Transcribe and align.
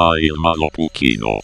Maailmanlopu 0.00 0.86
kino. 0.96 1.40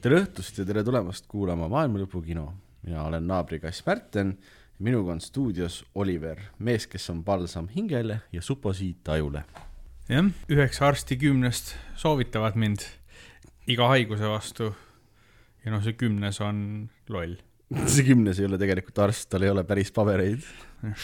tere 0.00 0.20
õhtust 0.20 0.58
ja 0.58 0.64
tere 0.64 0.84
tulemast 0.84 1.26
kuulama 1.26 1.66
Maailma 1.68 1.98
Lõpu 1.98 2.22
kino. 2.22 2.52
mina 2.86 3.02
olen 3.08 3.26
naabrikass 3.26 3.82
Märten 3.86 4.36
ja 4.38 4.84
minuga 4.84 5.12
on 5.12 5.20
stuudios 5.20 5.84
Oliver, 5.94 6.38
mees, 6.58 6.86
kes 6.86 7.10
on 7.10 7.24
palsam 7.24 7.68
hingele 7.68 8.20
ja 8.32 8.42
suposiit 8.42 9.08
ajule. 9.08 9.44
Jah, 10.10 10.30
üheksa 10.50 10.88
arsti 10.90 11.16
kümnest 11.20 11.74
soovitavad 11.98 12.56
mind 12.58 12.82
iga 13.70 13.90
haiguse 13.92 14.30
vastu. 14.30 14.72
ja 15.64 15.74
noh, 15.74 15.82
see 15.84 15.94
kümnes 15.98 16.40
on 16.44 16.88
loll. 17.12 17.36
see 17.92 18.06
kümnes 18.08 18.40
ei 18.40 18.48
ole 18.48 18.58
tegelikult 18.60 18.98
arst, 19.06 19.28
tal 19.30 19.46
ei 19.46 19.52
ole 19.52 19.64
päris 19.68 19.92
pabereid. 19.94 20.46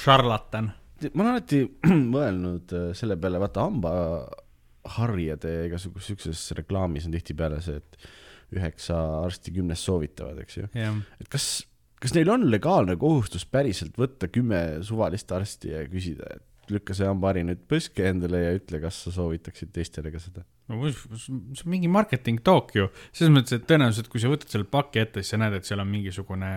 šarlatan. 0.02 0.72
ma 1.12 1.22
olen 1.22 1.32
alati 1.36 1.62
mõelnud 2.16 2.76
äh, 2.76 2.90
selle 2.98 3.18
peale, 3.20 3.40
vaata 3.42 3.68
hambaharjade 3.68 5.54
igasuguse 5.68 6.12
siukses 6.12 6.48
reklaamis 6.58 7.06
on 7.06 7.14
tihtipeale 7.14 7.62
see, 7.62 7.78
et 7.78 8.56
üheksa 8.56 8.98
arsti 9.24 9.54
kümnest 9.54 9.86
soovitavad, 9.86 10.38
eks 10.42 10.60
ju. 10.60 10.68
et 11.20 11.30
kas, 11.30 11.64
kas 12.02 12.14
neil 12.14 12.30
on 12.30 12.46
legaalne 12.50 12.94
kohustus 12.98 13.46
päriselt 13.46 13.98
võtta 13.98 14.30
kümme 14.30 14.82
suvalist 14.86 15.32
arsti 15.34 15.74
ja 15.74 15.86
küsida, 15.90 16.30
et 16.38 16.46
lükka 16.74 16.96
see 16.96 17.08
hambahari 17.08 17.44
nüüd 17.46 17.62
põske 17.70 18.04
endale 18.10 18.42
ja 18.42 18.52
ütle, 18.56 18.80
kas 18.82 18.98
sa 19.06 19.14
soovitaksid 19.14 19.72
teistele 19.74 20.12
ka 20.14 20.20
seda? 20.22 20.44
no 20.66 20.90
see 20.90 21.30
on 21.30 21.70
mingi 21.70 21.88
marketing 21.92 22.42
talk 22.46 22.74
ju, 22.74 22.88
selles 23.14 23.32
mõttes, 23.34 23.54
et 23.54 23.66
tõenäoliselt, 23.70 24.10
kui 24.10 24.22
sa 24.22 24.30
võtad 24.32 24.50
selle 24.50 24.66
paki 24.70 25.02
ette, 25.04 25.22
siis 25.22 25.34
sa 25.36 25.40
näed, 25.40 25.54
et 25.58 25.68
seal 25.68 25.82
on 25.82 25.90
mingisugune 25.90 26.52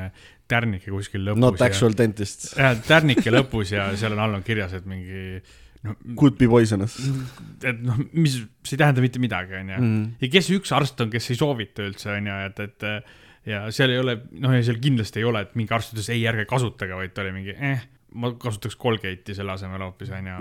tärnike 0.49 0.89
kuskil 0.89 1.27
lõpus. 1.27 1.43
Not 1.43 1.61
actual 1.61 1.93
ja, 1.93 2.01
dentist. 2.01 2.47
jah, 2.57 2.73
tärnike 2.87 3.33
lõpus 3.33 3.75
ja 3.75 3.89
seal 3.99 4.17
on 4.17 4.23
all 4.25 4.39
on 4.39 4.45
kirjas, 4.45 4.73
et 4.79 4.89
mingi 4.89 5.39
no, 5.85 5.93
Could 6.17 6.39
be 6.41 6.49
poisonous. 6.49 6.97
et 7.61 7.85
noh, 7.85 8.01
mis, 8.17 8.41
see 8.65 8.75
ei 8.77 8.81
tähenda 8.81 9.05
mitte 9.05 9.21
midagi, 9.21 9.59
onju. 9.61 9.77
Mhm. 9.77 10.03
ja 10.25 10.33
kes 10.33 10.51
üks 10.57 10.73
arst 10.75 11.05
on, 11.05 11.13
kes 11.13 11.29
ei 11.29 11.39
soovita 11.39 11.85
üldse, 11.85 12.09
onju, 12.17 12.41
et, 12.49 12.65
et 12.65 12.89
ja 13.49 13.63
seal 13.75 13.93
ei 13.93 14.01
ole, 14.01 14.17
noh, 14.41 14.57
ja 14.57 14.65
seal 14.65 14.81
kindlasti 14.81 15.21
ei 15.21 15.29
ole, 15.29 15.45
et 15.45 15.55
mingi 15.59 15.75
arst 15.75 15.93
ütles 15.93 16.09
ei, 16.13 16.25
ärge 16.29 16.49
kasutage, 16.49 16.97
vaid 16.97 17.13
ta 17.15 17.23
oli 17.23 17.35
mingi, 17.35 17.55
eh, 17.55 17.85
ma 18.15 18.31
kasutaks 18.39 18.77
Colgate'i 18.79 19.35
selle 19.37 19.53
asemel 19.55 19.83
hoopis, 19.85 20.11
onju. 20.15 20.37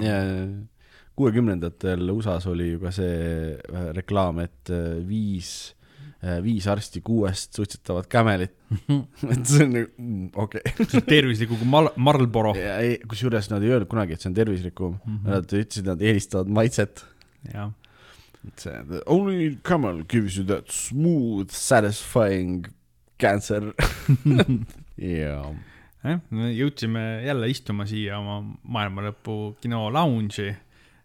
kuuekümnendatel 1.18 2.12
USA-s 2.14 2.46
oli 2.50 2.72
ju 2.72 2.84
ka 2.84 2.92
see 2.94 3.56
äh, 3.56 3.90
reklaam, 3.96 4.38
et 4.44 4.70
äh, 4.72 5.00
viis 5.06 5.50
äh, 6.22 6.38
viis 6.44 6.68
arsti 6.70 7.02
kuuest 7.04 7.58
suitsetavad 7.58 8.06
Camelit 8.12 8.54
et 9.32 9.50
see 9.50 9.66
on 9.66 9.74
nagu 9.74 9.90
mm, 9.90 10.30
okei 10.46 10.62
okay. 10.74 11.02
tervislikum 11.08 11.60
kui 11.60 11.70
Mal-, 11.74 11.92
Marlboro. 11.96 12.54
kusjuures 13.10 13.50
nad 13.52 13.66
ei 13.66 13.74
öelnud 13.74 13.90
kunagi, 13.90 14.14
et 14.14 14.24
see 14.24 14.30
on 14.30 14.38
tervislikum 14.38 14.96
mm, 14.96 15.18
-hmm. 15.18 15.34
nad 15.34 15.52
ütlesid, 15.60 15.90
nad 15.90 16.02
eelistavad 16.02 16.50
maitset. 16.60 17.04
jah. 17.52 17.72
et 18.46 18.58
see, 18.58 18.82
the 18.88 19.02
only 19.06 19.56
camel 19.62 20.04
gives 20.08 20.38
you 20.38 20.46
that 20.46 20.70
smooth 20.70 21.50
satisfying 21.50 22.68
cancer 23.18 23.72
jaa. 24.98 25.54
Jah, 26.04 26.20
me 26.30 26.52
jõudsime 26.52 27.06
jälle 27.26 27.48
istuma 27.50 27.86
siia 27.86 28.18
oma 28.18 28.40
maailmalõpu 28.62 29.56
kino 29.62 29.88
lounge'i, 29.92 30.54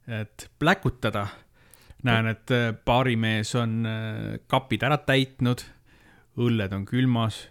et 0.08 0.50
pläkutada. 0.60 1.28
näen, 2.04 2.28
et 2.28 2.52
baarimees 2.86 3.56
on 3.56 3.86
äh, 3.88 4.40
kapid 4.48 4.84
ära 4.84 4.98
täitnud, 4.98 5.62
õlled 6.36 6.74
on 6.76 6.86
külmas 6.86 7.46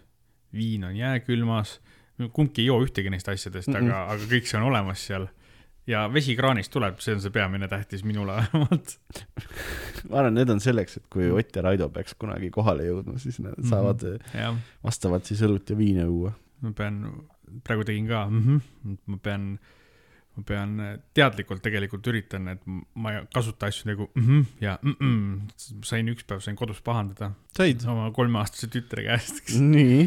viin 0.53 0.83
on 0.83 0.95
jääkülmas, 0.95 1.79
kumbki 2.33 2.61
ei 2.61 2.67
joo 2.69 2.81
ühtegi 2.85 3.09
neist 3.09 3.29
asjadest 3.29 3.67
mm, 3.67 3.75
-mm. 3.75 3.89
aga, 3.89 4.03
aga 4.13 4.27
kõik 4.29 4.49
see 4.49 4.59
on 4.59 4.67
olemas 4.69 5.05
seal. 5.07 5.27
ja 5.87 6.05
vesi 6.13 6.35
kraanist 6.35 6.71
tuleb, 6.71 6.99
see 7.03 7.15
on 7.15 7.21
see 7.21 7.33
peamine 7.33 7.67
tähtis 7.67 8.03
minule 8.07 8.35
vähemalt 8.37 8.93
ma 10.09 10.21
arvan, 10.21 10.33
need 10.33 10.49
on 10.49 10.61
selleks, 10.63 10.97
et 10.97 11.07
kui 11.09 11.31
Ott 11.31 11.55
ja 11.55 11.61
Raido 11.65 11.89
peaks 11.89 12.15
kunagi 12.19 12.49
kohale 12.49 12.85
jõudma, 12.87 13.17
siis 13.19 13.39
nad 13.39 13.57
mhm. 13.57 13.69
saavad 13.69 14.03
mm 14.03 14.17
-hmm. 14.33 14.61
vastavalt 14.83 15.25
siis 15.25 15.41
õlut 15.41 15.69
ja 15.69 15.77
viina 15.77 16.05
juua. 16.05 16.33
ma 16.61 16.71
pean, 16.71 17.01
praegu 17.63 17.87
tegin 17.87 18.07
ka 18.07 18.25
mm, 18.29 18.43
-hmm. 18.43 18.97
ma 19.05 19.17
pean 19.23 19.57
ma 20.33 20.43
pean 20.47 20.71
äh, 20.81 20.93
teadlikult 21.13 21.61
tegelikult 21.61 22.07
üritan, 22.09 22.47
et 22.55 22.61
ma 22.65 23.11
ei 23.13 23.25
kasuta 23.33 23.67
asju 23.69 23.89
nagu 23.91 24.07
mm 24.15 24.23
-hmm 24.23 24.45
ja 24.65 24.77
mm 24.81 24.95
-mm. 24.99 25.83
sain 25.85 26.09
üks 26.09 26.25
päev 26.25 26.39
sain 26.41 26.55
kodus 26.55 26.81
pahandada. 26.81 27.31
said? 27.57 27.85
oma 27.85 28.11
kolmeaastase 28.11 28.67
tütre 28.67 29.03
käest. 29.05 29.53
nii? 29.59 29.99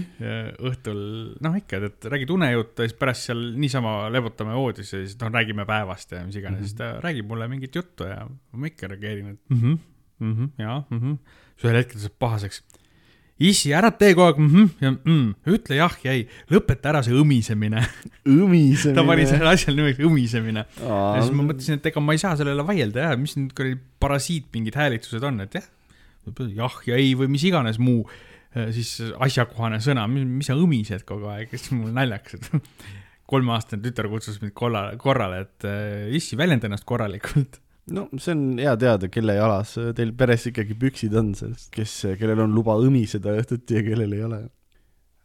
õhtul, 0.70 1.00
noh 1.40 1.56
ikka, 1.56 1.76
et 1.90 2.04
räägid 2.04 2.30
unejuttu 2.30 2.82
ja 2.82 2.88
siis 2.88 2.98
pärast 2.98 3.28
seal 3.30 3.52
niisama 3.56 4.10
lebutame 4.10 4.54
voodis 4.54 4.92
ja 4.92 4.98
siis 5.04 5.18
noh, 5.20 5.30
räägime 5.30 5.66
päevast 5.66 6.12
ja 6.12 6.24
mis 6.26 6.36
iganes 6.36 6.58
mm, 6.58 6.64
-hmm. 6.64 6.68
siis 6.68 6.74
ta 6.74 7.00
räägib 7.00 7.26
mulle 7.26 7.48
mingit 7.48 7.74
juttu 7.74 8.04
ja 8.04 8.26
ma 8.52 8.66
ikka 8.66 8.86
reageerin, 8.86 9.28
et 9.28 9.40
mm 9.50 9.60
-hmm, 9.60 9.78
mm 10.18 10.34
-hmm, 10.34 10.48
jaa 10.58 10.82
mm 10.90 10.98
-hmm. 10.98 11.16
siis 11.54 11.64
ühel 11.64 11.76
hetkel 11.82 12.00
ta 12.00 12.08
saab 12.08 12.18
pahaseks 12.18 12.64
issi, 13.42 13.72
ära 13.76 13.90
tee 13.92 14.14
kogu 14.16 14.26
aeg 14.30 14.38
-hmm, 14.40 14.68
ja 14.80 14.92
mm, 14.94 15.26
ütle 15.52 15.78
jah 15.78 15.96
ja 16.04 16.14
ei, 16.16 16.24
lõpeta 16.52 16.92
ära 16.92 17.02
see 17.04 17.16
õmisemine. 17.16 17.82
Õmisemine. 18.24 18.96
Ta 18.96 19.04
pani 19.06 19.26
sellele 19.28 19.52
asjale 19.52 19.82
nimeks 19.82 20.00
õmisemine. 20.00 20.64
ja 20.80 21.18
siis 21.20 21.34
ma 21.36 21.48
mõtlesin, 21.50 21.80
et 21.80 21.90
ega 21.92 22.00
ma 22.00 22.16
ei 22.16 22.22
saa 22.22 22.36
sellele 22.36 22.64
vaielda 22.66 23.10
jah, 23.10 23.16
mis 23.20 23.36
need 23.36 23.52
kuradi 23.56 23.78
parasiit 24.00 24.48
mingid 24.56 24.78
häälitsused 24.78 25.26
on, 25.28 25.40
et 25.44 25.58
jah, 25.58 25.68
jah 26.56 26.80
ja 26.88 26.96
ei 26.96 27.12
või 27.18 27.28
mis 27.36 27.44
iganes 27.44 27.78
muu 27.78 28.06
äh, 28.08 28.72
siis 28.72 28.98
asjakohane 29.20 29.82
sõna, 29.84 30.06
mis, 30.08 30.48
sa 30.48 30.56
õmised 30.56 31.04
kogu 31.08 31.28
aeg, 31.34 31.52
siis 31.52 31.74
mul 31.76 31.92
naljakas, 31.96 32.40
et 32.40 32.88
kolmeaastane 33.28 33.82
tütar 33.84 34.08
kutsus 34.08 34.40
mind 34.40 34.54
korrale, 34.56 34.96
korrale, 35.02 35.44
et 35.44 35.68
äh, 35.68 36.08
issi, 36.16 36.38
väljenda 36.40 36.70
ennast 36.70 36.88
korralikult 36.88 37.60
no 37.94 38.06
see 38.18 38.34
on 38.34 38.44
hea 38.60 38.74
teada, 38.80 39.10
kelle 39.12 39.36
jalas 39.38 39.76
teil 39.96 40.12
peres 40.18 40.48
ikkagi 40.50 40.76
püksid 40.80 41.16
on, 41.18 41.32
sest 41.38 41.70
kes, 41.74 41.94
kellel 42.20 42.44
on 42.46 42.54
luba 42.56 42.76
õmiseda 42.82 43.34
õhtuti 43.40 43.78
ja 43.78 43.84
kellel 43.86 44.16
ei 44.16 44.22
ole. 44.26 44.40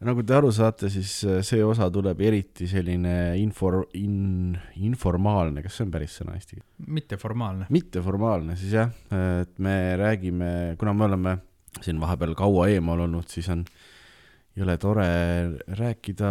nagu 0.05 0.25
te 0.25 0.35
aru 0.37 0.49
saate, 0.53 0.89
siis 0.93 1.13
see 1.45 1.61
osa 1.65 1.89
tuleb 1.93 2.21
eriti 2.25 2.67
selline 2.69 3.35
infor-, 3.41 3.85
in-, 3.97 4.57
informaalne, 4.81 5.61
kas 5.65 5.77
see 5.77 5.87
on 5.87 5.93
päris 5.93 6.17
sõna 6.21 6.37
eesti 6.37 6.57
keeles? 6.57 6.67
mitteformaalne. 6.99 7.69
mitteformaalne 7.69 8.57
siis 8.59 8.75
jah, 8.79 8.93
et 9.41 9.55
me 9.61 9.77
räägime, 10.01 10.51
kuna 10.81 10.93
me 10.97 11.09
oleme 11.09 11.37
siin 11.81 12.01
vahepeal 12.01 12.35
kaua 12.37 12.67
eemal 12.73 13.05
olnud, 13.07 13.29
siis 13.31 13.47
on 13.53 13.61
äh, 13.63 13.90
jõle 14.57 14.73
tore 14.81 15.05
rääkida 15.79 16.29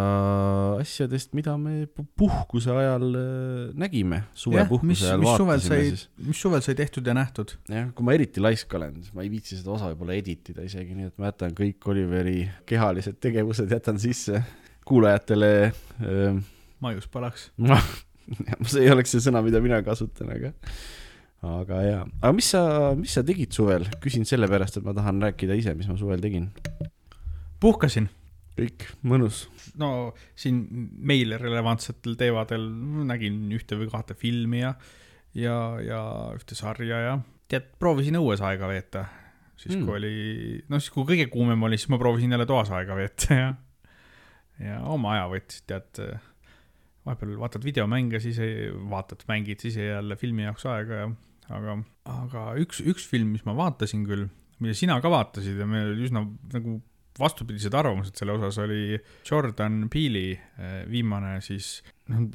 asjadest, 0.81 1.33
mida 1.37 1.55
me 1.61 1.87
puhkuse 1.89 2.73
ajal 2.75 3.07
äh, 3.17 3.71
nägime, 3.81 4.23
suvepuhkuse 4.37 5.09
ajal 5.09 5.23
mis 5.23 5.31
vaatasime 5.39 5.79
siis. 5.87 6.05
mis 6.27 6.43
suvel 6.45 6.65
sai 6.65 6.77
tehtud 6.79 7.09
ja 7.09 7.15
nähtud? 7.17 7.57
jah, 7.73 7.89
kui 7.97 8.07
ma 8.07 8.17
eriti 8.17 8.43
laisk 8.45 8.77
olen, 8.77 8.99
siis 9.01 9.17
ma 9.17 9.25
ei 9.25 9.33
viitsi 9.33 9.57
seda 9.57 9.73
osa 9.77 9.89
võib-olla 9.93 10.19
edit 10.21 10.53
ida 10.53 10.67
isegi, 10.69 10.97
nii 10.99 11.09
et 11.09 11.17
ma 11.17 11.33
jätan 11.33 11.57
kõik 11.57 11.91
Oliveri 11.93 12.45
kehalised 12.69 13.17
tegevused 13.25 13.73
jätan 13.73 14.01
sisse 14.03 14.45
kuulajatele 14.89 15.53
äh,. 15.71 16.41
maiuspalaks 16.85 17.49
see 18.69 18.85
ei 18.85 18.93
oleks 18.93 19.17
see 19.17 19.25
sõna, 19.25 19.41
mida 19.47 19.65
mina 19.65 19.81
kasutan, 19.87 20.35
aga 20.37 20.53
aga 21.41 21.83
jaa, 21.87 22.07
aga 22.21 22.37
mis 22.37 22.53
sa, 22.53 22.63
mis 23.01 23.17
sa 23.17 23.25
tegid 23.25 23.57
suvel, 23.57 23.89
küsin 24.05 24.29
sellepärast, 24.29 24.77
et 24.77 24.85
ma 24.85 24.93
tahan 24.93 25.25
rääkida 25.25 25.57
ise, 25.57 25.73
mis 25.79 25.89
ma 25.89 25.97
suvel 25.97 26.21
tegin 26.21 26.51
puhkasin. 27.61 28.09
kõik, 28.61 28.89
mõnus. 29.07 29.45
no 29.81 30.13
siin 30.37 30.65
meile 30.99 31.39
relevantsetel 31.41 32.17
teemadel 32.21 32.67
nägin 33.09 33.47
ühte 33.57 33.79
või 33.79 33.89
kahte 33.93 34.17
filmi 34.19 34.61
ja, 34.65 34.75
ja, 35.35 35.57
ja 35.85 36.01
ühte 36.37 36.59
sarja 36.59 37.05
ja 37.07 37.15
tead, 37.51 37.71
proovisin 37.81 38.19
õues 38.21 38.43
aega 38.45 38.69
veeta. 38.71 39.07
siis 39.57 39.77
mm. 39.77 39.87
kui 39.87 39.97
oli, 40.01 40.15
noh 40.73 40.83
siis 40.83 40.93
kui 40.95 41.07
kõige 41.09 41.29
kuumem 41.33 41.69
oli, 41.69 41.79
siis 41.79 41.93
ma 41.93 42.01
proovisin 42.01 42.33
jälle 42.33 42.49
toas 42.49 42.73
aega 42.75 42.97
veeta 42.99 43.39
ja, 43.39 43.49
ja 44.61 44.83
oma 44.89 45.15
aja 45.17 45.31
võttis, 45.33 45.65
tead 45.69 46.03
vahepeal 47.07 47.39
vaatad 47.41 47.65
videomänge, 47.65 48.21
siis 48.21 48.39
ei, 48.45 48.69
vaatad, 48.91 49.25
mängid, 49.31 49.63
siis 49.63 49.79
ei 49.81 49.89
jälle 49.89 50.17
filmi 50.21 50.45
jaoks 50.45 50.67
aega 50.69 51.03
ja, 51.03 51.09
aga, 51.57 51.79
aga 52.13 52.45
üks, 52.61 52.83
üks 52.85 53.09
film, 53.09 53.33
mis 53.37 53.47
ma 53.49 53.57
vaatasin 53.57 54.05
küll, 54.09 54.29
mida 54.61 54.77
sina 54.77 54.99
ka 55.01 55.13
vaatasid 55.13 55.61
ja 55.61 55.69
meil 55.69 55.95
oli 55.95 56.09
üsna 56.09 56.27
nagu 56.55 56.81
vastupidised 57.19 57.75
arvamused 57.75 58.17
selle 58.19 58.37
osas 58.37 58.61
oli 58.63 58.99
Jordan 59.27 59.83
Peele'i 59.93 60.33
eh, 60.37 60.81
viimane 60.91 61.39
siis, 61.45 61.81
noh, 62.13 62.29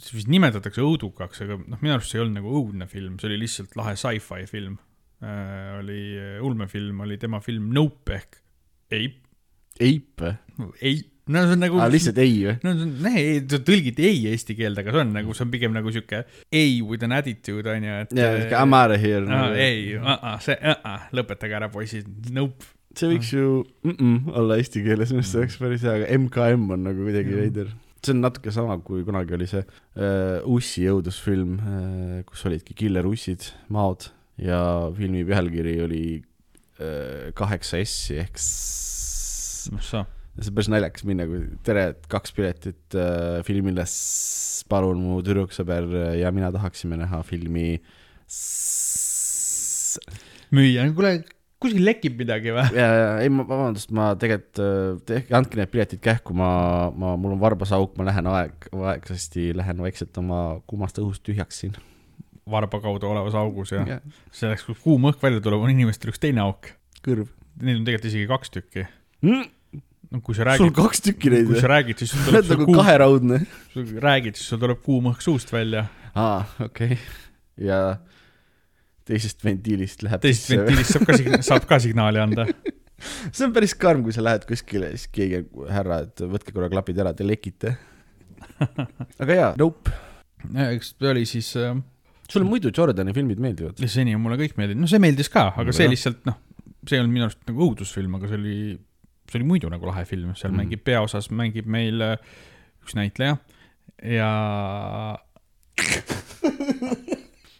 see 0.00 0.18
vist 0.18 0.30
nimetatakse 0.32 0.82
õudukaks, 0.84 1.44
aga 1.46 1.60
noh, 1.60 1.80
minu 1.80 1.96
arust 1.96 2.12
see 2.12 2.20
ei 2.20 2.24
olnud 2.24 2.40
nagu 2.40 2.54
õudne 2.60 2.88
film, 2.90 3.18
see 3.20 3.30
oli 3.30 3.40
lihtsalt 3.44 3.76
lahe 3.78 3.94
sci-fi 3.98 4.48
film 4.50 4.78
äh,. 5.22 5.78
oli 5.78 6.02
ulmefilm, 6.42 7.04
oli 7.06 7.20
tema 7.20 7.42
film 7.44 7.70
Nope 7.76 8.18
ehk 8.18 8.40
Ape. 8.90 9.20
Ape? 9.80 10.34
Ape, 10.58 11.10
no 11.30 11.44
see 11.46 11.54
on 11.54 11.62
nagu. 11.62 11.78
lihtsalt 11.92 12.18
ei 12.20 12.34
või? 12.42 12.56
no 12.64 12.72
see 12.74 12.86
on, 12.88 13.06
ei, 13.12 13.38
tõlgiti 13.46 14.06
ei 14.08 14.24
eesti 14.32 14.56
keelde, 14.58 14.82
aga 14.82 14.94
see 14.96 15.04
on 15.04 15.14
nagu, 15.14 15.36
see 15.36 15.46
on 15.46 15.52
pigem 15.52 15.76
nagu 15.76 15.92
sihuke 15.94 16.24
ei 16.50 16.80
with 16.82 17.06
an 17.06 17.14
attitude 17.16 17.70
on 17.70 17.86
ju, 17.86 18.00
et. 18.04 18.14
jaa, 18.18 18.34
sihuke 18.40 18.58
I 18.58 18.66
m 18.66 18.76
out 18.80 18.96
of 18.96 19.04
here 19.04 19.22
no,. 19.24 19.46
Nagu. 19.46 19.62
ei 19.62 19.94
see 20.44 20.74
lõpetage 21.16 21.58
ära, 21.60 21.70
poisid, 21.72 22.10
nope. 22.34 22.66
See 22.98 23.10
võiks 23.12 23.30
ju 23.34 23.62
mm 23.84 23.94
-mm, 23.94 24.32
olla 24.40 24.58
eesti 24.60 24.82
keeles, 24.84 25.12
minu 25.14 25.22
arust 25.22 25.34
see 25.34 25.42
oleks 25.44 25.58
päris 25.60 25.84
hea, 25.86 25.94
aga 26.00 26.18
MKM 26.18 26.70
on 26.74 26.84
nagu 26.88 27.06
kuidagi 27.06 27.36
veider. 27.36 27.70
See 28.00 28.14
on 28.14 28.22
natuke 28.24 28.52
sama, 28.54 28.78
kui 28.80 29.04
kunagi 29.04 29.34
oli 29.36 29.46
see 29.46 29.60
uh, 29.60 30.40
Ussi 30.48 30.86
õudusfilm 30.88 31.58
uh,, 31.58 32.22
kus 32.26 32.46
olidki 32.48 32.74
killerussid, 32.74 33.50
maod 33.68 34.08
ja 34.40 34.60
filmi 34.96 35.24
pealkiri 35.28 35.76
oli 35.84 36.04
uh, 36.80 37.28
kaheksa 37.36 37.82
S-i 37.84 38.16
ehk 38.24 38.40
see 38.40 40.00
on 40.48 40.54
päris 40.56 40.70
naljakas 40.72 41.04
minna, 41.04 41.26
kui 41.28 41.44
tere, 41.66 41.90
kaks 42.08 42.32
piletit 42.32 42.96
uh, 42.96 43.42
filmile, 43.44 43.84
palun 44.70 45.02
mu 45.02 45.20
tüdruksõber 45.26 46.16
ja 46.16 46.30
mina 46.32 46.50
tahaksime 46.54 46.96
näha 46.96 47.22
filmi. 47.26 47.82
müüa, 50.54 50.86
kuule 50.94 51.12
kuskil 51.60 51.84
lekib 51.84 52.16
midagi 52.20 52.54
või? 52.54 52.64
ja, 52.76 52.88
ja 52.96 53.10
ei, 53.22 53.30
ma, 53.32 53.44
vabandust, 53.48 53.92
ma 53.96 54.10
tegelikult, 54.20 54.62
äh, 54.64 54.96
tehke, 55.08 55.36
andke 55.36 55.60
need 55.60 55.72
piletid 55.72 56.02
kähku, 56.04 56.34
ma, 56.36 56.50
ma, 56.96 57.14
mul 57.20 57.36
on 57.36 57.42
varbas 57.42 57.74
auk, 57.76 57.94
ma 58.00 58.08
lähen 58.08 58.28
aeg, 58.30 58.68
aeglasti 58.72 59.50
lähen 59.56 59.82
vaikselt 59.84 60.16
oma 60.22 60.40
kuumast 60.70 61.00
õhust 61.02 61.24
tühjaks 61.26 61.62
siin. 61.62 61.76
varba 62.50 62.80
kaudu 62.82 63.10
olevas 63.10 63.36
augus 63.38 63.74
ja, 63.76 63.84
ja. 63.86 64.00
selleks, 64.34 64.64
kus 64.66 64.80
kuum 64.82 65.08
õhk 65.10 65.22
välja 65.22 65.42
tuleb, 65.44 65.62
on 65.62 65.72
inimestel 65.74 66.14
üks 66.14 66.22
teine 66.22 66.42
auk. 66.46 66.72
kõrv. 67.04 67.28
Neid 67.60 67.80
on 67.80 67.88
tegelikult 67.88 68.08
isegi 68.08 68.28
kaks 68.30 68.54
tükki 68.54 68.86
mm.. 69.26 69.48
no 70.14 70.20
kui 70.24 70.36
sa 70.38 70.46
räägid. 70.48 70.64
sul 70.64 70.76
kaks 70.76 71.04
tükki 71.04 71.32
neid 71.34 71.50
kui 71.50 71.60
sa 71.60 71.68
räägid, 71.74 72.00
siis 72.00 72.14
sul 72.14 72.24
tuleb. 72.30 72.52
nagu 72.54 72.68
kuum... 72.70 72.78
kaheraudne. 72.80 73.42
räägid, 74.06 74.40
siis 74.40 74.54
sul 74.54 74.62
tuleb 74.62 74.80
kuum 74.86 75.12
õhk 75.12 75.28
suust 75.28 75.52
välja. 75.52 75.90
aa, 76.14 76.46
okei 76.70 76.96
okay., 76.96 77.02
ja 77.60 77.82
teisest 79.10 79.44
ventiilist 79.44 80.04
läheb 80.06 80.22
teisest 80.24 80.54
ventiilist 80.54 80.96
saab 80.96 81.06
ka, 81.08 81.18
saab 81.50 81.68
ka 81.70 81.80
signaali 81.82 82.22
anda. 82.22 82.46
See 83.32 83.46
on 83.46 83.54
päris 83.56 83.72
karm, 83.80 84.02
kui 84.04 84.12
sa 84.12 84.24
lähed 84.24 84.44
kuskile, 84.48 84.90
siis 84.92 85.08
keegi, 85.14 85.44
härra, 85.72 86.02
et 86.04 86.20
võtke 86.20 86.52
korra 86.52 86.68
klapid 86.72 86.98
ära, 87.00 87.14
te 87.16 87.24
lekite. 87.24 87.72
Aga 89.22 89.36
jaa, 89.38 89.54
Nope. 89.60 89.94
eks 90.66 90.94
ta 90.98 91.10
oli 91.12 91.24
siis 91.28 91.48
äh, 91.60 91.72
sulle 92.30 92.48
muidu 92.48 92.72
Jordani 92.76 93.14
filmid 93.16 93.40
meeldivad? 93.42 93.80
seni 93.90 94.14
on 94.16 94.22
mulle 94.24 94.38
kõik 94.40 94.56
meeldinud, 94.60 94.84
no 94.84 94.90
see 94.90 95.02
meeldis 95.02 95.30
ka, 95.32 95.50
aga 95.60 95.74
see 95.76 95.88
lihtsalt 95.90 96.22
noh, 96.28 96.38
see 96.84 96.96
ei 96.96 97.02
olnud 97.02 97.16
minu 97.16 97.26
arust 97.26 97.42
nagu 97.48 97.66
õudusfilm, 97.66 98.16
aga 98.18 98.30
see 98.30 98.40
oli, 98.40 98.58
see 99.30 99.40
oli 99.40 99.48
muidu 99.48 99.72
nagu 99.72 99.88
lahe 99.90 100.04
film, 100.08 100.32
seal 100.38 100.52
mm. 100.52 100.62
mängib 100.62 100.84
peaosas, 100.86 101.30
mängib 101.34 101.68
meil 101.70 102.04
äh, 102.06 102.14
üks 102.84 102.96
näitleja 102.98 103.36
ja 104.06 104.30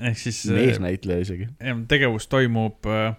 ehk 0.00 0.19
siis. 0.19 0.44
meesnäitleja 0.55 1.26
isegi. 1.26 1.49
tegevus 1.88 2.29
toimub 2.32 2.87
äh, 2.88 3.14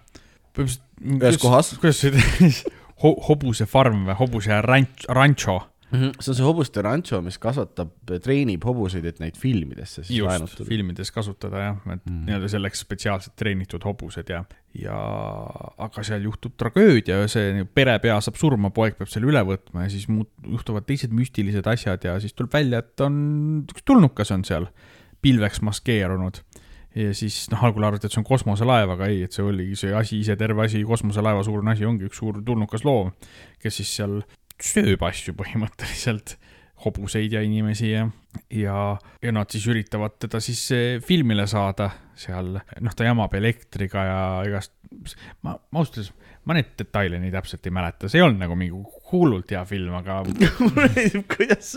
põhimõtteliselt. 0.55 0.87
ühes 1.21 1.41
kohas. 1.41 1.73
kuidas 1.81 2.01
see 2.03 2.79
ho, 3.03 3.15
hobuse 3.27 3.67
farm 3.69 4.05
või 4.09 4.17
hobuse 4.19 4.61
ranch, 4.65 5.05
rancho 5.09 5.59
mm. 5.91 5.99
-hmm. 5.99 6.11
see 6.19 6.31
on 6.31 6.37
see 6.37 6.45
hobuste 6.45 6.83
rancho, 6.85 7.21
mis 7.25 7.37
kasvatab, 7.41 7.91
treenib 8.23 8.63
hobuseid, 8.65 9.05
et 9.09 9.19
neid 9.23 9.37
filmidesse 9.39 10.03
siis 10.03 10.21
laenutada. 10.23 10.67
filmides 10.67 11.11
kasutada 11.11 11.65
jah, 11.65 11.77
et 11.77 11.91
mm 11.91 11.99
-hmm. 12.05 12.25
nii-öelda 12.29 12.51
selleks 12.55 12.83
spetsiaalselt 12.85 13.35
treenitud 13.35 13.83
hobused 13.85 14.29
ja, 14.29 14.43
ja 14.77 14.97
aga 15.77 16.03
seal 16.03 16.23
juhtub 16.27 16.55
tragöödia 16.57 17.21
ja 17.23 17.27
see 17.27 17.65
perepea 17.73 18.21
saab 18.21 18.39
surma, 18.39 18.69
poeg 18.69 18.97
peab 18.97 19.09
selle 19.09 19.27
üle 19.27 19.43
võtma 19.45 19.87
ja 19.87 19.89
siis 19.89 20.07
muut-, 20.07 20.33
juhtuvad 20.47 20.87
teised 20.87 21.11
müstilised 21.11 21.67
asjad 21.67 22.03
ja 22.03 22.19
siis 22.19 22.33
tuleb 22.33 22.53
välja, 22.53 22.79
et 22.79 23.01
on, 23.01 23.65
üks 23.71 23.85
tulnukas 23.85 24.31
on 24.31 24.45
seal 24.45 24.67
pilveks 25.21 25.61
maskeerunud 25.61 26.41
ja 26.95 27.15
siis 27.15 27.45
noh, 27.51 27.63
algul 27.67 27.85
arvati, 27.87 28.07
et 28.07 28.13
see 28.13 28.21
on 28.21 28.27
kosmoselaev, 28.27 28.95
aga 28.95 29.09
ei, 29.11 29.23
et 29.27 29.35
see 29.35 29.45
oligi 29.45 29.77
see 29.79 29.93
asi 29.95 30.19
ise, 30.21 30.35
terve 30.39 30.65
asi, 30.65 30.83
kosmoselaeva 30.87 31.43
suurune 31.47 31.73
asi 31.73 31.87
ongi 31.87 32.09
üks 32.09 32.19
suur 32.19 32.41
tulnukas 32.45 32.85
loom, 32.87 33.13
kes 33.63 33.79
siis 33.81 33.93
seal 34.01 34.19
sööb 34.61 35.03
asju 35.07 35.35
põhimõtteliselt, 35.39 36.35
hobuseid 36.81 37.33
ja 37.35 37.43
inimesi 37.45 37.91
ja, 37.91 38.07
ja, 38.57 38.75
ja 39.21 39.33
nad 39.35 39.53
siis 39.53 39.67
üritavad 39.69 40.15
teda 40.21 40.39
siis 40.41 40.63
eh, 40.73 40.95
filmile 41.05 41.45
saada 41.49 41.91
seal, 42.17 42.55
noh, 42.57 42.95
ta 42.97 43.05
jamab 43.05 43.33
elektriga 43.37 44.05
ja 44.07 44.21
igast, 44.49 44.73
ma, 45.45 45.53
ma 45.53 45.83
ausalt 45.83 46.01
öeldes 46.01 46.15
ma 46.51 46.57
neid 46.57 46.73
detaile 46.79 47.19
nii 47.21 47.31
täpselt 47.31 47.67
ei 47.67 47.73
mäleta, 47.73 48.09
see 48.11 48.19
ei 48.19 48.25
olnud 48.25 48.41
nagu 48.43 48.57
mingi 48.59 48.75
hullult 49.11 49.51
hea 49.53 49.61
film, 49.67 49.93
aga 49.95 50.17
mulle 50.63 50.87
meeldib, 50.95 51.25
kuidas 51.31 51.73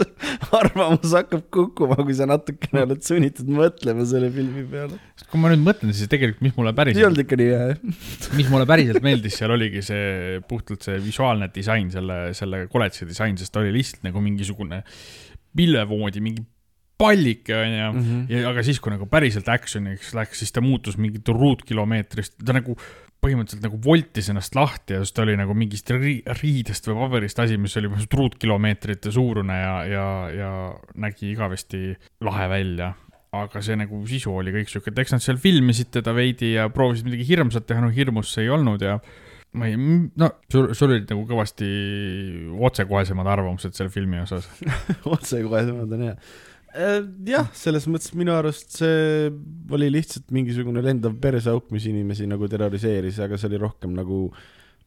arvamus 0.58 1.14
hakkab 1.14 1.44
kukkuma, 1.54 1.98
kui 2.02 2.16
sa 2.18 2.26
natukene 2.30 2.84
oled 2.88 3.04
sunnitud 3.06 3.50
mõtlema 3.54 4.06
selle 4.08 4.30
filmi 4.34 4.64
peale. 4.70 4.98
sest 5.14 5.30
kui 5.30 5.42
ma 5.42 5.52
nüüd 5.52 5.62
mõtlen, 5.66 5.94
siis 5.96 6.10
tegelikult, 6.10 6.42
mis 6.46 6.56
mulle 6.58 6.74
päriselt 6.76 7.02
ei 7.02 7.08
olnud 7.08 7.22
ikka 7.24 7.38
nii 7.40 7.50
hea, 7.52 7.68
jah. 7.72 8.00
mis 8.40 8.50
mulle 8.52 8.66
päriselt 8.70 9.06
meeldis, 9.06 9.38
seal 9.38 9.54
oligi 9.54 9.84
see 9.86 10.40
puhtalt 10.50 10.88
see 10.88 10.98
visuaalne 11.04 11.50
disain, 11.54 11.92
selle, 11.94 12.18
selle 12.36 12.64
koletise 12.72 13.08
disain, 13.10 13.38
sest 13.40 13.54
ta 13.54 13.62
oli 13.62 13.74
lihtsalt 13.78 14.08
nagu 14.08 14.22
mingisugune 14.24 14.82
pilvevoodi, 15.54 16.22
mingi 16.24 16.42
pallike, 16.98 17.54
onju, 17.58 17.86
mhm. 17.98 18.20
ja 18.30 18.44
aga 18.50 18.62
siis, 18.66 18.78
kui 18.82 18.92
nagu 18.94 19.06
päriselt 19.10 19.48
action'iks 19.50 20.12
läks, 20.16 20.40
siis 20.42 20.54
ta 20.54 20.62
muutus 20.62 20.98
mingit 21.00 21.28
ruutkilomeetrist, 21.28 22.36
ta 22.46 22.54
nagu 22.54 22.76
põhimõtteliselt 23.24 23.64
nagu 23.64 23.80
voltis 23.84 24.28
ennast 24.32 24.56
lahti 24.58 24.96
ja 24.96 25.02
siis 25.02 25.14
ta 25.16 25.24
oli 25.24 25.36
nagu 25.38 25.56
mingist 25.56 25.90
riidest 25.90 26.88
või 26.90 26.98
paberist 27.00 27.40
asi, 27.40 27.56
mis 27.60 27.76
oli 27.80 27.90
ruutkilomeetrite 27.90 29.12
suurune 29.14 29.56
ja, 29.60 29.74
ja, 29.88 30.06
ja 30.34 30.52
nägi 31.00 31.32
igavesti 31.32 31.94
lahe 32.24 32.48
välja. 32.52 32.92
aga 33.34 33.60
see 33.66 33.74
nagu 33.74 33.98
sisu 34.06 34.30
oli 34.30 34.52
kõik 34.54 34.68
siuke, 34.70 34.92
et 34.92 34.98
eks 35.02 35.16
nad 35.16 35.22
seal 35.24 35.40
filmisid 35.42 35.88
teda 35.96 36.12
veidi 36.14 36.52
ja 36.52 36.68
proovisid 36.70 37.08
midagi 37.08 37.26
hirmsat 37.32 37.66
teha, 37.66 37.82
no 37.82 37.90
hirmus 37.90 38.30
see 38.30 38.44
ei 38.46 38.52
olnud 38.54 38.82
ja 38.84 39.00
ma 39.58 39.70
ei, 39.70 39.78
no 39.78 40.28
sul, 40.50 40.70
sul 40.74 40.92
olid 40.92 41.10
nagu 41.10 41.24
kõvasti 41.30 41.68
otsekohesemad 42.68 43.30
arvamused 43.34 43.74
selle 43.74 43.90
filmi 43.94 44.20
osas 44.22 44.46
otsekohesemad 45.16 45.96
on 45.96 46.10
hea 46.10 46.16
jah, 46.74 47.46
selles 47.54 47.86
mõttes 47.90 48.14
minu 48.18 48.34
arust 48.34 48.80
see 48.80 49.28
oli 49.74 49.90
lihtsalt 49.92 50.32
mingisugune 50.34 50.82
lendav 50.82 51.14
perseauk, 51.22 51.70
mis 51.74 51.86
inimesi 51.90 52.26
nagu 52.30 52.48
terroriseeris, 52.50 53.20
aga 53.22 53.38
see 53.38 53.52
oli 53.52 53.60
rohkem 53.62 53.94
nagu 53.94 54.26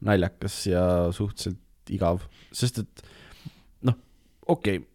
naljakas 0.07 0.59
ja 0.67 0.83
suhteliselt 1.15 1.93
igav, 1.95 2.25
sest 2.51 2.81
et 2.83 3.03
noh, 3.87 3.95
okei 4.45 4.81
okay,, 4.81 4.85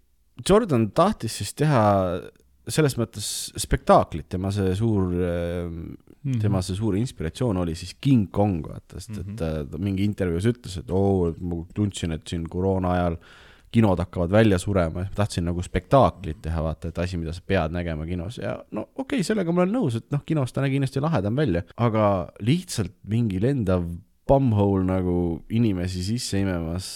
Jordan 0.49 0.89
tahtis 0.97 1.35
siis 1.41 1.53
teha 1.57 1.83
selles 2.73 2.95
mõttes 2.99 3.27
spektaaklit, 3.61 4.29
tema 4.33 4.53
see 4.55 4.73
suur 4.79 5.09
mm, 5.13 5.95
-hmm. 6.23 6.41
tema 6.45 6.63
see 6.63 6.77
suur 6.79 6.97
inspiratsioon 6.99 7.61
oli 7.65 7.75
siis 7.79 7.97
King 8.01 8.31
Kong, 8.31 8.67
vaata, 8.69 9.01
sest 9.01 9.17
et 9.17 9.27
mm 9.27 9.37
-hmm. 9.37 9.71
ta 9.73 9.79
mingi 9.79 10.05
intervjuus 10.05 10.47
ütles, 10.51 10.77
et 10.79 10.91
oo, 10.91 11.31
et 11.31 11.41
ma 11.41 11.63
tundsin, 11.75 12.13
et 12.13 12.27
siin 12.29 12.45
koroona 12.49 12.93
ajal 12.93 13.19
äh, 13.19 13.52
kinod 13.73 14.01
hakkavad 14.03 14.33
välja 14.33 14.59
surema, 14.61 15.03
siis 15.03 15.15
ma 15.15 15.17
tahtsin 15.17 15.47
nagu 15.49 15.63
spektaaklit 15.65 16.43
teha, 16.45 16.63
vaata, 16.65 16.91
et 16.93 16.99
asi, 17.01 17.17
mida 17.21 17.33
sa 17.33 17.45
pead 17.47 17.73
nägema 17.73 18.07
kinos. 18.09 18.37
Ja 18.43 18.59
no 18.71 18.87
okei 18.91 19.19
okay,, 19.21 19.27
sellega 19.27 19.53
ma 19.55 19.65
olen 19.65 19.73
nõus, 19.79 19.97
et 19.97 20.11
noh, 20.13 20.25
kinos 20.29 20.53
ta 20.53 20.65
nägi 20.65 20.77
kindlasti 20.77 21.03
lahedam 21.03 21.39
välja, 21.41 21.65
aga 21.81 22.09
lihtsalt 22.45 22.95
mingi 23.09 23.41
lendav 23.43 23.87
bumhole 24.29 24.85
nagu 24.87 25.17
inimesi 25.53 26.05
sisse 26.05 26.43
imemas 26.45 26.93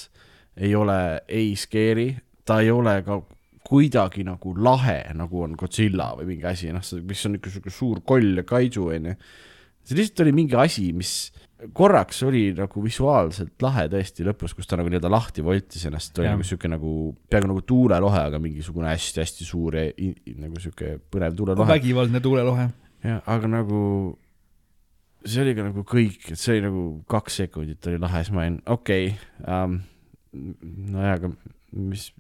ei 0.57 0.75
ole 0.77 1.23
ei 1.29 1.55
scary, 1.59 2.11
ta 2.45 2.61
ei 2.65 2.71
ole 2.73 3.01
ka 3.07 3.19
kuidagi 3.67 4.23
nagu 4.27 4.55
lahe, 4.63 5.01
nagu 5.19 5.43
on 5.43 5.57
Godzilla 5.59 6.13
või 6.19 6.35
mingi 6.35 6.47
asi, 6.47 6.71
noh, 6.75 6.85
mis 7.03 7.27
on 7.27 7.41
sihuke 7.43 7.73
suur 7.73 8.03
koll 8.07 8.39
ja 8.39 8.47
kaidsu, 8.47 8.87
onju. 8.95 9.17
see 9.87 9.99
lihtsalt 9.99 10.23
oli 10.27 10.37
mingi 10.37 10.57
asi, 10.61 10.93
mis 10.95 11.33
korraks 11.77 12.21
oli 12.27 12.51
nagu 12.57 12.83
visuaalselt 12.85 13.63
lahe 13.65 13.87
tõesti 13.93 14.27
lõpus, 14.27 14.53
kus 14.57 14.69
ta 14.69 14.77
nagu 14.77 14.91
nii-öelda 14.93 15.11
lahti 15.13 15.45
voltis 15.45 15.87
ennast, 15.89 16.13
oli 16.21 16.29
ja. 16.29 16.35
nagu 16.37 16.45
sihuke 16.45 16.69
nagu, 16.69 16.91
peaaegu 17.33 17.51
nagu 17.53 17.65
tuulelohe, 17.65 18.27
aga 18.29 18.41
mingisugune 18.43 18.91
hästi-hästi 18.93 19.49
suur 19.49 19.79
ja 19.79 19.87
nagu 20.43 20.61
sihuke 20.61 20.97
põnev 21.13 21.37
tuulelohe. 21.39 21.71
vägivaldne 21.73 22.21
tuulelohe. 22.25 22.69
jah, 23.07 23.25
aga 23.25 23.53
nagu 23.57 23.81
see 25.27 25.43
oli 25.43 25.57
ka 25.57 25.67
nagu 25.71 25.87
kõik, 25.89 26.31
et 26.35 26.41
see 26.41 26.59
oli 26.59 26.67
nagu 26.69 26.87
kaks 27.11 27.41
sekundit 27.43 27.91
oli 27.91 28.05
lahe, 28.05 28.25
siis 28.25 28.37
ma 28.37 28.45
olin 28.45 28.61
okei 28.77 29.11
okay, 29.15 29.65
um,, 29.65 29.81
nojah, 30.93 31.17
aga 31.17 31.33
mis, 31.77 32.11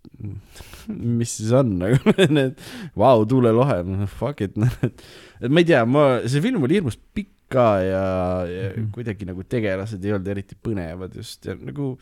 mis 0.88 1.37
siis 1.38 1.52
on 1.57 1.76
nagu 1.85 2.16
need, 2.38 2.57
vau, 2.97 3.28
tuulelohe, 3.28 3.83
fuck 4.16 4.40
it, 4.49 4.57
noh, 4.61 4.81
et 4.83 5.49
ma 5.52 5.61
ei 5.61 5.69
tea, 5.69 5.85
ma, 5.85 6.09
see 6.25 6.40
film 6.45 6.64
oli 6.64 6.81
hirmus 6.81 6.97
pikk 6.97 7.36
ka 7.53 7.67
ja, 7.83 8.07
ja 8.50 8.71
mm 8.73 8.93
kuidagi 8.97 9.26
nagu 9.29 9.45
tegelased 9.47 10.05
ei 10.05 10.15
olnud 10.15 10.29
eriti 10.33 10.57
põnevad 10.62 11.15
just 11.19 11.45
ja 11.47 11.55
nagu 11.59 11.95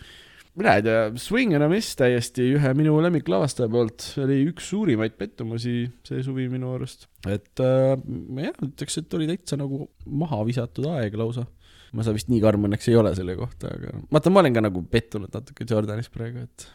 mina 0.54 0.76
ei 0.78 0.84
tea, 0.86 1.00
Swing 1.18 1.54
and 1.56 1.66
a 1.66 1.68
Miss 1.70 1.96
täiesti 1.98 2.46
ühe 2.54 2.70
minu 2.78 2.94
lemmiklavastaja 3.02 3.70
poolt, 3.72 4.06
oli 4.22 4.38
üks 4.52 4.68
suurimaid 4.70 5.16
pettumusi 5.18 5.74
see 6.06 6.22
suvi 6.26 6.46
minu 6.52 6.74
arust. 6.76 7.08
et 7.26 7.62
äh, 7.64 7.96
jah, 8.44 8.54
ütleks, 8.62 9.00
et 9.00 9.18
oli 9.18 9.28
täitsa 9.32 9.58
nagu 9.60 9.88
maha 10.06 10.40
visatud 10.46 10.88
aeg 10.94 11.18
lausa. 11.18 11.46
ma 11.94 12.06
seda 12.06 12.16
vist 12.16 12.30
nii 12.30 12.42
karm 12.44 12.68
õnneks 12.68 12.90
ei 12.90 12.98
ole 13.00 13.14
selle 13.18 13.36
kohta, 13.38 13.74
aga 13.74 13.98
vaata, 14.14 14.32
ma 14.34 14.44
olen 14.44 14.56
ka 14.56 14.64
nagu 14.68 14.86
pettunud 14.94 15.34
natuke 15.34 15.66
Jordanis 15.70 16.10
praegu, 16.14 16.46
et 16.46 16.68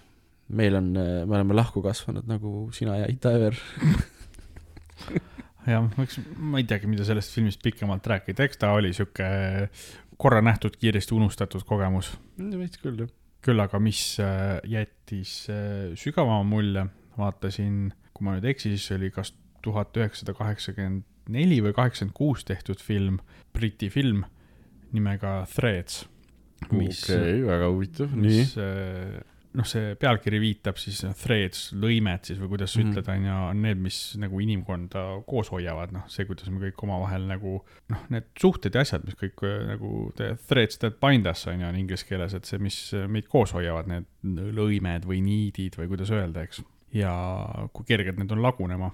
meil 0.50 0.76
on, 0.76 0.94
me 0.94 1.36
oleme 1.38 1.56
lahku 1.56 1.84
kasvanud 1.86 2.28
nagu 2.28 2.68
sina 2.76 2.98
ja 3.00 3.12
Ita-Öör. 3.12 3.56
jah, 5.70 5.88
eks 6.04 6.20
ma 6.38 6.62
ei 6.62 6.68
teagi, 6.70 6.90
mida 6.92 7.06
sellest 7.08 7.34
filmist 7.36 7.64
pikemalt 7.66 8.08
rääkida, 8.10 8.46
eks 8.48 8.62
ta 8.62 8.72
oli 8.78 8.92
sihuke 8.96 9.30
korra 10.20 10.42
nähtud, 10.44 10.76
kiiresti 10.80 11.16
unustatud 11.16 11.64
kogemus. 11.68 12.12
veits 12.38 12.82
küll, 12.82 13.06
jah. 13.06 13.12
küll 13.46 13.64
aga, 13.64 13.80
mis 13.84 14.02
äh, 14.24 14.58
jättis 14.68 15.46
äh, 15.54 15.94
sügavama 16.00 16.44
mulje, 16.48 16.88
vaatasin, 17.20 17.88
kui 18.14 18.28
ma 18.28 18.36
nüüd 18.36 18.48
ei 18.48 18.56
eksi, 18.56 18.76
siis 18.76 18.98
oli 18.98 19.12
kas 19.16 19.34
tuhat 19.64 19.96
üheksasada 20.00 20.36
kaheksakümmend 20.38 21.08
neli 21.30 21.60
või 21.64 21.76
kaheksakümmend 21.78 22.16
kuus 22.18 22.46
tehtud 22.48 22.82
film, 22.82 23.20
Briti 23.54 23.90
film 23.94 24.24
nimega 24.96 25.44
Threads. 25.52 26.06
mis 26.74 27.04
okei, 27.06 27.42
väga 27.46 27.68
huvitav, 27.72 28.16
nii. 28.18 28.46
noh, 29.58 29.66
see 29.66 29.96
pealkiri 29.98 30.38
viitab 30.44 30.78
siis 30.78 31.00
noh, 31.04 31.14
threads, 31.18 31.72
lõimed 31.74 32.28
siis 32.28 32.38
või 32.38 32.52
kuidas 32.52 32.74
sa 32.76 32.80
Mhm. 32.84 32.92
ütled, 32.92 33.08
on 33.10 33.24
ju, 33.26 33.38
on 33.50 33.62
need, 33.66 33.80
mis 33.82 33.98
nagu 34.22 34.40
inimkonda 34.44 35.04
koos 35.26 35.50
hoiavad, 35.50 35.92
noh, 35.96 36.04
see, 36.08 36.26
kuidas 36.30 36.50
me 36.54 36.60
kõik 36.68 36.84
omavahel 36.86 37.26
nagu 37.28 37.56
noh, 37.90 38.04
need 38.14 38.28
suhted 38.40 38.76
ja 38.78 38.82
asjad, 38.86 39.06
mis 39.10 39.18
kõik 39.18 39.42
äh, 39.48 39.64
nagu 39.72 40.12
the 40.20 40.36
threads 40.48 40.78
that 40.84 41.00
bind 41.02 41.26
us 41.28 41.48
on 41.50 41.60
ju, 41.64 41.66
on 41.66 41.76
inglise 41.82 42.06
keeles, 42.06 42.34
et 42.38 42.46
see, 42.46 42.60
mis 42.62 42.78
meid 43.10 43.28
koos 43.28 43.52
hoiavad, 43.58 43.88
need 43.90 44.06
lõimed 44.54 45.06
või 45.10 45.22
niidid 45.26 45.76
või 45.82 45.88
kuidas 45.96 46.12
öelda, 46.14 46.44
eks. 46.46 46.62
ja 46.94 47.14
kui 47.74 47.86
kerged 47.90 48.18
need 48.22 48.32
on 48.32 48.42
lagunema, 48.46 48.92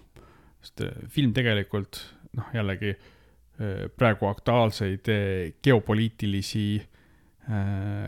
sest 0.64 0.82
äh, 0.88 0.96
film 1.12 1.34
tegelikult 1.36 2.00
noh, 2.36 2.48
jällegi 2.56 2.96
äh, 2.96 3.86
praegu 3.98 4.28
aktuaalseid 4.32 5.08
geopoliitilisi 5.64 6.66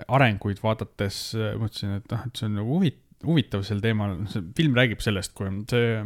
arenguid 0.07 0.61
vaadates 0.63 1.19
äh, 1.37 1.53
mõtlesin, 1.59 1.97
et 1.99 2.11
noh, 2.13 2.25
et 2.27 2.39
see 2.39 2.47
on 2.49 2.57
nagu 2.59 2.77
huvit-, 2.79 3.03
huvitav 3.25 3.63
sel 3.67 3.81
teemal, 3.83 4.17
see 4.31 4.43
film 4.57 4.77
räägib 4.77 5.01
sellest, 5.03 5.33
kui 5.37 5.49
on 5.49 5.63
see 5.69 6.03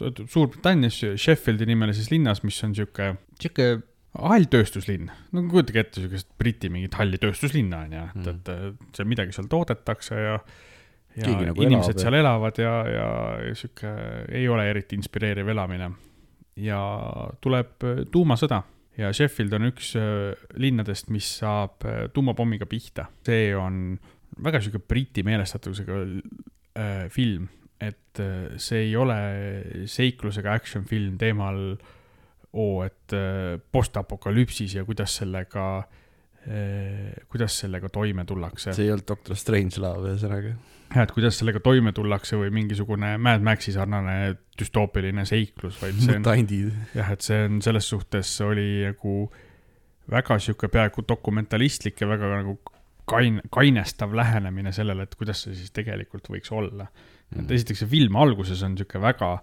toetub 0.00 0.28
Suurbritannias 0.32 0.98
Sheffieldi 1.20 1.66
nimelises 1.68 2.10
linnas, 2.12 2.42
mis 2.46 2.58
on 2.64 2.72
sihuke, 2.76 3.12
sihuke 3.40 3.66
hall 4.18 4.44
tööstuslinn. 4.52 5.08
no 5.32 5.44
kujutage 5.48 5.80
ette 5.86 6.02
siukest 6.04 6.28
Briti 6.40 6.68
mingit 6.72 6.96
halli 7.00 7.20
tööstuslinna 7.20 7.84
on 7.86 7.96
ju, 7.96 8.02
et, 8.12 8.26
Mm. 8.26 8.76
et 8.82 8.96
seal 8.98 9.08
midagi 9.08 9.32
seal 9.36 9.48
toodetakse 9.52 10.14
ja 10.20 10.36
ja 11.16 11.26
Keegi 11.28 11.44
nagu 11.50 11.60
inimesed 11.60 11.92
elab 11.92 12.02
seal 12.06 12.14
elavad 12.16 12.58
ja, 12.60 12.72
ja, 12.88 13.08
ja 13.48 13.54
sihuke 13.56 13.90
ei 14.32 14.46
ole 14.48 14.64
eriti 14.70 14.96
inspireeriv 14.96 15.48
elamine. 15.52 15.90
ja 16.56 16.78
tuleb 17.40 17.84
äh, 17.84 18.04
tuumasõda 18.12 18.62
ja 18.98 19.12
Sheffield 19.14 19.54
on 19.56 19.70
üks 19.70 19.94
äh, 19.98 20.32
linnadest, 20.60 21.10
mis 21.14 21.28
saab 21.40 21.84
äh, 21.88 22.06
tuumapommiga 22.12 22.68
pihta. 22.68 23.08
see 23.24 23.52
on 23.56 23.96
väga 24.44 24.60
sihuke 24.62 24.82
Briti 24.88 25.24
meelestatusega 25.26 25.98
äh, 26.02 27.08
film, 27.12 27.48
et 27.80 28.20
äh, 28.20 28.54
see 28.60 28.86
ei 28.88 28.96
ole 28.96 29.18
seiklusega 29.90 30.54
action 30.54 30.84
film 30.88 31.18
teemal 31.20 31.76
oo, 32.52 32.82
et 32.84 33.16
äh, 33.16 33.56
postapokalüpsis 33.72 34.76
ja 34.76 34.84
kuidas 34.84 35.16
sellega 35.22 35.66
äh,, 36.46 37.12
kuidas 37.32 37.58
sellega 37.64 37.88
toime 37.92 38.26
tullakse. 38.28 38.74
see 38.76 38.88
ei 38.88 38.94
olnud 38.94 39.08
Doctor 39.08 39.38
Strangelove 39.38 40.12
ühesõnaga. 40.12 40.54
jah, 40.92 41.04
et 41.06 41.12
kuidas 41.14 41.38
sellega 41.40 41.62
toime 41.64 41.92
tullakse 41.96 42.36
või 42.40 42.50
mingisugune 42.54 43.14
Mad 43.22 43.44
Maxi 43.44 43.74
sarnane 43.74 44.34
düstoopiline 44.58 45.24
seiklus, 45.28 45.78
vaid 45.80 46.00
see 46.02 46.18
on 46.18 46.26
jah, 46.94 47.14
et 47.14 47.24
see 47.24 47.40
on 47.46 47.62
selles 47.64 47.88
suhtes 47.88 48.34
oli 48.44 48.84
nagu 48.86 49.16
väga 50.12 50.38
sihuke 50.42 50.68
peaaegu 50.72 51.04
dokumentalistlik 51.08 52.00
ja 52.02 52.08
väga 52.10 52.30
nagu 52.40 52.58
kain-, 53.08 53.40
kainestav 53.50 54.14
lähenemine 54.16 54.72
sellele, 54.72 55.06
et 55.06 55.14
kuidas 55.18 55.44
see 55.46 55.56
siis 55.58 55.72
tegelikult 55.74 56.28
võiks 56.32 56.52
olla. 56.52 56.88
et 57.32 57.50
esiteks 57.50 57.84
see 57.84 57.88
film 57.88 58.18
alguses 58.20 58.62
on 58.66 58.76
sihuke 58.76 59.00
väga, 59.00 59.36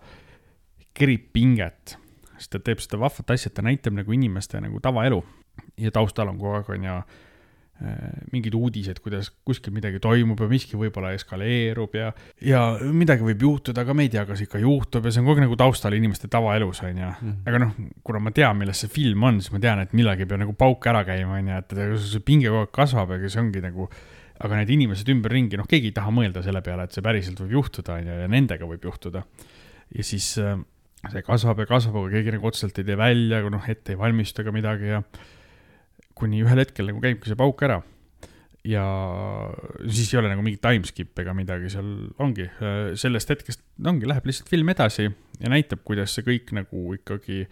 kerib 0.93 1.29
pinget, 1.33 1.95
sest 2.37 2.53
ta 2.53 2.61
teeb 2.63 2.81
seda 2.83 2.99
vahvat 3.01 3.33
asja, 3.33 3.49
et 3.49 3.57
ta 3.57 3.65
näitab 3.65 3.95
nagu 3.97 4.13
inimeste 4.13 4.61
nagu 4.61 4.79
tavaelu. 4.83 5.23
Ja 5.79 5.91
taustal 5.91 6.29
on 6.31 6.37
kogu 6.39 6.59
aeg 6.59 6.69
on 6.71 6.85
ju 6.87 6.99
mingid 8.33 8.55
uudised, 8.57 8.97
kuidas 8.99 9.29
kuskil 9.47 9.71
midagi 9.71 10.01
toimub 10.03 10.41
ja 10.43 10.49
miski 10.51 10.75
võib-olla 10.79 11.13
eskaleerub 11.15 11.93
ja, 11.95 12.09
ja 12.43 12.63
midagi 12.91 13.23
võib 13.23 13.45
juhtuda, 13.45 13.85
aga 13.85 13.95
me 13.95 14.03
ei 14.03 14.11
tea, 14.11 14.25
kas 14.27 14.43
ikka 14.43 14.59
juhtub 14.59 15.07
ja 15.07 15.13
see 15.15 15.23
on 15.23 15.29
kogu 15.29 15.39
aeg 15.39 15.45
nagu 15.45 15.59
taustal 15.59 15.95
inimeste 15.95 16.27
tavaelus 16.31 16.83
on 16.83 16.99
ju. 16.99 17.11
Mhm. 17.13 17.37
aga 17.47 17.61
noh, 17.63 17.71
kuna 18.03 18.23
ma 18.25 18.33
tean, 18.35 18.59
millest 18.59 18.83
see 18.83 18.91
film 18.91 19.23
on, 19.29 19.39
siis 19.39 19.55
ma 19.55 19.63
tean, 19.63 19.83
et 19.85 19.95
millalgi 19.95 20.27
peab 20.27 20.43
nagu 20.43 20.55
pauk 20.59 20.89
ära 20.91 21.05
käima, 21.07 21.39
onju, 21.39 21.61
et 21.61 21.77
see 22.09 22.23
pinge 22.25 22.51
kogu 22.51 22.65
aeg 22.65 22.75
kasvab 22.75 23.15
ja 23.15 23.31
see 23.31 23.43
ongi 23.45 23.63
nagu, 23.63 23.87
aga 24.43 24.59
need 24.59 24.75
inimesed 24.75 25.15
ümberringi, 25.15 25.59
noh, 25.59 25.67
keegi 25.69 25.93
ei 25.93 25.95
taha 25.95 26.11
mõelda 26.15 26.43
selle 26.43 26.59
peale, 26.65 26.83
et 26.83 26.95
see 26.95 27.05
päriselt 27.05 27.39
võib 27.45 27.61
juhtuda, 27.61 27.95
onju, 28.01 28.21
ja 28.25 28.27
nendega 28.31 28.67
võib 28.67 28.91
juhtuda. 28.91 29.23
ja 29.95 30.03
siis 30.03 30.33
äh, 30.43 30.59
see 31.07 31.23
kasvab 31.23 31.63
ja 31.63 31.69
kasvab, 31.69 32.03
aga 32.03 32.17
keegi 32.17 32.35
nagu 32.35 32.51
otseselt 32.51 32.79
ei 32.81 32.91
tee 32.91 32.99
välja, 32.99 33.43
noh, 33.47 33.67
ette 33.71 33.95
ei 33.95 33.99
valmista 33.99 34.43
ka 34.43 34.51
midagi 34.51 34.91
ja 34.97 35.03
kuni 36.19 36.43
ühel 36.43 36.61
hetkel 36.63 36.91
nagu 36.91 37.01
käibki 37.03 37.31
see 37.31 37.39
pauk 37.39 37.63
ära 37.67 37.79
ja 38.67 38.83
siis 39.87 40.11
ei 40.13 40.19
ole 40.19 40.31
nagu 40.31 40.43
mingit 40.43 40.61
timeskip'i 40.63 41.23
ega 41.23 41.33
midagi, 41.37 41.71
seal 41.71 41.89
ongi 42.21 42.45
äh, 42.45 42.91
sellest 42.99 43.31
hetkest 43.31 43.63
ongi, 43.87 44.07
läheb 44.09 44.27
lihtsalt 44.27 44.51
film 44.51 44.71
edasi 44.73 45.07
ja 45.07 45.51
näitab, 45.51 45.83
kuidas 45.87 46.13
see 46.15 46.25
kõik 46.27 46.51
nagu 46.57 46.93
ikkagi 46.97 47.45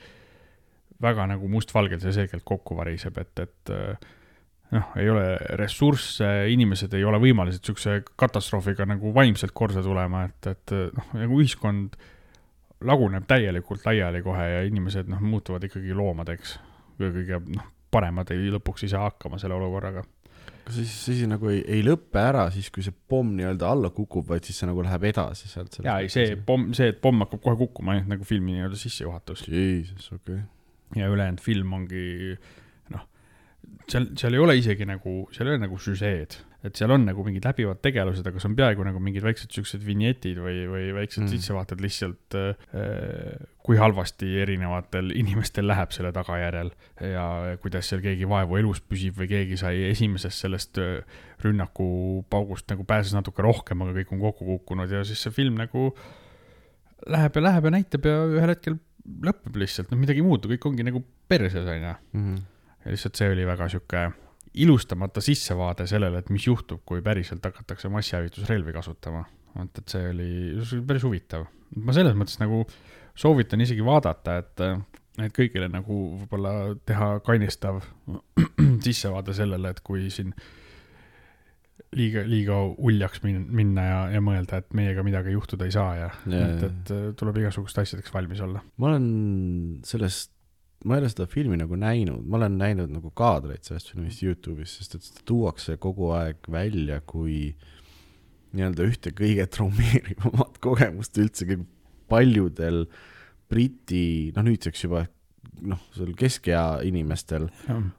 väga 1.04 1.28
nagu 1.30 1.48
mustvalgelt 1.52 2.04
ja 2.04 2.14
selgelt 2.14 2.44
kokku 2.48 2.76
variseb, 2.78 3.18
et, 3.22 3.44
et 3.46 3.74
äh, 3.74 4.12
noh, 4.76 4.92
ei 5.00 5.10
ole 5.14 5.26
ressursse, 5.62 6.28
inimesed 6.52 6.94
ei 6.98 7.06
ole 7.08 7.22
võimelised 7.24 7.64
niisuguse 7.64 8.02
katastroofiga 8.20 8.88
nagu 8.90 9.14
vaimselt 9.16 9.56
korda 9.56 9.84
tulema, 9.86 10.26
et, 10.28 10.52
et 10.52 10.76
noh, 10.98 11.10
nagu 11.16 11.40
ühiskond 11.40 11.96
laguneb 12.88 13.26
täielikult 13.30 13.88
laiali 13.88 14.22
kohe 14.26 14.52
ja 14.52 14.62
inimesed 14.68 15.08
noh, 15.10 15.24
muutuvad 15.24 15.64
ikkagi 15.66 15.96
loomadeks. 15.98 16.58
kõige 17.00 17.40
noh, 17.56 17.72
paremad 17.98 18.32
ei, 18.36 18.52
lõpuks 18.54 18.86
ei 18.86 18.94
saa 18.94 19.08
hakkama 19.08 19.40
selle 19.42 19.58
olukorraga. 19.58 20.04
kas 20.68 20.76
see 20.76 20.86
siis, 20.86 20.98
siis 21.06 21.32
nagu 21.32 21.50
ei, 21.52 21.62
ei 21.78 21.84
lõpe 21.86 22.22
ära 22.22 22.48
siis, 22.54 22.70
kui 22.74 22.86
see 22.86 22.96
pomm 23.10 23.36
nii-öelda 23.40 23.72
alla 23.72 23.92
kukub, 23.96 24.28
vaid 24.30 24.48
siis 24.48 24.62
see 24.62 24.70
nagu 24.70 24.84
läheb 24.86 25.08
edasi 25.12 25.52
sealt? 25.52 25.80
jaa, 25.86 26.00
ei 26.04 26.12
see 26.14 26.36
pomm, 26.48 26.72
see, 26.78 26.92
et 26.94 27.02
pomm 27.04 27.26
hakkab 27.26 27.44
kohe 27.46 27.60
kukkuma, 27.64 27.96
ainult 27.96 28.12
nagu 28.16 28.28
filmi 28.28 28.56
nii-öelda 28.58 28.80
sissejuhatus. 28.80 29.48
Jesus, 29.52 30.12
okei 30.12 30.42
okay.. 30.42 31.02
ja 31.02 31.10
ülejäänud 31.14 31.44
film 31.44 31.74
ongi 31.80 32.36
noh, 32.96 33.08
seal, 33.88 34.12
seal 34.20 34.38
ei 34.38 34.44
ole 34.44 34.58
isegi 34.60 34.88
nagu, 34.90 35.20
seal 35.36 35.50
ei 35.50 35.58
ole 35.58 35.66
nagu 35.68 35.80
süžeed, 35.82 36.40
et 36.66 36.76
seal 36.76 36.90
on 36.92 37.04
nagu 37.06 37.22
mingid 37.24 37.46
läbivad 37.46 37.78
tegelased, 37.86 38.26
aga 38.28 38.40
see 38.42 38.50
on 38.50 38.56
peaaegu 38.58 38.84
nagu 38.88 39.00
mingid 39.04 39.22
väiksed 39.24 39.52
siuksed 39.54 39.84
vinjetid 39.86 40.40
või, 40.42 40.64
või 40.72 40.88
väiksed 40.96 41.24
Mm. 41.24 41.30
sissevaated 41.36 41.82
lihtsalt 41.84 42.38
äh,, 42.40 43.46
kui 43.68 43.78
halvasti 43.78 44.30
erinevatel 44.42 45.12
inimestel 45.12 45.68
läheb 45.68 45.92
selle 45.92 46.12
tagajärjel 46.16 46.72
ja 47.04 47.26
kuidas 47.62 47.90
seal 47.92 48.02
keegi 48.02 48.28
vaevu 48.30 48.58
elus 48.58 48.82
püsib 48.82 49.18
või 49.20 49.28
keegi 49.30 49.58
sai 49.60 49.84
esimesest 49.92 50.46
sellest 50.46 50.80
äh, 50.82 51.02
rünnakupaugust 51.44 52.70
nagu 52.72 52.86
pääses 52.88 53.14
natuke 53.16 53.44
rohkem, 53.46 53.82
aga 53.86 53.96
kõik 54.00 54.14
on 54.16 54.22
kokku 54.24 54.46
kukkunud 54.54 54.92
ja 54.92 55.04
siis 55.08 55.22
see 55.28 55.34
film 55.36 55.60
nagu 55.60 55.92
läheb 57.08 57.38
ja 57.38 57.44
läheb 57.50 57.68
ja 57.70 57.74
näitab 57.78 58.08
ja 58.10 58.18
ühel 58.34 58.54
hetkel 58.54 58.80
lõpeb 59.24 59.56
lihtsalt, 59.62 59.92
noh 59.92 60.00
midagi 60.02 60.20
ei 60.20 60.26
muutu, 60.28 60.50
kõik 60.52 60.66
ongi 60.68 60.84
nagu 60.84 61.04
perses, 61.30 61.64
onju. 61.68 61.94
Mhm. 62.18 62.40
ja 62.86 62.92
lihtsalt 62.96 63.20
see 63.20 63.30
oli 63.32 63.46
väga 63.48 63.70
sihuke 63.72 64.08
ilustamata 64.64 65.22
sissevaade 65.24 65.88
sellele, 65.90 66.22
et 66.24 66.30
mis 66.34 66.48
juhtub, 66.48 66.82
kui 66.86 67.02
päriselt 67.06 67.46
hakatakse 67.46 67.90
massihävitusrelvi 67.94 68.74
kasutama. 68.76 69.26
et, 69.64 69.82
et 69.82 69.90
see 69.90 70.10
oli 70.12 70.30
see 70.62 70.78
oli 70.80 70.86
päris 70.92 71.04
huvitav. 71.08 71.48
ma 71.76 71.94
selles 71.96 72.16
mõttes 72.18 72.40
nagu 72.42 72.64
soovitan 73.18 73.62
isegi 73.62 73.86
vaadata, 73.86 74.38
et, 74.44 74.64
et 75.26 75.34
kõigile 75.36 75.70
nagu 75.74 75.98
võib-olla 76.22 76.54
teha 76.86 77.18
kainistav 77.26 77.82
sissevaade 78.88 79.34
sellele, 79.34 79.74
et 79.74 79.82
kui 79.86 80.10
siin 80.14 80.34
liiga, 81.98 82.24
liiga 82.28 82.60
uljaks 82.78 83.22
min- 83.24 83.48
minna 83.56 83.86
ja, 83.88 84.00
ja 84.18 84.22
mõelda, 84.24 84.62
et 84.62 84.74
meiega 84.78 85.04
midagi 85.06 85.34
juhtuda 85.34 85.68
ei 85.68 85.74
saa 85.74 85.94
ja, 85.98 86.10
ja 86.30 86.48
et, 86.54 86.66
et 86.68 86.96
tuleb 87.20 87.40
igasuguste 87.42 87.84
asjadeks 87.84 88.14
valmis 88.14 88.42
olla. 88.44 88.62
ma 88.78 88.92
olen 88.92 89.08
sellest, 89.88 90.34
ma 90.86 90.96
ei 90.96 91.02
ole 91.02 91.10
seda 91.12 91.26
filmi 91.30 91.58
nagu 91.60 91.78
näinud, 91.80 92.26
ma 92.30 92.38
olen 92.42 92.58
näinud 92.60 92.94
nagu 92.94 93.12
kaadreid 93.18 93.66
sellest 93.66 93.92
filmist 93.94 94.24
Youtube'is, 94.24 94.78
sest 94.78 94.98
et 94.98 95.08
seda 95.08 95.26
tuuakse 95.28 95.78
kogu 95.82 96.12
aeg 96.18 96.50
välja 96.54 97.00
kui 97.10 97.56
nii-öelda 98.58 98.88
ühte 98.88 99.14
kõige 99.18 99.48
traumeerivamat 99.52 100.60
kogemust 100.66 101.18
üldse 101.22 101.50
kõige 101.50 101.68
paljudel 102.08 102.86
Briti, 103.48 104.34
noh 104.36 104.44
nüüdseks 104.44 104.84
juba 104.84 105.06
noh, 105.66 105.80
seal 105.96 106.12
keskea 106.18 106.64
inimestel 106.86 107.48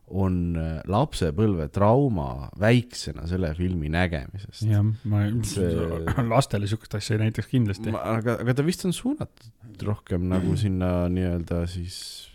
on 0.06 0.36
äh, 0.60 0.78
lapsepõlve 0.90 1.68
trauma 1.74 2.48
väiksena 2.60 3.26
selle 3.30 3.50
filmi 3.58 3.90
nägemisest. 3.92 4.62
jah, 4.68 4.84
ma 5.08 5.24
see... 5.48 5.72
lastele 6.34 6.70
sihukest 6.70 6.98
asja 7.00 7.16
ei 7.16 7.24
näitaks 7.26 7.50
kindlasti. 7.50 7.94
aga, 7.98 8.38
aga 8.44 8.56
ta 8.58 8.66
vist 8.66 8.84
on 8.88 8.94
suunatud 8.96 9.86
rohkem 9.88 10.28
nagu 10.30 10.56
sinna 10.62 11.08
nii-öelda 11.12 11.64
siis 11.70 12.27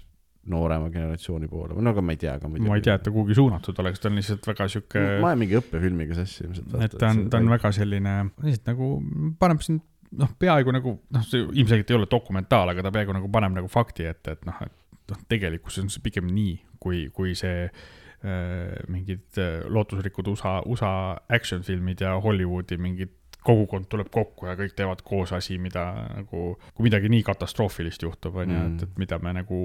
noorema 0.51 0.89
generatsiooni 0.91 1.47
poole 1.47 1.77
no 1.79 1.93
aga 1.93 2.03
ma 2.03 2.15
ei 2.15 2.19
tea 2.19 2.33
ka 2.39 2.49
muidugi. 2.51 2.69
ma 2.69 2.75
ei 2.79 2.83
tea, 2.83 2.97
et 2.99 3.05
ta 3.05 3.13
kuhugi 3.15 3.37
suunatud 3.37 3.79
oleks, 3.83 4.01
ta 4.03 4.09
on 4.11 4.19
lihtsalt 4.19 4.47
väga 4.49 4.67
sihuke. 4.71 5.03
ma 5.23 5.31
olen 5.31 5.41
mingi 5.45 5.57
õppefilmiga 5.59 6.17
sassi 6.19 6.43
ilmselt. 6.47 6.75
et 6.83 6.97
ta 6.99 7.13
on, 7.13 7.25
ta 7.31 7.39
on 7.39 7.49
väga 7.53 7.71
selline, 7.75 8.19
lihtsalt 8.43 8.71
nagu 8.73 8.91
paneb 9.39 9.63
sind 9.63 9.85
noh, 10.19 10.35
peaaegu 10.39 10.75
nagu 10.75 10.95
noh, 11.15 11.25
see 11.27 11.43
ilmselgelt 11.47 11.91
ei 11.91 11.97
ole 11.97 12.09
dokumentaal, 12.11 12.73
aga 12.73 12.85
ta 12.85 12.93
peaaegu 12.93 13.15
nagu 13.17 13.31
paneb 13.33 13.55
nagu 13.57 13.71
fakti 13.71 14.07
ette, 14.09 14.37
et 14.37 14.47
noh, 14.49 14.61
et 14.65 15.11
noh, 15.11 15.25
tegelikkuses 15.31 15.85
on 15.85 15.91
see 15.93 16.03
pigem 16.05 16.29
nii, 16.33 16.55
kui, 16.83 17.05
kui 17.15 17.33
see 17.39 17.65
äh, 17.67 18.77
mingid 18.91 19.41
äh, 19.41 19.63
lootusrikud 19.71 20.29
USA, 20.33 20.59
USA 20.69 20.93
action 21.33 21.65
filmid 21.65 22.03
ja 22.03 22.15
Hollywoodi 22.23 22.79
mingid 22.81 23.19
kogukond 23.43 23.89
tuleb 23.91 24.07
kokku 24.11 24.47
ja 24.47 24.55
kõik 24.55 24.75
teevad 24.77 25.01
koos 25.03 25.33
asi, 25.35 25.57
mida 25.59 25.89
nagu, 26.13 26.53
kui 26.75 26.87
midagi 26.87 27.11
nii 27.11 27.25
katastroofilist 27.27 28.05
juhtub, 28.05 28.39
on 28.39 28.53
ju, 28.53 28.59
et, 28.59 28.75
mm. 28.77 28.87
et 28.87 29.01
mida 29.03 29.19
me 29.23 29.33
nagu 29.41 29.59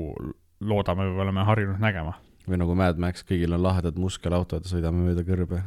loodame 0.60 1.06
või 1.10 1.22
oleme 1.26 1.46
harjunud 1.48 1.80
nägema. 1.82 2.16
või 2.48 2.60
nagu 2.62 2.74
Mad 2.74 3.00
Max, 3.00 3.24
kõigil 3.28 3.52
on 3.52 3.62
lahedad 3.62 3.98
muskelautod 4.00 4.64
sõidame 4.68 5.04
mööda 5.10 5.24
kõrbe. 5.26 5.62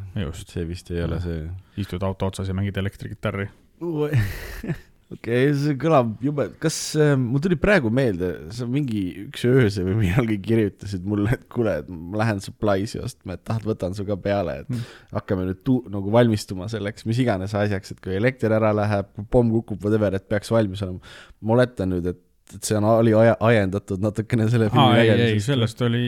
see 0.46 0.66
vist 0.66 0.92
ei 0.92 1.02
ja. 1.02 1.10
ole 1.10 1.20
see. 1.22 1.50
istud 1.78 2.04
auto 2.04 2.32
otsas 2.32 2.48
ja 2.48 2.54
mängid 2.58 2.78
elektrikitarri 2.78 3.50
okei 5.12 5.50
okay,, 5.50 5.52
see 5.58 5.76
kõlab 5.80 6.14
jube, 6.24 6.48
kas 6.62 6.78
äh,, 7.00 7.14
mul 7.20 7.42
tuli 7.44 7.58
praegu 7.60 7.92
meelde, 7.94 8.30
sa 8.56 8.68
mingi 8.70 9.04
üks 9.26 9.44
öösel 9.50 9.88
või 9.90 9.98
millalgi 10.06 10.38
kirjutasid 10.46 11.06
mulle, 11.08 11.36
et 11.36 11.46
kuule, 11.52 11.78
et 11.82 11.92
ma 11.92 12.22
lähen 12.22 12.42
Supply'si 12.44 13.02
ostma, 13.04 13.36
et 13.36 13.44
tahad, 13.48 13.66
võtan 13.68 13.96
su 13.98 14.06
ka 14.08 14.18
peale, 14.22 14.62
et 14.64 14.72
mm. 14.72 14.98
hakkame 15.18 15.50
nüüd 15.50 15.62
tu-, 15.68 15.82
nagu 15.92 16.14
valmistuma 16.14 16.70
selleks, 16.72 17.08
mis 17.10 17.20
iganes 17.24 17.56
asjaks, 17.58 17.96
et 17.96 18.04
kui 18.04 18.16
elekter 18.18 18.56
ära 18.56 18.72
läheb, 18.78 19.12
pomm 19.34 19.52
kukub, 19.58 19.82
whatever, 19.84 20.16
et 20.16 20.28
peaks 20.32 20.54
valmis 20.54 20.84
olema. 20.86 21.16
ma 21.42 21.58
oletan 21.58 21.92
nüüd, 21.96 22.12
et, 22.14 22.22
et 22.58 22.68
see 22.68 22.78
on, 22.78 22.88
oli 22.98 23.16
ajendatud 23.16 24.04
natukene 24.04 24.48
selle 24.52 24.70
filmi 24.74 25.00
nägemisest. 25.00 25.34
ei, 25.36 25.44
sellest 25.46 25.84
oli 25.88 26.06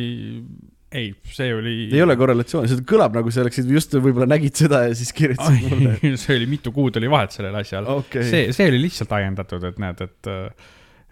ei, 0.93 1.09
see 1.33 1.49
oli. 1.55 1.73
ei 1.91 2.01
ole 2.03 2.15
korrelatsiooni, 2.19 2.69
see 2.69 2.85
kõlab 2.87 3.15
nagu 3.17 3.33
sa 3.33 3.41
oleksid 3.43 3.69
just 3.73 3.95
võib-olla 3.97 4.27
nägid 4.29 4.57
seda 4.59 4.83
ja 4.87 4.95
siis 4.97 5.13
kirjutasid 5.15 5.65
mulle. 5.71 6.13
see 6.21 6.37
oli 6.37 6.49
mitu 6.51 6.73
kuud 6.75 6.99
oli 7.01 7.09
vahet 7.11 7.35
sellel 7.35 7.57
asjal 7.59 7.89
okay.. 7.97 8.25
see, 8.29 8.51
see 8.55 8.69
oli 8.71 8.81
lihtsalt 8.85 9.13
ajendatud, 9.17 9.65
et 9.69 9.79
näed, 9.81 10.03
et, 10.05 10.33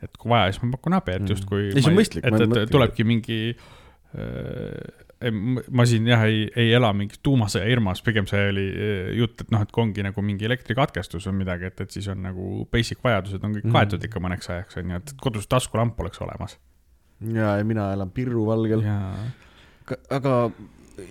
et 0.06 0.20
kui 0.22 0.34
vaja, 0.34 0.52
siis 0.52 0.64
ma 0.66 0.76
pakun 0.78 0.98
abi, 1.00 1.16
et 1.18 1.26
mm. 1.26 1.32
justkui. 1.34 1.70
ei, 1.72 1.80
see 1.80 1.94
on 1.94 1.98
mõistlik. 1.98 2.28
et, 2.28 2.46
et, 2.46 2.58
et 2.64 2.76
tulebki 2.76 3.08
mingi 3.08 3.40
äh, 3.52 5.08
ma 5.30 5.86
siin 5.90 6.08
jah, 6.10 6.24
ei, 6.26 6.46
ei 6.58 6.72
ela 6.74 6.90
mingis 6.98 7.22
tuumasõja 7.24 7.68
irmas, 7.70 8.02
pigem 8.06 8.28
see 8.30 8.42
oli 8.50 8.66
äh, 8.72 9.12
jutt, 9.20 9.46
et 9.46 9.54
noh, 9.54 9.62
et 9.66 9.72
kui 9.74 9.86
ongi 9.86 10.06
nagu 10.06 10.26
mingi 10.26 10.48
elektrikatkestus 10.50 11.30
või 11.30 11.44
midagi, 11.44 11.70
et, 11.70 11.86
et 11.86 11.94
siis 11.98 12.10
on 12.12 12.24
nagu 12.26 12.66
basic 12.74 13.04
vajadused 13.06 13.46
on 13.46 13.56
kõik 13.58 13.70
mm. 13.70 13.78
kaetud 13.78 14.10
ikka 14.10 14.24
mõneks 14.24 14.52
ajaks, 14.54 14.82
on 14.82 14.96
ju, 14.96 15.02
et 15.04 15.16
kodus 15.22 15.50
taskulamp 15.52 16.00
oleks 16.02 16.22
olemas. 16.26 16.58
ja, 17.22 17.56
ja 17.60 17.68
mina 17.68 17.92
elan 17.96 18.14
Pirru 18.16 18.48
valgel 18.50 18.86
aga 20.10 20.36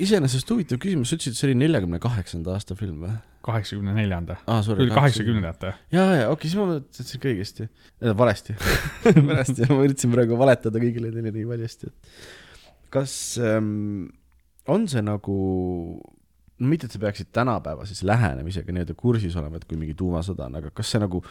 iseenesest 0.00 0.50
huvitav 0.52 0.80
küsimus, 0.82 1.10
sa 1.10 1.18
ütlesid, 1.18 1.34
et 1.34 1.40
see 1.40 1.48
oli 1.50 1.58
neljakümne 1.62 2.00
kaheksanda 2.02 2.54
aasta 2.56 2.76
film 2.78 3.04
või? 3.06 3.16
kaheksakümne 3.44 3.94
neljanda 3.96 4.36
ah,. 4.44 4.60
kaheksakümnendate. 4.94 5.72
ja, 5.94 6.02
ja 6.04 6.26
okei 6.28 6.34
okay,, 6.34 6.50
siis 6.50 6.58
ma 6.60 6.66
mõtlesin 6.74 7.16
ikka 7.16 7.30
õigesti 7.30 7.66
äh,, 7.66 8.12
valesti 8.16 8.56
valesti 9.30 9.68
ma 9.70 9.80
üritasin 9.86 10.12
praegu 10.12 10.38
valetada 10.40 10.82
kõigile 10.82 11.12
teile 11.14 11.32
nii 11.32 11.46
valjasti, 11.48 11.88
et 11.88 12.49
kas 12.92 13.12
ähm, 13.42 14.08
on 14.70 14.86
see 14.90 15.02
nagu, 15.04 15.36
no 16.60 16.70
mitte, 16.70 16.88
et 16.88 16.94
sa 16.94 17.00
peaksid 17.02 17.30
tänapäeva 17.34 17.86
siis 17.88 18.02
lähenemisega 18.06 18.74
nii-öelda 18.74 18.96
kursis 18.98 19.36
olema, 19.40 19.60
et 19.60 19.66
kui 19.68 19.78
mingi 19.80 19.96
tuumasõda 19.98 20.48
on, 20.48 20.58
aga 20.60 20.72
kas 20.74 20.92
see 20.94 21.02
nagu 21.02 21.22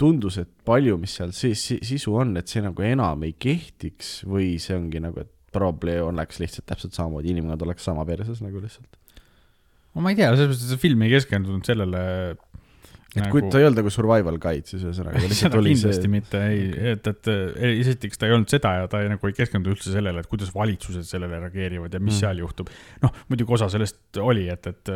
tundus, 0.00 0.38
et 0.40 0.50
palju, 0.64 0.96
mis 1.00 1.12
seal 1.18 1.34
sees 1.36 1.66
sisu 1.86 2.14
on, 2.22 2.32
et 2.40 2.48
see 2.48 2.62
nagu 2.64 2.86
enam 2.86 3.26
ei 3.26 3.34
kehtiks 3.36 4.20
või 4.28 4.54
see 4.62 4.78
ongi 4.78 5.02
nagu, 5.02 5.26
et 5.26 5.30
probably 5.52 5.98
oleks 6.00 6.38
lihtsalt 6.40 6.68
täpselt 6.70 6.96
samamoodi, 6.96 7.34
inimkond 7.34 7.66
oleks 7.66 7.84
sama 7.84 8.06
perses 8.08 8.40
nagu 8.44 8.62
lihtsalt. 8.62 8.96
no 9.94 10.04
ma 10.04 10.12
ei 10.12 10.20
tea, 10.20 10.30
selles 10.32 10.54
mõttes, 10.54 10.64
et 10.64 10.72
see 10.74 10.84
film 10.86 11.04
ei 11.04 11.12
keskendunud 11.16 11.66
sellele 11.66 12.02
et 13.10 13.24
nagu... 13.24 13.32
kui 13.34 13.50
ta 13.50 13.58
ei 13.58 13.66
olnud 13.66 13.80
nagu 13.80 13.90
survival 13.92 14.38
guide, 14.42 14.68
siis 14.70 14.84
ühesõnaga 14.86 15.18
oli 15.60 15.72
kindlasti 15.74 16.06
see 16.06 16.12
mitte, 16.12 16.42
ei, 16.52 16.68
et, 16.92 17.10
et 17.10 17.30
esiteks 17.70 18.20
ta 18.20 18.28
ei 18.28 18.36
olnud 18.36 18.52
seda 18.52 18.76
ja 18.78 18.86
ta 18.90 19.02
ei, 19.02 19.10
nagu 19.10 19.30
ei 19.30 19.36
keskendunud 19.36 19.74
üldse 19.74 19.94
sellele, 19.94 20.22
et 20.22 20.30
kuidas 20.30 20.52
valitsused 20.54 21.08
sellele 21.08 21.42
reageerivad 21.46 21.96
ja 21.96 22.02
mis 22.02 22.14
mm. 22.14 22.20
seal 22.22 22.42
juhtub. 22.44 22.70
noh, 23.02 23.20
muidugi 23.32 23.56
osa 23.58 23.70
sellest 23.72 24.20
oli, 24.22 24.46
et, 24.52 24.70
et, 24.70 24.92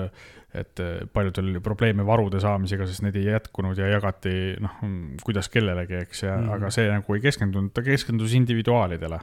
et 0.63 0.85
paljudel 1.17 1.51
oli 1.53 1.65
probleeme 1.65 2.07
varude 2.07 2.43
saamisega, 2.43 2.87
sest 2.91 3.03
need 3.07 3.19
ei 3.19 3.29
jätkunud 3.33 3.79
ja 3.83 3.91
jagati 3.97 4.35
noh, 4.63 4.79
kuidas 5.27 5.51
kellelegi, 5.51 6.05
eks, 6.07 6.27
ja 6.29 6.39
mm. 6.39 6.59
aga 6.59 6.75
see 6.75 6.87
nagu 6.93 7.19
ei 7.19 7.25
keskendunud, 7.25 7.75
ta 7.75 7.83
keskendus 7.87 8.37
individuaalidele 8.39 9.23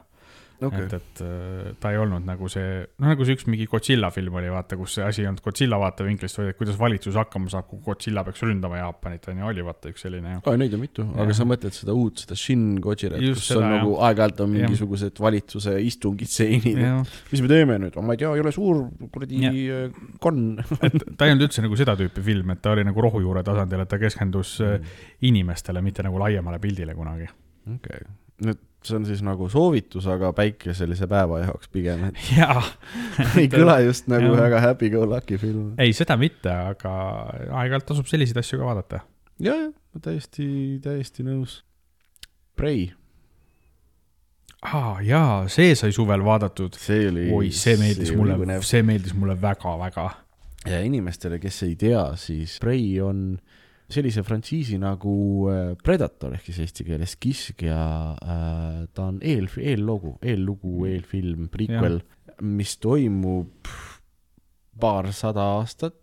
okay.. 0.67 0.85
et, 0.85 0.93
et 0.97 1.21
äh, 1.25 1.71
ta 1.81 1.91
ei 1.93 1.99
olnud 2.01 2.25
nagu 2.27 2.49
see, 2.51 2.81
noh 3.01 3.11
nagu 3.11 3.27
see 3.27 3.37
üks 3.37 3.47
mingi 3.49 3.67
Godzilla 3.71 4.11
film 4.13 4.37
oli, 4.39 4.51
vaata, 4.53 4.77
kus 4.79 4.97
see 4.97 5.05
asi 5.05 5.23
ei 5.23 5.29
olnud 5.29 5.43
Godzilla 5.45 5.79
vaatevinklist, 5.81 6.39
vaid 6.39 6.53
et 6.53 6.59
kuidas 6.59 6.79
valitsus 6.79 7.17
hakkama 7.19 7.51
saab, 7.53 7.67
kui 7.69 7.81
Godzilla 7.85 8.25
peaks 8.27 8.43
ründama 8.45 8.81
Jaapanit, 8.81 9.29
on 9.31 9.41
ju, 9.43 9.49
oli 9.51 9.65
vaata 9.67 9.91
üks 9.91 10.05
selline. 10.07 10.37
aa, 10.39 10.57
neid 10.59 10.75
on 10.77 10.83
mitu, 10.83 11.05
aga 11.25 11.37
sa 11.37 11.47
mõtled 11.49 11.75
seda 11.77 11.95
uut, 11.97 12.23
seda 12.25 12.37
Shin 12.39 12.65
Godzirat, 12.83 13.21
kus 13.21 13.49
seda, 13.51 13.61
on 13.61 13.67
jah. 13.67 13.75
nagu 13.79 13.97
aeg-ajalt 14.07 14.45
on 14.45 14.53
mingisugused 14.55 15.13
ja. 15.13 15.25
valitsuse 15.27 15.77
istungid, 15.87 16.31
stseenid, 16.31 16.81
mis 17.33 17.45
me 17.45 17.51
teeme 17.51 17.79
nüüd, 17.85 17.99
ma 18.01 18.17
ei 18.17 18.23
tea, 18.23 18.33
ei 18.37 18.45
ole 18.45 18.55
suur 18.55 18.85
kuradi 19.11 19.41
konn 20.21 20.61
et 20.61 21.05
ta 21.17 21.27
ei 21.27 21.35
olnud 21.35 21.47
üldse 21.47 21.63
nagu 21.63 21.77
seda 21.79 21.95
tüüpi 21.99 22.23
film, 22.25 22.53
et 22.53 22.61
ta 22.63 22.73
oli 22.75 22.85
nagu 22.87 23.05
rohujuure 23.05 23.43
tasandil, 23.47 23.83
et 23.83 23.91
ta 23.91 23.99
keskendus 24.01 24.57
äh, 24.63 24.77
mm. 24.77 25.05
inimestele, 25.31 25.83
mitte 25.85 26.05
nagu 26.05 26.19
laiemale 26.21 26.59
pildile 26.63 26.95
kunagi. 26.97 27.29
okei 27.67 28.03
okay., 28.03 28.11
nüüd 28.47 28.67
see 28.85 28.97
on 28.97 29.05
siis 29.05 29.21
nagu 29.25 29.47
soovitus, 29.51 30.07
aga 30.09 30.31
päikeselise 30.35 31.07
päeva 31.09 31.41
jaoks 31.43 31.69
pigem, 31.73 32.07
jaa 32.39 32.61
ei 33.39 33.49
kõla 33.51 33.79
just 33.85 34.09
nagu 34.11 34.31
väga 34.37 34.61
happy-go-lucky 34.65 35.37
film. 35.41 35.73
ei, 35.81 35.93
seda 35.97 36.17
mitte, 36.21 36.53
aga 36.73 36.93
aeg-ajalt 37.49 37.91
tasub 37.91 38.09
selliseid 38.09 38.41
asju 38.41 38.61
ka 38.61 38.71
vaadata. 38.71 39.03
ja, 39.41 39.57
ja, 39.67 39.69
täiesti, 40.01 40.47
täiesti 40.83 41.27
nõus. 41.27 41.61
Prey. 42.57 42.89
aa, 44.65 44.97
jaa, 45.05 45.45
see 45.49 45.75
sai 45.77 45.93
suvel 45.95 46.25
vaadatud. 46.25 46.77
see 46.77 47.07
oli. 47.11 47.29
oi, 47.37 47.53
see 47.55 47.77
meeldis 47.79 48.11
see 48.11 48.19
mulle, 48.19 48.59
see 48.65 48.83
meeldis 48.85 49.15
mulle 49.17 49.37
väga-väga. 49.41 50.09
ja 50.69 50.81
inimestele, 50.85 51.39
kes 51.41 51.63
ei 51.69 51.75
tea, 51.85 52.05
siis 52.17 52.57
Prey 52.61 52.97
on 53.05 53.37
sellise 53.93 54.23
frantsiisi 54.25 54.79
nagu 54.81 55.13
äh, 55.51 55.73
Predator 55.83 56.35
ehk 56.35 56.49
siis 56.49 56.61
eesti 56.65 56.87
keeles 56.87 57.15
Kiskja 57.21 57.81
äh,, 58.15 58.83
ta 58.93 59.07
on 59.11 59.21
eel, 59.21 59.49
eellugu, 59.59 60.17
eellugu, 60.21 60.75
mm. 60.81 60.91
eelfilm, 60.95 61.47
prequel, 61.53 62.01
mis 62.41 62.77
toimub 62.81 63.71
paarsada 64.81 65.45
aastat 65.57 65.97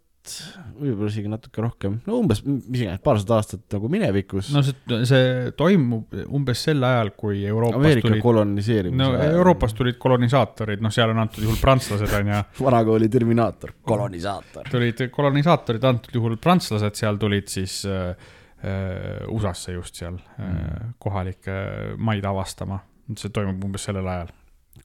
võib-olla 0.78 1.10
isegi 1.10 1.30
natuke 1.30 1.62
rohkem, 1.62 1.98
no 2.06 2.18
umbes, 2.22 2.40
mis 2.46 2.82
iganes, 2.82 3.00
paarsada 3.04 3.38
aastat 3.38 3.64
nagu 3.74 3.90
minevikus. 3.92 4.50
no 4.54 4.62
see, 4.66 4.98
see 5.08 5.52
toimub 5.58 6.16
umbes 6.26 6.64
sel 6.68 6.84
ajal, 6.86 7.12
kui 7.18 7.42
Euroopas 7.48 7.78
Ameerika 7.80 8.08
tulid. 8.08 8.22
koloniseerimise 8.24 9.00
no 9.00 9.10
ajal. 9.14 9.36
Euroopas 9.40 9.76
tulid 9.78 10.00
kolonisaatorid, 10.02 10.82
noh, 10.84 10.94
seal 10.94 11.14
on 11.14 11.22
antud 11.24 11.46
juhul 11.46 11.60
prantslased, 11.62 12.14
on 12.20 12.32
ju. 12.32 12.42
vanakooli 12.66 13.10
terminaator, 13.12 13.74
kolonisaator. 13.92 14.68
tulid 14.72 15.06
kolonisaatorid, 15.14 15.88
antud 15.92 16.20
juhul 16.20 16.36
prantslased, 16.42 16.98
seal 16.98 17.20
tulid 17.20 17.48
siis 17.52 17.80
äh, 17.88 18.10
äh 18.58 19.24
USA-sse 19.32 19.76
just 19.76 19.98
seal 20.00 20.18
äh, 20.18 20.44
mm. 20.44 20.94
kohalikke 20.98 21.58
maid 21.96 22.26
avastama. 22.26 22.82
see 23.16 23.32
toimub 23.32 23.64
umbes 23.64 23.88
sellel 23.88 24.06
ajal. 24.06 24.32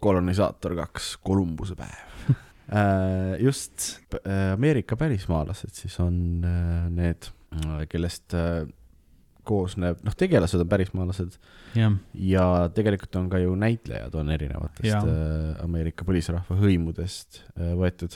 kolonisaator 0.04 0.76
kaks, 0.76 1.18
Kolumbuse 1.24 1.76
päev 1.80 2.14
Äh, 2.30 2.36
just 3.40 3.90
äh, 4.24 4.54
Ameerika 4.54 4.96
pärismaalased 5.00 5.76
siis 5.76 6.00
on 6.00 6.16
äh, 6.48 6.88
need, 6.94 7.28
kellest 7.92 8.34
koosneb, 9.44 10.00
noh, 10.08 10.14
tegelased 10.16 10.62
on 10.64 10.70
pärismaalased 10.72 11.34
ja. 11.76 11.90
ja 12.16 12.46
tegelikult 12.74 13.18
on 13.20 13.26
ka 13.30 13.42
ju 13.42 13.58
näitlejad 13.60 14.16
on 14.16 14.32
erinevatest 14.32 14.88
ja. 14.88 15.02
Ameerika 15.62 16.08
põlisrahva 16.08 16.56
hõimudest 16.62 17.42
võetud. 17.60 18.16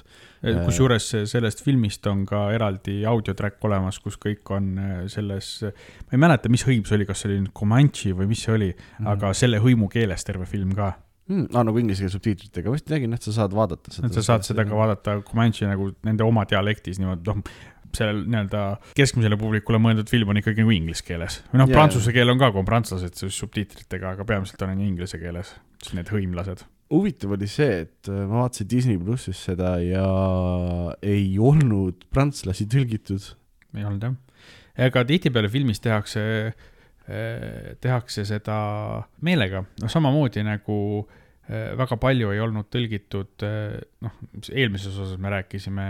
kusjuures 0.64 1.10
sellest 1.28 1.66
filmist 1.66 2.08
on 2.08 2.24
ka 2.30 2.46
eraldi 2.56 3.02
audiotrack 3.12 3.60
olemas, 3.68 4.00
kus 4.00 4.16
kõik 4.24 4.48
on 4.56 4.72
selles, 5.12 5.52
ma 5.68 6.16
ei 6.16 6.24
mäleta, 6.24 6.50
mis 6.54 6.64
hõim 6.66 6.88
see 6.88 6.96
oli, 6.96 7.10
kas 7.10 7.26
see 7.26 7.34
oli 7.34 7.42
nüüd 7.44 7.54
Comanche 7.60 8.16
või 8.16 8.32
mis 8.32 8.48
see 8.48 8.56
oli 8.56 8.72
mm, 8.72 8.88
-hmm. 8.88 9.12
aga 9.18 9.34
selle 9.36 9.60
hõimu 9.60 9.92
keeles 9.92 10.24
terve 10.24 10.48
film 10.48 10.72
ka 10.80 10.94
mm,. 11.28 11.48
aa, 11.54 11.64
nagu 11.68 11.82
inglise 11.82 12.04
keele 12.04 12.14
subtiitritega, 12.14 12.70
ma 12.72 12.80
just 12.80 12.92
nägin, 12.92 13.16
et 13.18 13.26
sa 13.26 13.34
saad 13.36 13.56
vaadata 13.56 13.94
seda. 13.94 14.12
sa 14.16 14.26
saad 14.32 14.46
seda 14.48 14.66
ka 14.68 14.78
vaadata 14.78 15.18
Comanche 15.28 15.68
nagu 15.70 15.92
nende 16.08 16.26
oma 16.26 16.46
dialektis 16.50 17.02
niimoodi, 17.02 17.28
noh, 17.28 17.42
sellel 17.96 18.24
nii-öelda 18.28 18.64
keskmisele 18.98 19.38
publikule 19.40 19.80
mõeldud 19.82 20.10
film 20.12 20.34
on 20.34 20.42
ikkagi 20.42 20.64
nagu 20.64 20.74
inglise 20.76 21.06
keeles. 21.08 21.40
või 21.52 21.64
noh, 21.64 21.72
prantsuse 21.72 22.14
keel 22.16 22.34
on 22.34 22.42
ka, 22.42 22.52
kui 22.54 22.62
on 22.64 22.68
prantslased, 22.68 23.20
siis 23.20 23.38
subtiitritega, 23.44 24.16
aga 24.16 24.28
peamiselt 24.28 24.64
on 24.66 24.76
inglise 24.84 25.20
keeles, 25.22 25.54
siis 25.84 25.98
need 25.98 26.12
hõimlased. 26.14 26.66
huvitav 26.94 27.36
oli 27.36 27.50
see, 27.52 27.84
et 27.86 28.12
äh, 28.12 28.24
ma 28.28 28.46
vaatasin 28.46 28.70
Disney 28.72 29.00
plussis 29.02 29.44
seda 29.50 29.76
ja 29.84 30.08
ei 31.04 31.30
olnud 31.40 32.08
prantslasi 32.14 32.68
tõlgitud. 32.72 33.34
ei 33.76 33.88
olnud 33.88 34.10
jah. 34.10 34.18
ega 34.88 35.04
tihtipeale 35.08 35.52
filmis 35.52 35.84
tehakse, 35.84 36.26
äh, 36.52 36.76
tehakse 37.08 38.26
seda 38.28 38.58
meelega, 39.24 39.64
noh 39.82 39.92
samamoodi 39.92 40.44
nagu 40.44 40.78
väga 41.48 41.96
palju 41.96 42.34
ei 42.34 42.42
olnud 42.44 42.68
tõlgitud, 42.68 43.46
noh, 44.04 44.16
eelmises 44.52 44.98
osas 45.00 45.16
me 45.22 45.32
rääkisime 45.32 45.86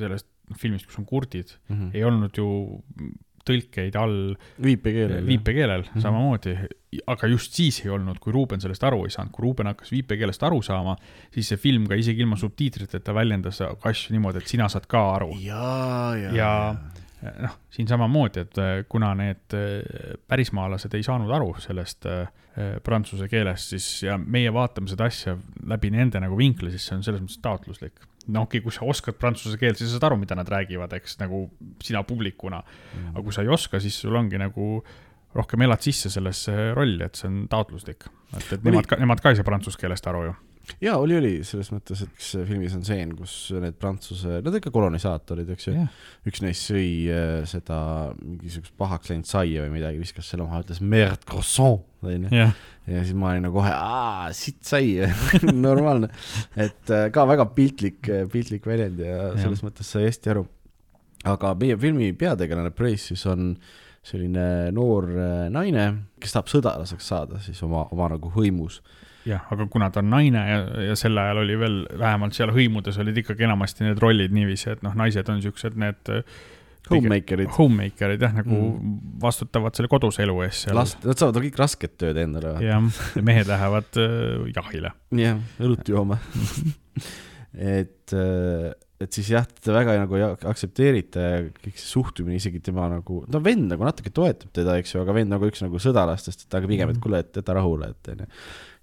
sellest 0.00 0.28
filmist, 0.58 0.88
kus 0.88 0.98
on 0.98 1.06
kurdid 1.06 1.52
mm, 1.68 1.76
-hmm. 1.76 1.90
ei 1.94 2.04
olnud 2.04 2.36
ju 2.36 2.46
tõlkeid 3.46 3.96
all 3.96 4.34
viipekeelel, 4.62 5.26
viipekeelel 5.26 5.82
mm 5.82 5.92
-hmm. 5.94 6.02
samamoodi, 6.04 6.56
aga 7.06 7.26
just 7.30 7.56
siis 7.56 7.80
ei 7.84 7.90
olnud, 7.90 8.18
kui 8.20 8.32
Ruuben 8.32 8.60
sellest 8.60 8.84
aru 8.84 9.04
ei 9.04 9.10
saanud, 9.14 9.32
kui 9.32 9.42
Ruuben 9.42 9.70
hakkas 9.70 9.92
viipekeelest 9.92 10.42
aru 10.42 10.62
saama, 10.62 10.96
siis 11.32 11.48
see 11.48 11.56
film 11.56 11.86
ka 11.88 11.94
isegi 11.94 12.20
ilma 12.20 12.36
subtiitriteta 12.36 13.14
väljendas 13.14 13.60
asju 13.60 14.12
niimoodi, 14.14 14.38
et 14.38 14.46
sina 14.46 14.68
saad 14.68 14.86
ka 14.86 15.04
aru. 15.14 15.36
ja, 15.40 16.14
ja, 16.16 16.34
ja 16.36 16.76
noh, 17.20 17.56
siin 17.72 17.88
samamoodi, 17.88 18.44
et 18.46 18.60
äh, 18.60 18.74
kuna 18.88 19.12
need 19.18 19.56
äh, 19.56 20.14
pärismaalased 20.28 20.94
ei 20.96 21.04
saanud 21.06 21.30
aru 21.36 21.52
sellest 21.60 22.08
äh, 22.08 22.30
prantsuse 22.84 23.28
keelest, 23.30 23.74
siis 23.74 23.88
ja 24.06 24.16
meie 24.20 24.52
vaatame 24.52 24.90
seda 24.90 25.06
asja 25.10 25.36
läbi 25.70 25.92
nende 25.94 26.20
nagu 26.22 26.38
vinkli, 26.38 26.72
siis 26.72 26.88
see 26.88 26.96
on 26.98 27.04
selles 27.06 27.22
mõttes 27.22 27.40
taotluslik. 27.44 28.02
No 28.30 28.44
okei 28.44 28.60
okay,, 28.60 28.64
kui 28.66 28.74
sa 28.74 28.88
oskad 28.88 29.16
prantsuse 29.20 29.58
keelt, 29.60 29.78
siis 29.80 29.90
sa 29.90 29.98
saad 29.98 30.10
aru, 30.10 30.20
mida 30.20 30.36
nad 30.38 30.48
räägivad, 30.50 30.92
eks, 30.98 31.16
nagu 31.22 31.46
sina 31.84 32.02
publikuna. 32.06 32.60
Mm.. 32.62 33.14
aga 33.14 33.24
kui 33.26 33.36
sa 33.36 33.46
ei 33.46 33.52
oska, 33.52 33.80
siis 33.82 33.96
sul 34.02 34.16
ongi 34.16 34.40
nagu 34.40 34.72
rohkem 35.36 35.62
elad 35.62 35.82
sisse 35.84 36.10
sellesse 36.10 36.72
rolli, 36.76 37.04
et 37.06 37.18
see 37.18 37.30
on 37.30 37.42
taotluslik. 37.50 38.08
et, 38.36 38.52
et 38.56 38.64
nemad 38.66 38.88
ka, 38.90 38.98
nemad 39.00 39.22
ka 39.22 39.32
ei 39.32 39.38
saa 39.38 39.46
prantsuse 39.46 39.78
keelest 39.80 40.08
aru 40.10 40.28
ju 40.28 40.38
jaa, 40.82 40.96
oli, 41.00 41.16
oli, 41.18 41.32
selles 41.46 41.70
mõttes, 41.74 42.04
et 42.04 42.12
kas 42.16 42.28
filmis 42.48 42.74
on 42.76 42.84
stseen, 42.84 43.14
kus 43.18 43.34
need 43.62 43.76
Prantsuse, 43.80 44.40
nad 44.44 44.56
ikka 44.58 44.72
kolonisaatorid, 44.74 45.50
eks 45.54 45.68
ju 45.68 45.74
yeah., 45.74 45.90
üks 46.28 46.42
neist 46.44 46.70
sõi 46.70 46.86
äh, 47.12 47.40
seda 47.50 47.80
mingisugust 48.20 48.76
pahaks 48.80 49.12
läinud 49.12 49.28
saia 49.28 49.64
või 49.66 49.74
midagi, 49.78 50.00
viskas 50.02 50.30
selle 50.30 50.46
maha, 50.46 50.62
ütles 50.64 50.82
merde 50.84 51.20
croissant, 51.28 51.84
onju. 52.06 52.30
ja 52.30 53.02
siis 53.04 53.12
ma 53.18 53.34
olin 53.34 53.46
nagu 53.48 53.60
kohe, 53.60 53.74
aa, 53.74 54.30
sitt 54.36 54.62
sai 54.68 54.96
normaalne. 55.66 56.12
et 56.56 56.94
äh, 56.94 57.08
ka 57.14 57.26
väga 57.28 57.50
piltlik, 57.56 58.00
piltlik 58.32 58.66
väljend 58.70 59.02
ja 59.04 59.20
selles 59.36 59.60
yeah. 59.60 59.68
mõttes 59.68 59.92
sai 59.92 60.06
hästi 60.08 60.34
aru. 60.36 60.46
aga 61.28 61.54
meie 61.60 61.76
filmi 61.80 62.12
peategelane 62.16 62.72
Price 62.74 63.10
siis 63.10 63.26
on 63.28 63.54
selline 64.06 64.70
noor 64.72 65.08
äh, 65.12 65.46
naine, 65.52 65.86
kes 66.20 66.34
tahab 66.34 66.50
sõdalaseks 66.50 67.10
saada 67.12 67.40
siis 67.44 67.60
oma, 67.66 67.84
oma 67.92 68.08
nagu 68.14 68.32
hõimus 68.32 68.80
jah, 69.28 69.44
aga 69.52 69.66
kuna 69.72 69.90
ta 69.92 70.02
on 70.02 70.10
naine 70.12 70.44
ja, 70.46 70.60
ja 70.90 70.96
sel 70.98 71.18
ajal 71.20 71.42
oli 71.42 71.58
veel, 71.60 71.76
vähemalt 72.00 72.36
seal 72.36 72.52
hõimudes 72.54 73.00
olid 73.02 73.20
ikkagi 73.22 73.46
enamasti 73.48 73.86
need 73.86 74.00
rollid 74.02 74.34
niiviisi, 74.34 74.70
et 74.74 74.82
noh, 74.86 74.96
naised 74.98 75.28
on 75.32 75.42
siuksed 75.44 75.78
need 75.80 76.12
äh, 76.14 76.24
Homemakerid. 76.90 77.50
Homemakerid 77.54 78.22
jah, 78.24 78.32
nagu 78.34 78.56
mm. 78.56 78.94
vastutavad 79.22 79.76
selle 79.76 79.90
koduse 79.92 80.24
elu 80.24 80.34
eest 80.46 80.64
seal. 80.64 80.78
last, 80.78 81.02
nad 81.06 81.20
saavad 81.20 81.42
kõik 81.44 81.58
rasket 81.60 81.98
tööd 82.00 82.18
endale. 82.18 82.56
jah, 82.64 82.86
ja 83.14 83.24
mehed 83.26 83.50
lähevad 83.50 84.00
äh, 84.00 84.46
jahile. 84.56 84.94
jah, 85.20 85.42
õlut 85.62 85.92
jooma 85.92 86.18
et 87.74 88.16
äh, 88.16 88.70
et 89.00 89.16
siis 89.16 89.30
jah, 89.32 89.46
teda 89.48 89.78
väga 89.78 89.94
nagu 90.02 90.16
ei 90.18 90.24
aktsepteerita 90.28 91.22
ja 91.24 91.36
kõik 91.48 91.78
see 91.78 91.88
suhtumine, 91.88 92.36
isegi 92.36 92.60
tema 92.64 92.84
nagu, 92.92 93.22
no 93.32 93.40
vend 93.44 93.70
nagu 93.72 93.86
natuke 93.86 94.12
toetab 94.12 94.50
teda, 94.56 94.76
eks 94.80 94.92
ju, 94.92 95.04
aga 95.04 95.14
vend 95.16 95.32
nagu 95.32 95.48
üks 95.48 95.62
nagu 95.64 95.80
sõdalastest, 95.80 96.44
et 96.44 96.58
aga 96.58 96.68
pigem, 96.68 96.92
et 96.92 96.98
mhm. 96.98 97.04
kuule, 97.06 97.22
et 97.24 97.40
jäta 97.40 97.56
rahule, 97.56 97.94
et 97.94 98.12
onju. 98.12 98.28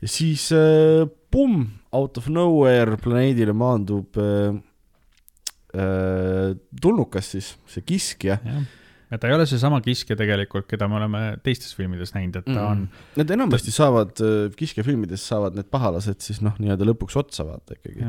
Ja 0.02 0.12
siis 0.12 0.50
äh, 0.56 1.06
pumm, 1.32 1.68
out 1.92 2.18
of 2.18 2.30
nowhere 2.30 2.98
planeedile 3.02 3.56
maandub 3.58 4.18
äh, 4.22 4.58
äh, 5.74 6.58
tulnukas 6.82 7.32
siis, 7.36 7.56
see 7.70 7.86
kiskja 7.86 8.38
ja 9.08 9.18
ta 9.18 9.30
ei 9.30 9.38
ole 9.38 9.46
seesama 9.48 9.80
kiskja 9.82 10.18
tegelikult, 10.20 10.68
keda 10.68 10.90
me 10.92 11.00
oleme 11.00 11.22
teistes 11.44 11.72
filmides 11.78 12.12
näinud, 12.12 12.42
et 12.42 12.48
ta 12.50 12.58
mm. 12.58 12.66
on. 12.68 12.82
Need 13.16 13.30
enamasti 13.38 13.72
saavad, 13.72 14.20
kiskja 14.60 14.84
filmides 14.84 15.24
saavad 15.32 15.56
need 15.56 15.70
pahalased 15.72 16.20
siis 16.26 16.42
noh, 16.44 16.58
nii-öelda 16.60 16.90
lõpuks 16.90 17.16
otsa 17.24 17.48
vaata 17.48 17.78
ikkagi 17.80 18.04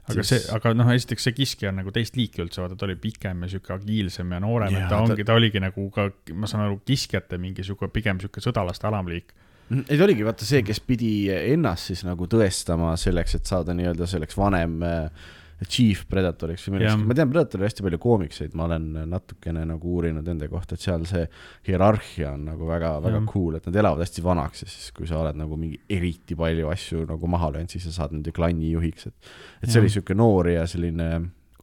aga 0.00 0.24
see, 0.26 0.40
aga 0.54 0.72
noh, 0.76 0.90
esiteks 0.94 1.26
see 1.28 1.36
kiskja 1.36 1.70
on 1.72 1.80
nagu 1.80 1.92
teist 1.94 2.16
liiki 2.16 2.44
üldse, 2.44 2.62
vaata 2.62 2.76
ta 2.78 2.86
oli 2.86 2.96
pikem 3.00 3.44
ja 3.44 3.50
sihuke 3.52 3.74
agiilsem 3.74 4.32
ja 4.32 4.40
noorem, 4.44 4.76
et 4.78 4.92
ta 4.92 5.00
ongi, 5.02 5.24
ta 5.26 5.36
oligi 5.36 5.62
nagu 5.62 5.88
ka, 5.94 6.08
ma 6.36 6.50
saan 6.50 6.66
aru, 6.66 6.78
kiskjate 6.88 7.40
mingi 7.40 7.64
sihuke, 7.66 7.90
pigem 7.92 8.20
sihuke 8.22 8.44
sõdalaste 8.44 8.88
alamliik 8.88 9.32
mhm, 9.32 9.41
ei 9.80 9.98
ta 9.98 10.04
oligi 10.06 10.26
vaata 10.26 10.48
see, 10.48 10.64
kes 10.66 10.82
pidi 10.86 11.12
ennast 11.32 11.92
siis 11.92 12.02
nagu 12.06 12.26
tõestama 12.30 12.96
selleks, 13.00 13.38
et 13.38 13.48
saada 13.48 13.76
nii-öelda 13.76 14.08
selleks 14.10 14.36
vanem 14.38 14.82
äh, 14.86 15.30
Chief 15.68 16.04
Predatoriks 16.10 16.64
või 16.66 16.76
millestki, 16.76 17.06
ma 17.06 17.16
tean 17.16 17.30
Predatori 17.30 17.66
hästi 17.66 17.84
palju 17.86 17.98
koomikseid, 18.02 18.54
ma 18.58 18.66
olen 18.66 18.88
natukene 19.10 19.64
nagu 19.68 19.92
uurinud 19.96 20.26
nende 20.26 20.48
kohta, 20.50 20.76
et 20.76 20.84
seal 20.84 21.04
see 21.08 21.22
hierarhia 21.68 22.32
on 22.36 22.48
nagu 22.50 22.66
väga, 22.68 22.94
väga 23.04 23.22
cool, 23.30 23.58
et 23.58 23.68
nad 23.68 23.78
elavad 23.82 24.02
hästi 24.04 24.24
vanaks 24.24 24.64
ja 24.64 24.70
siis, 24.70 24.90
kui 24.96 25.08
sa 25.10 25.20
oled 25.22 25.38
nagu 25.38 25.58
mingi 25.60 25.78
eriti 25.92 26.36
palju 26.38 26.72
asju 26.72 27.06
nagu 27.10 27.30
maha 27.30 27.52
löönud, 27.56 27.72
siis 27.72 27.86
sa 27.88 28.00
saad 28.00 28.16
nende 28.16 28.34
klanni 28.34 28.72
juhiks, 28.74 29.08
et 29.10 29.32
et 29.62 29.70
see 29.70 29.78
ja. 29.78 29.84
oli 29.84 29.94
sihuke 29.94 30.18
noor 30.18 30.50
ja 30.50 30.66
selline 30.70 31.08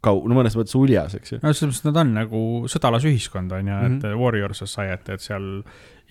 kau-, 0.05 0.23
no 0.29 0.37
mõnes 0.37 0.55
mõttes 0.57 0.77
uljas, 0.79 1.15
eks 1.19 1.35
ju. 1.35 1.43
no 1.43 1.53
selles 1.53 1.79
mõttes 1.79 1.87
nad 1.89 2.01
on 2.03 2.17
nagu 2.21 2.43
sõdalasühiskond 2.71 3.55
on 3.57 3.67
ju 3.67 3.73
mm, 3.73 3.79
-hmm. 3.79 3.97
et 3.97 4.11
mhm. 4.11 4.19
warrior 4.23 4.55
society, 4.55 5.15
et 5.15 5.25
seal 5.25 5.49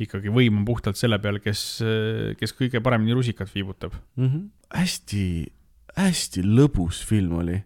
ikkagi 0.05 0.33
võim 0.33 0.61
on 0.61 0.67
puhtalt 0.69 0.99
selle 1.01 1.19
peal, 1.23 1.41
kes, 1.43 1.63
kes 2.39 2.55
kõige 2.59 2.83
paremini 2.85 3.17
rusikat 3.17 3.51
viibutab 3.55 3.97
mm. 4.17 4.29
-hmm. 4.29 4.45
hästi, 4.79 5.25
hästi 5.97 6.45
lõbus 6.47 7.03
film 7.07 7.41
oli 7.43 7.59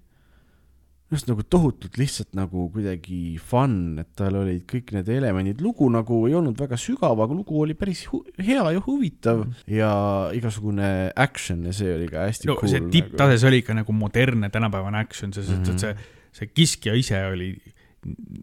just 1.13 1.29
nagu 1.29 1.45
tohutult 1.45 1.99
lihtsalt 2.01 2.33
nagu 2.37 2.67
kuidagi 2.73 3.37
fun, 3.43 3.99
et 4.01 4.09
tal 4.19 4.39
olid 4.41 4.65
kõik 4.69 4.95
need 4.97 5.11
elemendid, 5.13 5.61
lugu 5.65 5.89
nagu 5.93 6.23
ei 6.29 6.37
olnud 6.39 6.57
väga 6.61 6.79
sügav, 6.81 7.21
aga 7.21 7.37
lugu 7.37 7.61
oli 7.63 7.77
päris 7.79 8.07
hea 8.41 8.65
ja 8.77 8.83
huvitav 8.87 9.45
mm. 9.45 9.61
ja 9.77 9.93
igasugune 10.37 11.13
action 11.13 11.67
ja 11.69 11.77
see 11.77 11.93
oli 11.99 12.09
ka 12.13 12.27
hästi 12.29 12.49
no, 12.49 12.57
cool. 12.61 12.73
see 12.73 12.89
tipptase 12.95 13.35
nagu..., 13.35 13.43
see 13.43 13.53
oli 13.53 13.63
ikka 13.65 13.79
nagu 13.83 13.97
modernne 13.97 14.51
tänapäevane 14.53 15.03
action, 15.05 15.35
sest 15.37 15.53
mm 15.53 15.63
-hmm. 15.63 15.73
et 15.75 15.85
see, 15.85 15.95
see 16.41 16.53
kiskja 16.55 16.97
ise 16.97 17.21
oli 17.29 17.53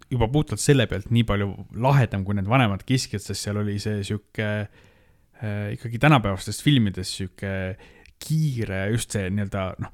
juba 0.09 0.29
puhtalt 0.31 0.61
selle 0.63 0.85
pealt 0.87 1.09
nii 1.11 1.25
palju 1.27 1.49
lahedam 1.83 2.23
kui 2.27 2.37
need 2.37 2.47
vanemad 2.47 2.85
kiskjad, 2.87 3.23
sest 3.23 3.47
seal 3.47 3.59
oli 3.59 3.75
see 3.83 4.03
sihuke 4.07 4.49
äh, 4.63 5.65
ikkagi 5.75 5.99
tänapäevastes 5.99 6.63
filmides 6.63 7.11
sihuke 7.17 7.55
äh, 7.73 7.89
kiire 8.19 8.83
ja 8.83 8.87
just 8.91 9.15
see 9.15 9.27
nii-öelda 9.31 9.65
noh, 9.81 9.91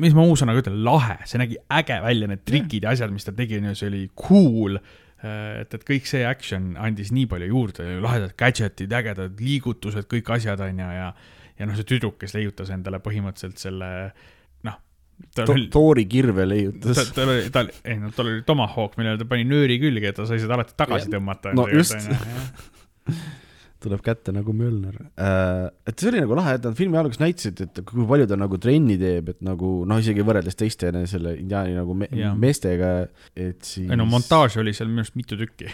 mis 0.00 0.14
ma 0.16 0.24
uusõnaga 0.28 0.62
ütlen, 0.62 0.78
lahe, 0.86 1.16
see 1.28 1.40
nägi 1.40 1.58
äge 1.78 1.96
välja, 2.04 2.28
need 2.30 2.44
trikid 2.46 2.86
ja 2.86 2.92
asjad, 2.94 3.12
mis 3.14 3.26
ta 3.26 3.34
tegi, 3.36 3.60
see 3.74 3.88
oli 3.90 4.04
cool. 4.20 4.78
Äh, 5.24 5.64
et, 5.64 5.74
et 5.74 5.86
kõik 5.88 6.08
see 6.08 6.22
action 6.28 6.74
andis 6.80 7.12
nii 7.14 7.26
palju 7.30 7.50
juurde, 7.50 7.88
lahedad 8.04 8.36
gadget'id, 8.40 8.94
ägedad 9.00 9.42
liigutused, 9.42 10.06
kõik 10.10 10.30
asjad 10.36 10.62
on 10.64 10.84
ju, 10.84 10.92
ja, 11.00 11.10
ja 11.58 11.68
noh, 11.68 11.76
see 11.78 11.90
tüdruk, 11.94 12.18
kes 12.22 12.36
leiutas 12.36 12.72
endale 12.74 13.02
põhimõtteliselt 13.04 13.66
selle 13.66 13.90
noh 13.90 14.32
To 15.34 15.46
oli, 15.50 15.68
Toori 15.70 16.04
kirve 16.06 16.44
leiutas. 16.46 16.94
tal, 16.94 17.08
tal 17.14 17.30
oli, 17.32 17.46
tal, 17.54 17.70
ei 17.86 17.96
no 17.98 18.10
tal 18.14 18.28
oli 18.30 18.42
tomahawk, 18.46 18.94
millele 19.00 19.18
ta 19.18 19.26
pani 19.26 19.46
nööri 19.48 19.80
külge, 19.82 20.12
et 20.12 20.18
ta 20.18 20.26
sai 20.28 20.38
seda 20.42 20.54
alati 20.58 20.76
tagasi 20.78 21.08
ja. 21.08 21.16
tõmmata. 21.16 21.54
no 21.58 21.66
just 21.70 21.98
tuleb 23.84 24.02
kätte 24.04 24.32
nagu 24.34 24.54
Mjölner 24.56 24.96
äh,. 25.20 25.66
et 25.86 25.98
see 26.00 26.10
oli 26.12 26.22
nagu 26.22 26.38
lahe, 26.38 26.56
et 26.58 26.66
nad 26.66 26.76
filmi 26.78 26.98
alguses 27.00 27.20
näitasid, 27.22 27.64
et 27.66 27.82
kui 27.88 28.06
palju 28.08 28.28
ta 28.30 28.38
nagu 28.40 28.58
trenni 28.62 28.96
teeb, 29.00 29.32
et 29.34 29.42
nagu 29.44 29.72
noh, 29.88 30.00
isegi 30.00 30.24
võrreldes 30.26 30.58
teiste 30.60 30.92
selle 31.10 31.34
indiaani 31.40 31.74
nagu 31.76 31.96
me 31.98 32.08
meestega, 32.40 32.94
et 33.34 33.60
siis. 33.66 33.90
ei 33.90 33.98
no 34.00 34.06
montaaž 34.08 34.58
oli 34.62 34.74
seal 34.76 34.90
minu 34.92 35.04
arust 35.04 35.18
mitu 35.18 35.38
tükki 35.40 35.68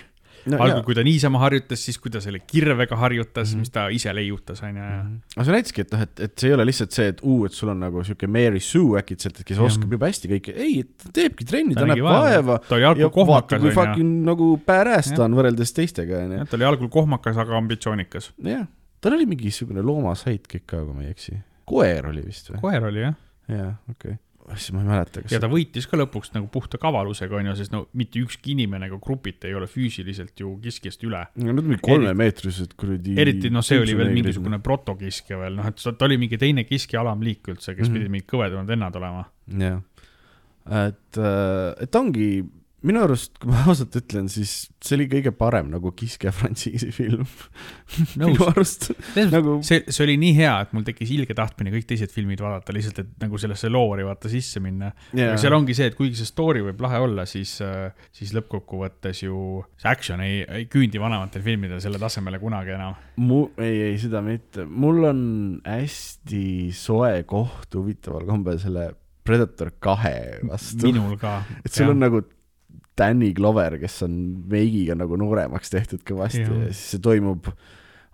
no,. 0.47 0.59
algul, 0.65 0.83
kui 0.87 0.97
ta 0.97 1.05
niisama 1.07 1.41
harjutas, 1.43 1.83
siis 1.85 1.99
kui 2.01 2.13
ta 2.13 2.23
selle 2.23 2.41
kirvega 2.47 2.97
harjutas 3.01 3.51
mm, 3.51 3.53
-hmm. 3.53 3.67
mis 3.67 3.75
ta 3.75 3.87
ise 3.93 4.15
leiutas, 4.15 4.63
onju. 4.67 4.83
Mhm. 4.83 5.17
aga 5.37 5.47
see 5.47 5.57
näitaski, 5.57 5.85
et 5.87 5.95
noh, 5.95 6.05
et, 6.07 6.23
et 6.27 6.35
see 6.43 6.51
ei 6.51 6.57
ole 6.57 6.67
lihtsalt 6.69 6.97
see, 6.97 7.09
et 7.15 7.23
uu, 7.23 7.45
et 7.49 7.57
sul 7.57 7.73
on 7.75 7.83
nagu 7.85 8.05
sihuke 8.07 8.31
Mary 8.31 8.63
Sue 8.65 9.01
äkitselt, 9.01 9.43
kes 9.45 9.59
ja. 9.59 9.67
oskab 9.69 9.93
juba 9.97 10.11
hästi 10.11 10.33
kõike, 10.35 10.57
ei, 10.57 10.85
ta 11.05 11.13
teebki 11.21 11.49
trenni, 11.49 11.77
ta 11.79 11.87
näeb 11.91 12.05
vaeva. 12.07 12.61
ta 12.69 12.79
oli 12.79 12.89
algul 12.93 13.13
kohmakas, 13.15 13.61
onju. 13.61 13.75
fucking 13.77 14.25
nagu 14.31 14.53
badass 14.67 15.15
ta 15.17 15.27
on 15.27 15.37
võrreldes 15.39 15.75
teistega, 15.77 16.25
onju. 16.27 16.49
ta 16.51 16.61
oli 16.61 16.71
algul 16.71 16.93
kohmakas, 16.93 17.41
aga 17.41 17.59
ambitsioonikas. 17.61 18.33
jah, 18.47 18.67
tal 19.01 19.19
oli 19.19 19.29
mingisugune 19.31 19.85
loomasait 19.85 20.49
ka, 20.51 20.63
kui 20.81 20.95
ma 20.95 21.07
ei 21.07 21.15
eksi. 21.15 21.39
koer 21.71 22.11
oli 22.11 22.25
vist 22.27 22.51
või? 22.55 22.65
koer 22.65 22.91
oli, 22.91 23.07
jah. 23.09 23.15
jaa, 23.49 23.77
okei 23.91 24.17
okay 24.17 24.25
siis 24.57 24.73
ma 24.75 24.83
ei 24.83 24.89
mäleta, 24.89 25.23
kas. 25.23 25.33
ja 25.35 25.41
ta 25.43 25.51
võitis 25.51 25.87
ka 25.91 25.99
lõpuks 26.01 26.33
nagu 26.35 26.49
puhta 26.53 26.81
kavalusega, 26.81 27.39
onju, 27.41 27.55
sest 27.59 27.75
no 27.75 27.85
mitte 27.99 28.23
ükski 28.23 28.55
inimene 28.55 28.89
ega 28.91 28.99
grupit 29.03 29.45
ei 29.49 29.57
ole 29.57 29.69
füüsiliselt 29.71 30.43
ju 30.43 30.55
kiskjast 30.63 31.05
üle. 31.07 31.23
no 31.43 31.57
nad 31.57 31.65
olid 31.65 31.83
kolmemeetrised 31.85 32.77
kuradi. 32.81 33.17
eriti 33.21 33.53
noh, 33.53 33.65
see 33.67 33.81
oli 33.83 33.97
veel 33.99 34.13
mingisugune 34.15 34.61
protokiskja 34.65 35.41
veel, 35.41 35.59
noh, 35.61 35.71
et 35.71 35.85
ta 35.85 36.09
oli 36.09 36.21
mingi 36.21 36.41
teine 36.41 36.67
kiskja 36.69 37.03
alamliik 37.05 37.53
üldse, 37.53 37.75
kes 37.75 37.89
mm 37.89 37.91
-hmm. 37.91 37.99
pidi 37.99 38.15
mingid 38.17 38.31
kõvedamad 38.35 38.75
vennad 38.75 39.01
olema. 39.01 39.27
jah, 39.67 39.83
et, 40.87 41.19
äh, 41.19 41.85
et 41.85 42.01
ongi 42.01 42.31
minu 42.87 43.03
arust, 43.05 43.35
kui 43.41 43.51
ma 43.51 43.63
ausalt 43.71 43.97
ütlen, 43.99 44.29
siis 44.33 44.55
see 44.81 44.97
oli 44.97 45.07
kõige 45.11 45.33
parem 45.37 45.69
nagu 45.73 45.93
Kiske 45.97 46.33
frantsiisi 46.35 46.91
film 46.95 47.27
minu 48.21 48.47
arust 48.49 48.91
nagu... 49.31 49.59
see, 49.67 49.83
see 49.89 50.05
oli 50.07 50.17
nii 50.21 50.37
hea, 50.39 50.55
et 50.65 50.73
mul 50.77 50.87
tekkis 50.87 51.13
ilge 51.15 51.37
tahtmine 51.37 51.73
kõik 51.75 51.89
teised 51.91 52.13
filmid 52.15 52.41
vaadata, 52.43 52.75
lihtsalt, 52.77 53.03
et 53.05 53.25
nagu 53.25 53.41
sellesse 53.41 53.71
loori 53.73 54.07
vaata 54.09 54.31
sisse 54.33 54.63
minna 54.65 54.91
yeah.. 55.17 55.37
seal 55.41 55.57
ongi 55.57 55.77
see, 55.77 55.91
et 55.93 55.99
kuigi 55.99 56.19
see 56.21 56.31
story 56.31 56.65
võib 56.65 56.81
lahe 56.87 57.03
olla, 57.05 57.27
siis, 57.29 57.57
äh, 57.65 57.91
siis 58.17 58.33
lõppkokkuvõttes 58.37 59.25
ju 59.27 59.61
see 59.81 59.93
action 59.93 60.25
ei, 60.25 60.41
ei 60.49 60.67
küündi 60.71 61.03
vanematel 61.03 61.45
filmidel 61.45 61.83
selle 61.85 62.01
tasemele 62.01 62.41
kunagi 62.43 62.77
enam. 62.79 62.97
mu, 63.21 63.45
ei, 63.61 63.91
ei 63.91 64.01
seda 64.01 64.25
mitte, 64.25 64.65
mul 64.65 65.05
on 65.11 65.23
hästi 65.69 66.45
soe 66.77 67.21
koht 67.29 67.77
huvitaval 67.77 68.25
kombel 68.29 68.61
selle 68.63 68.91
Predator 69.21 69.69
kahe 69.79 70.41
vastu. 70.49 70.89
minul 70.89 71.19
ka. 71.21 71.43
et 71.65 71.73
sul 71.73 71.91
ja. 71.91 71.93
on 71.93 72.01
nagu 72.01 72.23
Danny 72.99 73.33
Glover, 73.37 73.79
kes 73.81 74.03
on 74.07 74.17
meigiga 74.51 74.97
nagu 74.99 75.17
nooremaks 75.21 75.73
tehtud 75.73 76.03
kõvasti 76.07 76.43
ja, 76.43 76.57
ja 76.67 76.73
siis 76.73 76.97
see 76.97 77.05
toimub 77.05 77.53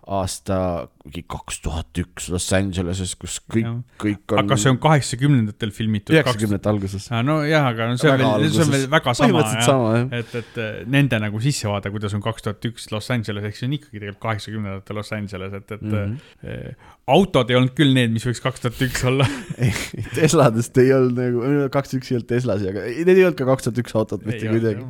aasta 0.07 0.87
mingi 1.07 1.23
kaks 1.29 1.61
tuhat 1.63 1.99
üks 2.01 2.27
Los 2.31 2.47
Angeleses, 2.55 3.13
kus 3.19 3.37
kõik, 3.47 3.67
kõik 4.01 4.33
on. 4.33 4.41
aga 4.41 4.57
see 4.59 4.71
on 4.73 4.79
kaheksakümnendatel 4.83 5.71
filmitud? 5.75 6.15
üheksakümnendate 6.15 6.71
alguses. 6.71 7.07
nojah, 7.27 7.67
aga 7.71 7.89
no 7.91 7.99
see 7.99 8.11
on 8.11 8.23
veel, 8.23 8.47
see 8.51 8.65
on 8.65 8.73
veel 8.75 8.85
väga 8.91 9.13
sama, 9.17 9.43
sama, 9.65 9.91
et, 10.17 10.35
et 10.41 10.59
nende 10.91 11.19
nagu 11.23 11.41
sissevaade, 11.43 11.91
kuidas 11.93 12.15
on 12.17 12.23
kaks 12.25 12.47
tuhat 12.47 12.69
üks 12.71 12.89
Los 12.93 13.09
Angeles, 13.13 13.47
eks 13.49 13.63
see 13.63 13.69
on 13.69 13.77
ikkagi 13.79 14.01
tegelikult 14.01 14.23
kaheksakümnendate 14.25 14.97
Los 14.97 15.13
Angeles, 15.15 15.55
et, 15.61 15.75
et 15.77 15.85
mm 15.85 16.17
-hmm. 16.17 16.89
autod 17.17 17.51
ei 17.51 17.59
olnud 17.59 17.75
küll 17.77 17.95
need, 17.95 18.11
mis 18.15 18.27
võiks 18.27 18.43
kaks 18.43 18.65
tuhat 18.65 18.83
üks 18.87 19.05
olla 19.07 19.27
Tesladest 20.17 20.77
ei 20.83 20.93
olnud 20.95 21.21
nagu, 21.21 21.69
kaks 21.73 21.93
tuhat 21.93 22.01
üks 22.03 22.11
ei 22.11 22.19
olnud 22.19 22.31
Teslasi, 22.33 22.71
aga 22.73 22.85
need 22.89 23.15
ei 23.15 23.27
olnud 23.29 23.39
ka 23.39 23.49
kaks 23.53 23.69
tuhat 23.69 23.83
üks 23.85 23.95
autod 23.95 24.27
mitte 24.27 24.51
kuidagi. 24.51 24.83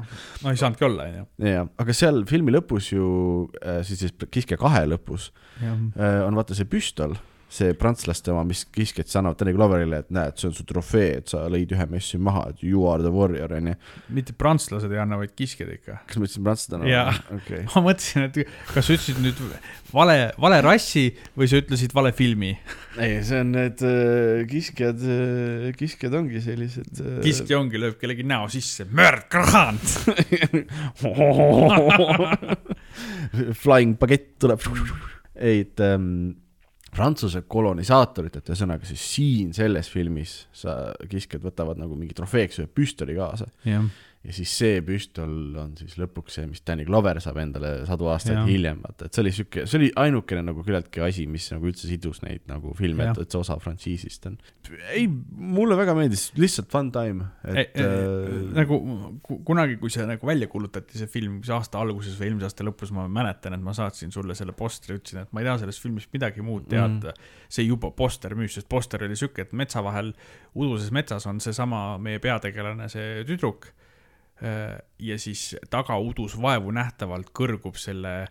no 0.44 0.54
ei 0.54 0.58
saanudki 0.58 0.90
olla, 0.90 1.10
onju. 1.12 1.28
jah, 1.54 1.70
aga 1.78 1.98
seal 2.02 2.24
filmi 2.30 2.58
lõpus 2.58 2.92
ju, 2.96 3.08
siis, 3.86 4.06
siis 4.06 4.16
Kiske 4.34 4.58
kahe 4.60 4.84
lõpus 4.90 5.07
Äh, 5.64 6.22
on 6.26 6.38
vaata 6.38 6.58
see 6.58 6.68
püstol, 6.70 7.18
see 7.48 7.72
prantslaste 7.80 8.34
oma, 8.34 8.42
mis 8.48 8.66
kiskjad 8.76 9.08
siis 9.08 9.18
annavad 9.22 9.40
Danny 9.40 9.54
Gloverile, 9.56 10.02
et 10.04 10.10
näed, 10.14 10.36
see 10.40 10.50
on 10.50 10.56
su 10.56 10.66
trofee, 10.68 11.22
et 11.22 11.32
sa 11.32 11.46
lõid 11.52 11.72
ühe 11.74 11.86
messi 11.90 12.20
maha, 12.20 12.44
et 12.52 12.64
you 12.66 12.84
are 12.92 13.04
the 13.04 13.12
warrior, 13.14 13.54
onju. 13.56 13.76
mitte 14.14 14.36
prantslased 14.38 14.92
ei 14.92 15.00
anna, 15.00 15.20
vaid 15.22 15.32
kiskjad 15.38 15.72
ikka. 15.78 16.02
kas 16.10 16.20
ma 16.20 16.28
ütlesin 16.28 16.48
prantslased 16.48 16.76
annavad? 16.76 17.22
okay., 17.38 17.64
ma 17.72 17.84
mõtlesin, 17.88 18.28
et 18.28 18.42
kas 18.74 18.90
sa 18.90 18.98
ütlesid 18.98 19.22
nüüd 19.24 19.40
vale, 19.94 20.18
vale 20.44 20.60
rassi 20.66 21.06
või 21.40 21.48
sa 21.48 21.62
ütlesid 21.64 21.96
vale 21.96 22.12
filmi? 22.18 22.52
ei, 23.00 23.22
see 23.24 23.40
on 23.46 23.56
need 23.56 23.86
äh, 23.88 24.44
kiskjad 24.52 25.08
äh,, 25.08 25.72
kiskjad 25.80 26.20
ongi 26.20 26.44
sellised 26.44 27.00
äh.... 27.00 27.22
kiskja 27.24 27.62
ongi, 27.62 27.80
lööb 27.80 27.96
kellegi 28.02 28.28
näo 28.28 28.52
sisse, 28.52 28.90
mörd, 28.92 29.30
krahand 29.32 29.88
Flying 33.62 33.98
bagett 34.00 34.36
tuleb. 34.42 34.64
Ei, 35.38 35.64
et 35.66 35.84
ähm, 35.86 36.36
Prantsuse 36.98 37.44
kolonisaatorid, 37.46 38.40
et 38.40 38.50
ühesõnaga 38.50 38.88
siis 38.90 39.04
siin 39.06 39.52
selles 39.54 39.90
filmis 39.92 40.40
sa, 40.56 40.96
kiskjad 41.12 41.44
võtavad 41.44 41.78
nagu 41.78 41.98
mingi 42.00 42.16
trofeeks 42.18 42.64
ühe 42.64 42.70
püstoli 42.74 43.18
kaasa. 43.18 43.50
Yeah 43.68 43.86
ja 44.26 44.34
siis 44.36 44.52
see 44.60 44.80
püstol 44.86 45.56
on 45.62 45.74
siis 45.78 45.96
lõpuks 46.00 46.38
see, 46.38 46.48
mis 46.50 46.64
Danny 46.66 46.84
Glover 46.88 47.20
saab 47.24 47.38
endale 47.42 47.72
sadu 47.88 48.10
aastaid 48.12 48.36
ja. 48.36 48.44
hiljem, 48.48 48.82
vaata, 48.84 49.08
et 49.08 49.16
see 49.16 49.24
oli 49.24 49.34
sihuke, 49.36 49.66
see 49.70 49.80
oli 49.80 49.90
ainukene 50.04 50.42
nagu 50.50 50.66
küllaltki 50.66 51.04
asi, 51.06 51.28
mis 51.32 51.46
nagu 51.54 51.70
üldse 51.70 51.88
sidus 51.90 52.20
neid 52.26 52.44
nagu 52.50 52.74
filme, 52.78 53.06
et, 53.08 53.22
et 53.24 53.36
see 53.36 53.40
osa 53.40 53.56
frantsiisist 53.62 54.28
on. 54.30 54.36
ei, 54.96 55.06
mulle 55.08 55.78
väga 55.80 55.96
meeldis, 55.98 56.28
lihtsalt 56.40 56.72
fun 56.74 56.92
time, 56.96 57.30
et. 57.54 57.78
Äh... 57.78 58.34
nagu 58.58 58.82
kunagi, 59.48 59.78
kui 59.80 59.94
see 59.94 60.08
nagu 60.10 60.28
välja 60.28 60.50
kuulutati, 60.52 61.00
see 61.00 61.12
film, 61.12 61.40
mis 61.44 61.54
aasta 61.54 61.80
alguses 61.80 62.18
või 62.20 62.32
eelmise 62.32 62.50
aasta 62.50 62.68
lõpus, 62.68 62.92
ma 62.98 63.08
mäletan, 63.12 63.56
et 63.56 63.64
ma 63.64 63.76
saatsin 63.78 64.12
sulle 64.14 64.36
selle 64.40 64.56
postri, 64.58 64.98
ütlesin, 64.98 65.24
et 65.24 65.34
ma 65.36 65.44
ei 65.44 65.48
taha 65.52 65.64
sellest 65.64 65.86
filmist 65.86 66.12
midagi 66.16 66.44
muud 66.44 66.68
teada 66.72 67.14
mm.. 67.14 67.34
see 67.54 67.70
juba 67.70 67.94
poster 67.96 68.36
müüs, 68.36 68.58
sest 68.58 68.68
poster 68.72 69.08
oli 69.08 69.16
sihuke, 69.20 69.48
et 69.48 69.56
metsa 69.56 69.86
vahel, 69.86 70.12
uduses 70.58 70.92
metsas 70.96 71.30
on 71.30 71.40
seesama 71.44 71.90
meie 72.02 72.20
peategelane, 72.24 72.90
see 72.92 73.22
tüdruk 73.28 73.72
ja 74.42 75.16
siis 75.18 75.56
tagaudus 75.74 76.36
vaevu 76.42 76.74
nähtavalt 76.76 77.32
kõrgub 77.36 77.80
selle 77.82 78.28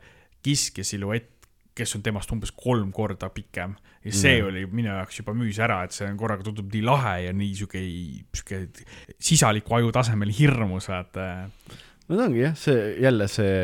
kiskja 0.47 0.87
siluett, 0.87 1.33
kes 1.77 1.97
on 1.99 2.05
temast 2.05 2.31
umbes 2.33 2.53
kolm 2.57 2.93
korda 2.95 3.29
pikem. 3.35 3.75
ja 4.07 4.13
see 4.15 4.39
mm. 4.39 4.47
oli 4.49 4.63
minu 4.71 4.93
jaoks 4.93 5.19
juba 5.19 5.35
müüs 5.37 5.59
ära, 5.63 5.81
et 5.85 5.97
see 5.97 6.07
on 6.07 6.17
korraga 6.21 6.47
tundub 6.47 6.71
nii 6.73 6.85
lahe 6.87 7.17
ja 7.25 7.35
nii 7.35 7.51
sihuke, 7.59 7.83
sihuke 8.39 8.61
sisaliku 9.19 9.81
aju 9.81 9.91
tasemel 9.93 10.31
hirmus, 10.33 10.87
vaata. 10.93 11.27
no 12.07 12.17
ta 12.17 12.29
ongi 12.29 12.45
jah, 12.45 12.55
see 12.61 12.87
jälle 13.03 13.27
see, 13.29 13.59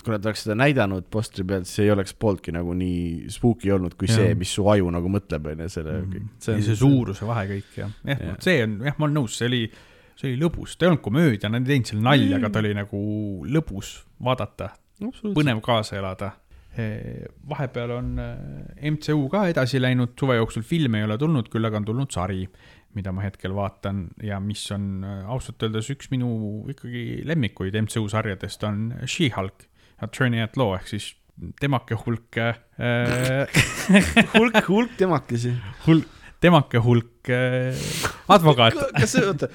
kui 0.00 0.14
nad 0.14 0.26
oleks 0.26 0.46
seda 0.46 0.56
näidanud 0.58 1.10
postri 1.12 1.44
pealt, 1.46 1.68
siis 1.68 1.84
ei 1.84 1.92
oleks 1.92 2.16
pooltki 2.16 2.54
nagu 2.56 2.72
nii 2.78 3.28
spooky 3.36 3.74
olnud, 3.76 3.98
kui 4.00 4.08
ja. 4.08 4.16
see, 4.22 4.32
mis 4.38 4.54
su 4.56 4.64
aju 4.72 4.88
nagu 4.96 5.12
mõtleb, 5.12 5.52
on 5.52 5.66
ju, 5.66 5.74
selle 5.76 5.98
mm. 6.00 6.14
kõik. 6.14 6.32
see, 6.48 6.64
see 6.70 6.80
suuruse 6.80 7.28
vahe 7.28 7.44
kõik 7.52 7.76
ja, 7.82 7.90
jah 8.14 8.24
ja., 8.30 8.38
see 8.48 8.64
on, 8.64 8.80
jah, 8.88 8.96
ma 8.96 9.10
olen 9.10 9.20
nõus, 9.20 9.36
see 9.36 9.52
oli 9.52 9.62
see 10.16 10.32
oli 10.32 10.40
lõbus, 10.40 10.76
ta 10.76 10.86
ei 10.86 10.92
olnud 10.92 11.04
komöödia, 11.04 11.50
nad 11.52 11.62
ei 11.66 11.74
teinud 11.76 11.90
seal 11.90 12.02
nalja, 12.04 12.38
aga 12.38 12.50
ta 12.52 12.62
oli 12.62 12.72
nagu 12.76 13.00
lõbus 13.52 13.92
vaadata, 14.24 14.72
põnev 15.36 15.62
kaasa 15.64 16.00
elada. 16.00 16.32
vahepeal 17.48 17.90
on 17.94 18.18
äh, 18.20 18.90
MCU 18.90 19.30
ka 19.32 19.46
edasi 19.48 19.78
läinud, 19.80 20.10
suve 20.20 20.34
jooksul 20.36 20.60
filme 20.62 21.00
ei 21.00 21.06
ole 21.06 21.16
tulnud, 21.16 21.48
küll 21.48 21.64
aga 21.64 21.78
on 21.80 21.86
tulnud 21.88 22.12
sari, 22.12 22.42
mida 22.96 23.12
ma 23.16 23.24
hetkel 23.24 23.54
vaatan 23.56 24.10
ja 24.24 24.40
mis 24.40 24.64
on 24.74 25.04
äh, 25.04 25.22
ausalt 25.24 25.62
öeldes 25.64 25.88
üks 25.94 26.10
minu 26.12 26.28
ikkagi 26.72 27.22
lemmikuid 27.24 27.76
MCU 27.80 28.10
sarjadest 28.12 28.64
on 28.68 28.90
She-Hulk, 29.04 29.64
Attorney 30.04 30.44
at 30.44 30.58
Law 30.60 30.74
ehk 30.76 30.92
siis 30.92 31.14
temake 31.60 31.96
hulk 32.04 32.36
äh, 32.40 32.60
hulk, 34.36 34.60
hulk 34.68 34.96
temakesi. 35.00 35.54
hulk, 35.86 36.12
temake 36.44 36.80
hulk 36.84 37.32
äh, 37.32 37.88
advokaat 38.32 38.76
kas 38.96 39.16
see, 39.16 39.24
oota 39.24 39.48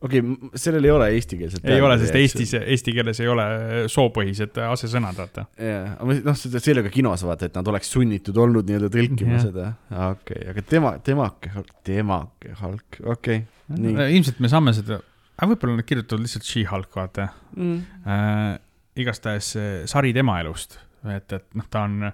okei 0.00 0.20
okay,, 0.20 0.50
sellel 0.60 0.86
ei 0.88 0.92
ole 0.92 1.08
eestikeelset. 1.16 1.64
ei 1.72 1.80
ole, 1.82 1.96
sest 2.00 2.18
Eestis, 2.20 2.54
eesti 2.58 2.94
keeles 2.96 3.20
ei 3.22 3.30
ole 3.32 3.46
soopõhised 3.92 4.60
asesõnad, 4.66 5.16
vaata. 5.18 5.46
jaa, 5.60 5.96
noh, 6.26 6.38
seda 6.38 6.62
sellega 6.62 6.92
kinos 6.92 7.24
vaata, 7.26 7.50
et 7.50 7.58
nad 7.58 7.72
oleks 7.72 7.90
sunnitud 7.94 8.38
olnud 8.44 8.68
nii-öelda 8.68 8.92
tõlkima 8.92 9.36
yeah. 9.36 9.44
seda. 9.48 9.72
okei 10.12 10.40
okay., 10.42 10.52
aga 10.52 10.64
tema, 10.74 10.94
temake, 11.06 11.52
temake 11.86 12.56
Hulk, 12.62 13.02
okei 13.16 13.42
okay,, 13.42 14.08
ilmselt 14.16 14.40
me 14.44 14.52
saame 14.52 14.76
seda, 14.76 15.00
aga 15.36 15.52
võib-olla 15.52 15.80
nad 15.80 15.88
kirjutavad 15.88 16.26
lihtsalt 16.26 16.48
She-Hulk, 16.48 16.92
vaata 16.96 17.30
mm.. 17.56 18.00
Äh, 18.06 18.48
igastahes 18.96 19.52
sari 19.90 20.14
tema 20.16 20.40
elust, 20.40 20.78
et, 21.12 21.32
et 21.36 21.48
noh, 21.56 21.68
ta 21.72 21.84
on 21.88 22.10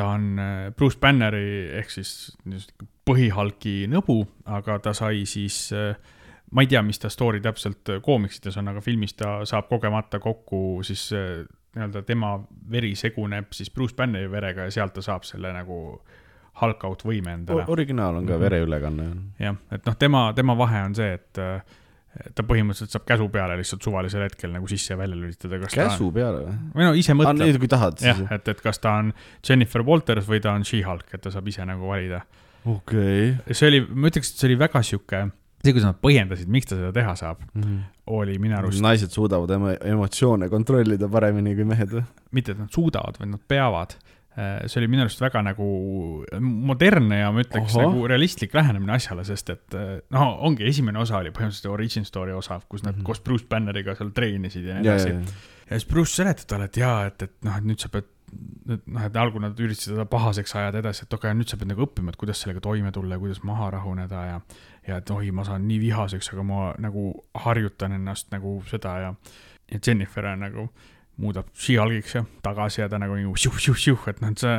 ta 0.00 0.06
on 0.14 0.38
äh, 0.38 0.70
Bruce 0.76 0.98
Banneri 1.00 1.68
ehk 1.80 1.92
siis 1.92 2.30
põhihalki 3.08 3.84
nõbu, 3.90 4.22
aga 4.48 4.78
ta 4.82 4.94
sai 4.96 5.24
siis 5.28 5.66
äh, 5.76 5.92
ma 6.50 6.64
ei 6.64 6.70
tea, 6.70 6.82
mis 6.82 6.98
ta 6.98 7.10
story 7.12 7.40
täpselt 7.40 7.88
äh, 7.92 8.00
koomiksites 8.02 8.56
on, 8.60 8.70
aga 8.72 8.82
filmis 8.84 9.14
ta 9.18 9.40
saab 9.48 9.68
kogemata 9.70 10.20
kokku 10.22 10.80
siis 10.86 11.10
äh, 11.16 11.44
nii-öelda 11.76 12.02
tema 12.02 12.34
veri 12.70 12.94
seguneb 12.98 13.52
siis 13.54 13.70
Bruce 13.70 13.94
Banneri 13.96 14.30
verega 14.30 14.66
ja 14.66 14.74
sealt 14.74 14.96
ta 14.96 15.04
saab 15.04 15.28
selle 15.28 15.52
nagu 15.54 16.00
Hulk 16.60 16.82
out 16.84 17.04
võime 17.06 17.36
endale. 17.38 17.64
originaal 17.70 18.18
on 18.18 18.26
ka 18.26 18.32
mm 18.32 18.36
-hmm. 18.36 18.44
vereülekanne. 18.44 19.04
jah, 19.38 19.56
et 19.72 19.86
noh, 19.86 19.96
tema, 19.96 20.32
tema 20.36 20.58
vahe 20.58 20.82
on 20.82 20.94
see, 20.94 21.12
et 21.14 21.38
äh, 21.38 21.62
ta 22.34 22.42
põhimõtteliselt 22.42 22.90
saab 22.90 23.06
käsu 23.06 23.28
peale 23.28 23.56
lihtsalt 23.56 23.86
suvalisel 23.86 24.26
hetkel 24.26 24.50
nagu 24.52 24.66
sisse 24.66 24.92
ja 24.92 24.98
välja 24.98 25.16
lülitada. 25.16 25.58
käsu 25.58 26.08
on... 26.08 26.14
peale 26.14 26.44
või? 26.44 26.54
või 26.74 26.88
no 26.88 26.92
ise 26.98 27.14
mõtleb. 27.14 27.44
nii, 27.46 27.58
kui 27.58 27.68
tahad. 27.68 28.02
jah, 28.02 28.24
et, 28.30 28.48
et 28.48 28.60
kas 28.60 28.78
ta 28.78 28.96
on 28.98 29.12
Jennifer 29.48 29.82
Walters 29.86 30.26
või 30.28 30.40
ta 30.40 30.52
on 30.52 30.64
She-Hulk, 30.64 31.14
et 31.14 31.22
ta 31.22 31.30
saab 31.30 31.48
ise 31.48 31.64
nagu 31.64 31.86
valida. 31.86 32.24
okei 32.64 33.30
okay.. 33.30 33.54
see 33.54 33.68
oli, 33.68 33.84
ma 33.94 34.10
ütleks, 34.10 34.34
et 34.34 34.42
see 34.42 34.50
oli 34.50 34.58
väga 34.58 34.82
sihuke 34.82 35.28
see, 35.60 35.72
kuidas 35.74 35.88
nad 35.90 35.98
põhjendasid, 36.02 36.50
miks 36.52 36.70
ta 36.70 36.78
seda 36.78 36.92
teha 36.96 37.16
saab 37.18 37.42
mm, 37.42 37.64
-hmm. 37.64 37.82
oli 38.16 38.38
minu 38.42 38.56
arust. 38.58 38.82
naised 38.84 39.12
suudavad 39.14 39.50
emo 39.56 39.74
emotsioone 39.74 40.48
kontrollida 40.52 41.08
paremini 41.08 41.54
kui 41.58 41.68
mehed 41.68 41.92
või? 41.98 42.06
mitte, 42.36 42.56
et 42.56 42.62
nad 42.62 42.72
suudavad, 42.72 43.20
vaid 43.20 43.34
nad 43.34 43.44
peavad. 43.48 43.96
Äh, 44.38 44.68
see 44.70 44.78
oli 44.78 44.88
minu 44.92 45.02
arust 45.02 45.20
väga 45.20 45.42
nagu 45.42 45.66
modernne 46.40 47.18
ja 47.18 47.32
ma 47.34 47.42
ütleks 47.42 47.74
Oho. 47.74 47.88
nagu 47.88 48.06
realistlik 48.12 48.54
lähenemine 48.54 48.94
asjale, 48.94 49.24
sest 49.26 49.50
et 49.50 49.74
äh, 49.74 49.96
no 50.14 50.28
ongi, 50.46 50.68
esimene 50.70 51.02
osa 51.02 51.18
oli 51.18 51.32
põhimõtteliselt 51.34 51.72
origin 51.72 52.06
story 52.06 52.32
osa, 52.32 52.60
kus 52.68 52.84
nad 52.84 52.94
mm 52.94 53.00
-hmm. 53.00 53.08
koos 53.10 53.20
Bruce 53.26 53.48
Banneriga 53.48 53.94
seal 53.98 54.14
treenisid 54.14 54.70
ja 54.70 54.78
nii 54.78 54.88
edasi. 54.88 55.10
ja 55.66 55.78
siis 55.78 55.88
Bruce 55.90 56.14
seletab 56.14 56.46
talle, 56.46 56.70
et 56.70 56.76
jaa, 56.76 57.04
et, 57.10 57.22
et 57.22 57.36
noh, 57.42 57.58
et 57.58 57.66
nüüd 57.66 57.82
sa 57.82 57.88
pead 57.88 58.08
noh, 58.30 59.04
et 59.04 59.16
algul 59.18 59.42
nad 59.42 59.58
üritasid 59.58 59.94
teda 59.94 60.06
pahaseks 60.10 60.54
ajada 60.58 60.82
edasi, 60.82 61.04
et 61.06 61.14
okei 61.14 61.30
okay,, 61.30 61.38
nüüd 61.38 61.50
sa 61.50 61.58
pead 61.60 61.70
nagu 61.72 61.84
õppima, 61.86 62.12
et 62.12 62.20
kuidas 62.20 62.42
sellega 62.42 62.62
toime 62.64 62.92
tulla 62.94 63.16
ja 63.16 63.22
kuidas 63.22 63.42
maha 63.46 63.70
rahuneda 63.76 64.24
ja 64.28 64.40
ja 64.88 65.00
et 65.00 65.10
oi, 65.12 65.30
ma 65.34 65.44
saan 65.46 65.66
nii 65.68 65.80
vihaseks, 65.82 66.32
aga 66.34 66.44
ma 66.46 66.70
nagu 66.80 67.10
harjutan 67.44 67.96
ennast 67.98 68.30
nagu 68.34 68.58
seda 68.70 68.96
ja, 69.04 69.12
ja 69.72 69.80
Jennifer 69.86 70.30
on 70.32 70.46
nagu, 70.46 70.68
muudab 71.20 71.50
She-Hulgiks 71.52 72.16
ja 72.16 72.24
tagasi 72.44 72.80
ja 72.80 72.88
ta 72.88 72.98
nagu 73.00 73.18
nagu 73.18 73.36
šiuh-šiuh-šiuh, 73.36 74.08
et 74.12 74.22
noh, 74.22 74.32
et 74.32 74.40
see, 74.40 74.54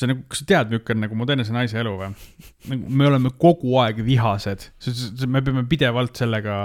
see 0.00 0.08
nagu, 0.08 0.24
kas 0.30 0.40
sa 0.42 0.48
tead, 0.48 0.72
milline 0.72 0.96
on 0.96 1.04
nagu 1.04 1.18
modernse 1.18 1.54
naise 1.54 1.76
elu 1.82 1.92
või? 1.98 2.08
nagu 2.72 2.94
me 3.02 3.10
oleme 3.10 3.34
kogu 3.42 3.76
aeg 3.82 4.00
vihased, 4.06 4.70
me 5.28 5.44
peame 5.44 5.66
pidevalt 5.68 6.16
sellega 6.22 6.62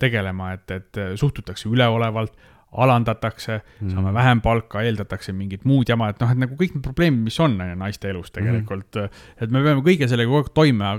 tegelema, 0.00 0.52
et, 0.54 0.70
et 0.70 1.00
suhtutakse 1.20 1.68
üleolevalt, 1.68 2.36
alandatakse 2.74 3.58
mm., 3.60 3.90
saame 3.94 4.14
vähem 4.14 4.40
palka, 4.44 4.82
eeldatakse 4.82 5.34
mingit 5.36 5.66
muud 5.68 5.88
jama, 5.88 6.10
et 6.12 6.22
noh, 6.22 6.30
et 6.32 6.40
nagu 6.40 6.56
kõik 6.58 6.76
need 6.76 6.84
probleemid, 6.84 7.26
mis 7.28 7.40
on, 7.42 7.58
naiste 7.80 8.10
elus 8.10 8.32
tegelikult 8.34 9.00
mm., 9.00 9.26
et 9.44 9.52
me 9.54 9.62
peame 9.64 9.84
kõige 9.86 10.08
sellega 10.10 10.30
kogu 10.30 10.42
aeg 10.42 10.54
toime 10.56 10.94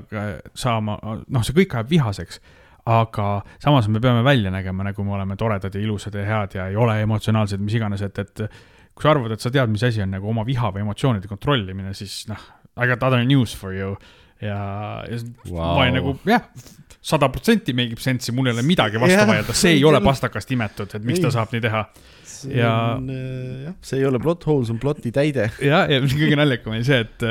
saama, 0.58 1.00
noh, 1.26 1.46
see 1.46 1.58
kõik 1.58 1.76
ajab 1.78 1.92
vihaseks 1.92 2.42
aga 2.86 3.42
samas 3.62 3.88
me 3.90 4.00
peame 4.00 4.22
välja 4.26 4.52
nägema, 4.54 4.86
nagu 4.86 5.04
me 5.04 5.16
oleme 5.18 5.36
toredad 5.36 5.74
ja 5.74 5.82
ilusad 5.82 6.14
ja 6.16 6.26
head 6.26 6.58
ja 6.60 6.68
ei 6.70 6.76
ole 6.78 7.00
emotsionaalsed, 7.02 7.62
mis 7.62 7.74
iganes, 7.80 8.04
et, 8.06 8.20
et 8.22 8.44
kui 8.94 9.04
sa 9.04 9.16
arvad, 9.16 9.34
et 9.34 9.42
sa 9.42 9.52
tead, 9.52 9.72
mis 9.74 9.84
asi 9.84 10.04
on 10.06 10.14
nagu 10.14 10.30
oma 10.30 10.46
viha 10.46 10.70
või 10.74 10.86
emotsioonide 10.86 11.30
kontrollimine, 11.32 11.96
siis 11.98 12.24
noh, 12.30 12.46
I 12.76 12.88
got 12.92 13.04
other 13.08 13.24
news 13.26 13.56
for 13.56 13.74
you. 13.74 13.96
ja, 14.44 14.58
ja 15.08 15.18
wow. 15.50 15.58
ma 15.58 15.76
olin 15.80 15.96
nagu 15.96 16.14
jah, 16.28 16.44
sada 17.06 17.30
protsenti 17.34 17.76
make 17.78 17.94
ib 17.94 18.02
sense'i, 18.02 18.34
mul 18.36 18.50
ei 18.50 18.56
ole 18.56 18.66
midagi 18.66 19.02
vastu 19.02 19.18
yeah. 19.18 19.30
vaielda, 19.30 19.56
see 19.58 19.76
ei 19.78 19.84
ole 19.86 20.02
pastakast 20.04 20.56
imetud, 20.56 20.96
et 20.98 21.06
miks 21.06 21.22
ei. 21.22 21.28
ta 21.28 21.34
saab 21.36 21.54
nii 21.54 21.64
teha. 21.68 21.84
see 22.26 22.58
ja... 22.58 22.72
on 22.96 23.12
äh, 23.14 23.68
jah, 23.68 23.78
see 23.86 24.02
ei 24.02 24.10
ole 24.10 24.22
plot 24.24 24.48
hole, 24.50 24.66
see 24.66 24.74
on 24.76 24.82
ploti 24.82 25.14
täide. 25.14 25.52
ja, 25.62 25.86
ja 25.92 26.02
mis 26.04 26.18
kõige 26.22 26.40
naljakam 26.40 26.74
oli 26.74 26.88
see, 26.88 27.04
et 27.06 27.30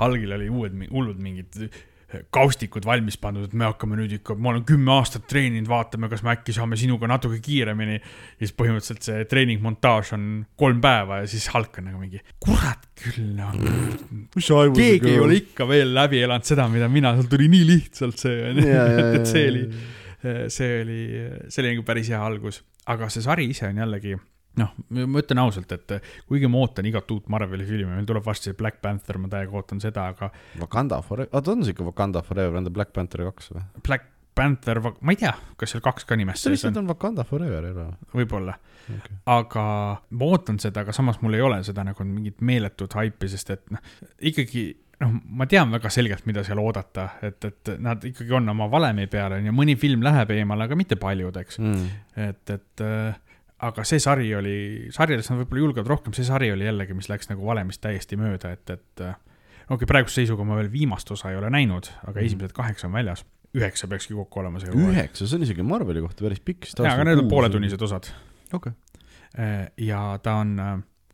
Halgil 0.00 0.36
oli 0.36 0.50
uued, 0.50 0.76
hullud 0.90 1.20
mingid 1.22 1.70
kaustikud 2.34 2.86
valmis 2.86 3.16
pandud, 3.20 3.46
et 3.48 3.56
me 3.56 3.66
hakkame 3.68 3.98
nüüd 3.98 4.16
ikka, 4.18 4.36
ma 4.40 4.52
olen 4.52 4.64
kümme 4.68 4.92
aastat 4.96 5.26
treeninud, 5.30 5.68
vaatame, 5.70 6.10
kas 6.12 6.24
me 6.26 6.34
äkki 6.34 6.54
saame 6.56 6.78
sinuga 6.80 7.08
natuke 7.10 7.40
kiiremini. 7.44 8.00
ja 8.00 8.42
siis 8.42 8.54
põhimõtteliselt 8.58 9.08
see 9.08 9.24
treeningmontaaž 9.30 10.14
on 10.16 10.28
kolm 10.60 10.82
päeva 10.84 11.22
ja 11.22 11.30
siis 11.30 11.48
Hulk 11.54 11.80
on 11.80 11.88
nagu 11.90 12.02
mingi, 12.02 12.22
kurat 12.42 12.86
küll 13.00 13.32
noh. 13.38 13.54
keegi 14.80 15.14
ei 15.14 15.18
ole 15.22 15.40
ikka 15.42 15.68
veel 15.68 15.94
läbi 15.96 16.22
elanud 16.24 16.48
seda, 16.48 16.68
mida 16.72 16.90
mina, 16.92 17.14
seal 17.18 17.30
tuli 17.30 17.48
nii 17.52 17.70
lihtsalt 17.72 18.20
see 18.26 18.44
onju, 18.50 18.68
et 19.18 19.26
see 19.30 19.48
oli, 19.50 19.64
see 20.52 20.70
oli, 20.82 21.00
see 21.48 21.64
oli 21.64 21.74
nagu 21.74 21.86
päris 21.86 22.12
hea 22.12 22.22
algus, 22.22 22.62
aga 22.90 23.10
see 23.12 23.24
sari 23.24 23.50
ise 23.52 23.68
on 23.70 23.84
jällegi 23.84 24.16
noh, 24.60 24.72
ma 24.94 25.22
ütlen 25.22 25.42
ausalt, 25.42 25.72
et 25.74 25.94
kuigi 26.28 26.50
ma 26.50 26.62
ootan 26.62 26.86
igat 26.88 27.10
uut 27.14 27.28
Marveli 27.32 27.66
filmi, 27.68 27.90
meil 27.92 28.08
tuleb 28.08 28.24
varsti 28.26 28.50
see 28.50 28.58
Black 28.58 28.80
Panther, 28.84 29.18
ma 29.22 29.30
täiega 29.32 29.58
ootan 29.58 29.82
seda, 29.82 30.08
aga. 30.14 30.30
Wakanda 30.62 31.00
Forever, 31.04 31.30
oota 31.34 31.54
on 31.54 31.64
see 31.64 31.76
ikka 31.76 31.86
Wakanda 31.88 32.22
Forever, 32.26 32.58
on 32.60 32.68
ta 32.68 32.74
Black 32.74 32.94
Panther 32.96 33.24
kaks 33.30 33.50
või? 33.54 33.64
Black 33.86 34.10
Panther, 34.34 34.80
ma 34.82 35.14
ei 35.14 35.18
tea, 35.18 35.32
kas 35.58 35.74
seal 35.74 35.82
kaks 35.82 36.06
ka 36.08 36.18
nimest 36.18 36.46
sees 36.46 36.64
on. 36.66 36.78
on 36.82 36.88
Wakanda 36.90 37.26
Forever 37.26 37.68
ära. 37.70 37.88
võib-olla 38.14 38.56
okay., 38.58 39.18
aga 39.30 39.66
ma 40.10 40.30
ootan 40.30 40.58
seda, 40.62 40.82
aga 40.82 40.94
samas 40.96 41.20
mul 41.22 41.38
ei 41.38 41.44
ole 41.44 41.60
seda 41.66 41.84
nagu 41.86 42.06
mingit 42.08 42.42
meeletut 42.42 42.96
haipi, 42.98 43.30
sest 43.30 43.54
et 43.54 43.68
noh, 43.74 43.92
ikkagi 44.30 44.66
noh, 45.02 45.14
ma 45.38 45.46
tean 45.50 45.72
väga 45.74 45.90
selgelt, 45.92 46.26
mida 46.28 46.44
seal 46.46 46.60
oodata, 46.62 47.08
et, 47.24 47.46
et 47.48 47.72
nad 47.82 48.02
ikkagi 48.06 48.34
on 48.36 48.50
oma 48.54 48.68
valemi 48.70 49.06
peal, 49.10 49.36
on 49.38 49.48
ju, 49.48 49.54
mõni 49.56 49.76
film 49.80 50.04
läheb 50.06 50.34
eemale, 50.34 50.68
aga 50.68 50.78
mitte 50.78 50.98
paljud, 51.00 51.36
eks 51.44 51.60
mm.. 51.62 51.86
et, 52.26 52.54
et 52.56 52.84
äh, 52.84 53.16
aga 53.64 53.84
see 53.86 54.00
sari 54.02 54.30
oli, 54.36 54.56
sarjadest 54.94 55.32
nad 55.32 55.40
võib-olla 55.42 55.62
julgevad 55.64 55.90
rohkem, 55.92 56.14
see 56.16 56.26
sari 56.26 56.50
oli 56.52 56.66
jällegi, 56.66 56.96
mis 56.96 57.08
läks 57.10 57.30
nagu 57.30 57.46
valemist 57.46 57.82
täiesti 57.84 58.18
mööda, 58.20 58.52
et, 58.56 58.74
et 58.74 59.04
okei 59.04 59.76
okay,, 59.76 59.88
praeguse 59.90 60.20
seisuga 60.20 60.46
ma 60.46 60.58
veel 60.58 60.70
viimast 60.72 61.10
osa 61.14 61.32
ei 61.32 61.38
ole 61.40 61.50
näinud, 61.52 61.90
aga 62.04 62.18
mm. 62.18 62.26
esimesed 62.28 62.56
kaheksa 62.56 62.88
on 62.90 62.96
väljas. 62.96 63.24
üheksa 63.54 63.86
peakski 63.90 64.16
kokku 64.18 64.42
olema 64.42 64.60
see 64.62 64.72
üheksa, 64.74 65.28
see 65.28 65.38
on 65.38 65.46
isegi 65.46 65.66
Marveli 65.66 66.02
kohta 66.04 66.26
päris 66.26 66.42
pikk. 66.44 66.68
jaa, 66.74 66.96
aga 66.96 67.06
need 67.08 67.22
on 67.22 67.30
pooletunnised 67.30 67.86
osad. 67.88 68.10
okei 68.52 68.58
okay.. 68.72 68.80
Äh, 69.34 69.66
ja 69.82 70.02
ta 70.22 70.36
on, 70.44 70.54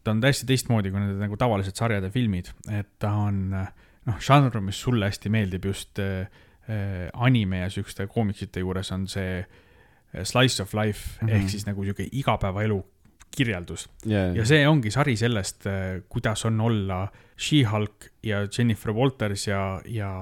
ta 0.05 0.13
on 0.13 0.21
täiesti 0.21 0.49
teistmoodi 0.49 0.93
kui 0.93 1.01
need 1.01 1.23
nagu 1.23 1.39
tavalised 1.41 1.79
sarjad 1.79 2.05
ja 2.05 2.13
filmid, 2.13 2.51
et 2.69 2.91
ta 3.01 3.15
on 3.23 3.47
noh, 3.55 4.19
žanr, 4.21 4.61
mis 4.65 4.81
sulle 4.81 5.09
hästi 5.09 5.33
meeldib 5.33 5.71
just 5.71 6.01
äh, 6.03 6.29
anime 7.15 7.65
ja 7.65 7.71
siukeste 7.73 8.07
koomiksite 8.13 8.61
juures 8.61 8.93
on 8.93 9.07
see 9.11 9.41
äh, 9.41 9.59
slice 10.23 10.63
of 10.63 10.75
life 10.75 11.19
mm 11.21 11.29
-hmm. 11.29 11.33
ehk 11.35 11.51
siis 11.51 11.67
nagu 11.67 11.85
sihuke 11.85 12.09
igapäevaelu 12.13 12.85
kirjeldus. 13.37 13.89
Yeah.. 14.07 14.37
ja 14.37 14.45
see 14.47 14.69
ongi 14.69 14.91
sari 14.91 15.17
sellest, 15.17 15.67
eh, 15.67 16.03
kuidas 16.09 16.45
on 16.45 16.61
olla 16.61 17.09
She-Hulk 17.39 18.11
ja 18.23 18.47
Jennifer 18.59 18.93
Walters 18.93 19.47
ja, 19.47 19.81
ja 19.85 20.13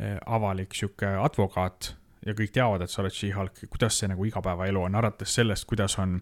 eh, 0.00 0.18
avalik 0.26 0.74
sihuke 0.74 1.06
advokaat 1.06 1.96
ja 2.26 2.34
kõik 2.34 2.52
teavad, 2.52 2.82
et 2.82 2.90
sa 2.90 3.02
oled 3.02 3.14
She-Hulk, 3.14 3.64
kuidas 3.70 3.98
see 3.98 4.08
nagu 4.08 4.24
igapäevaelu 4.24 4.82
on, 4.82 4.94
alates 4.94 5.34
sellest, 5.34 5.66
kuidas 5.68 5.98
on 5.98 6.20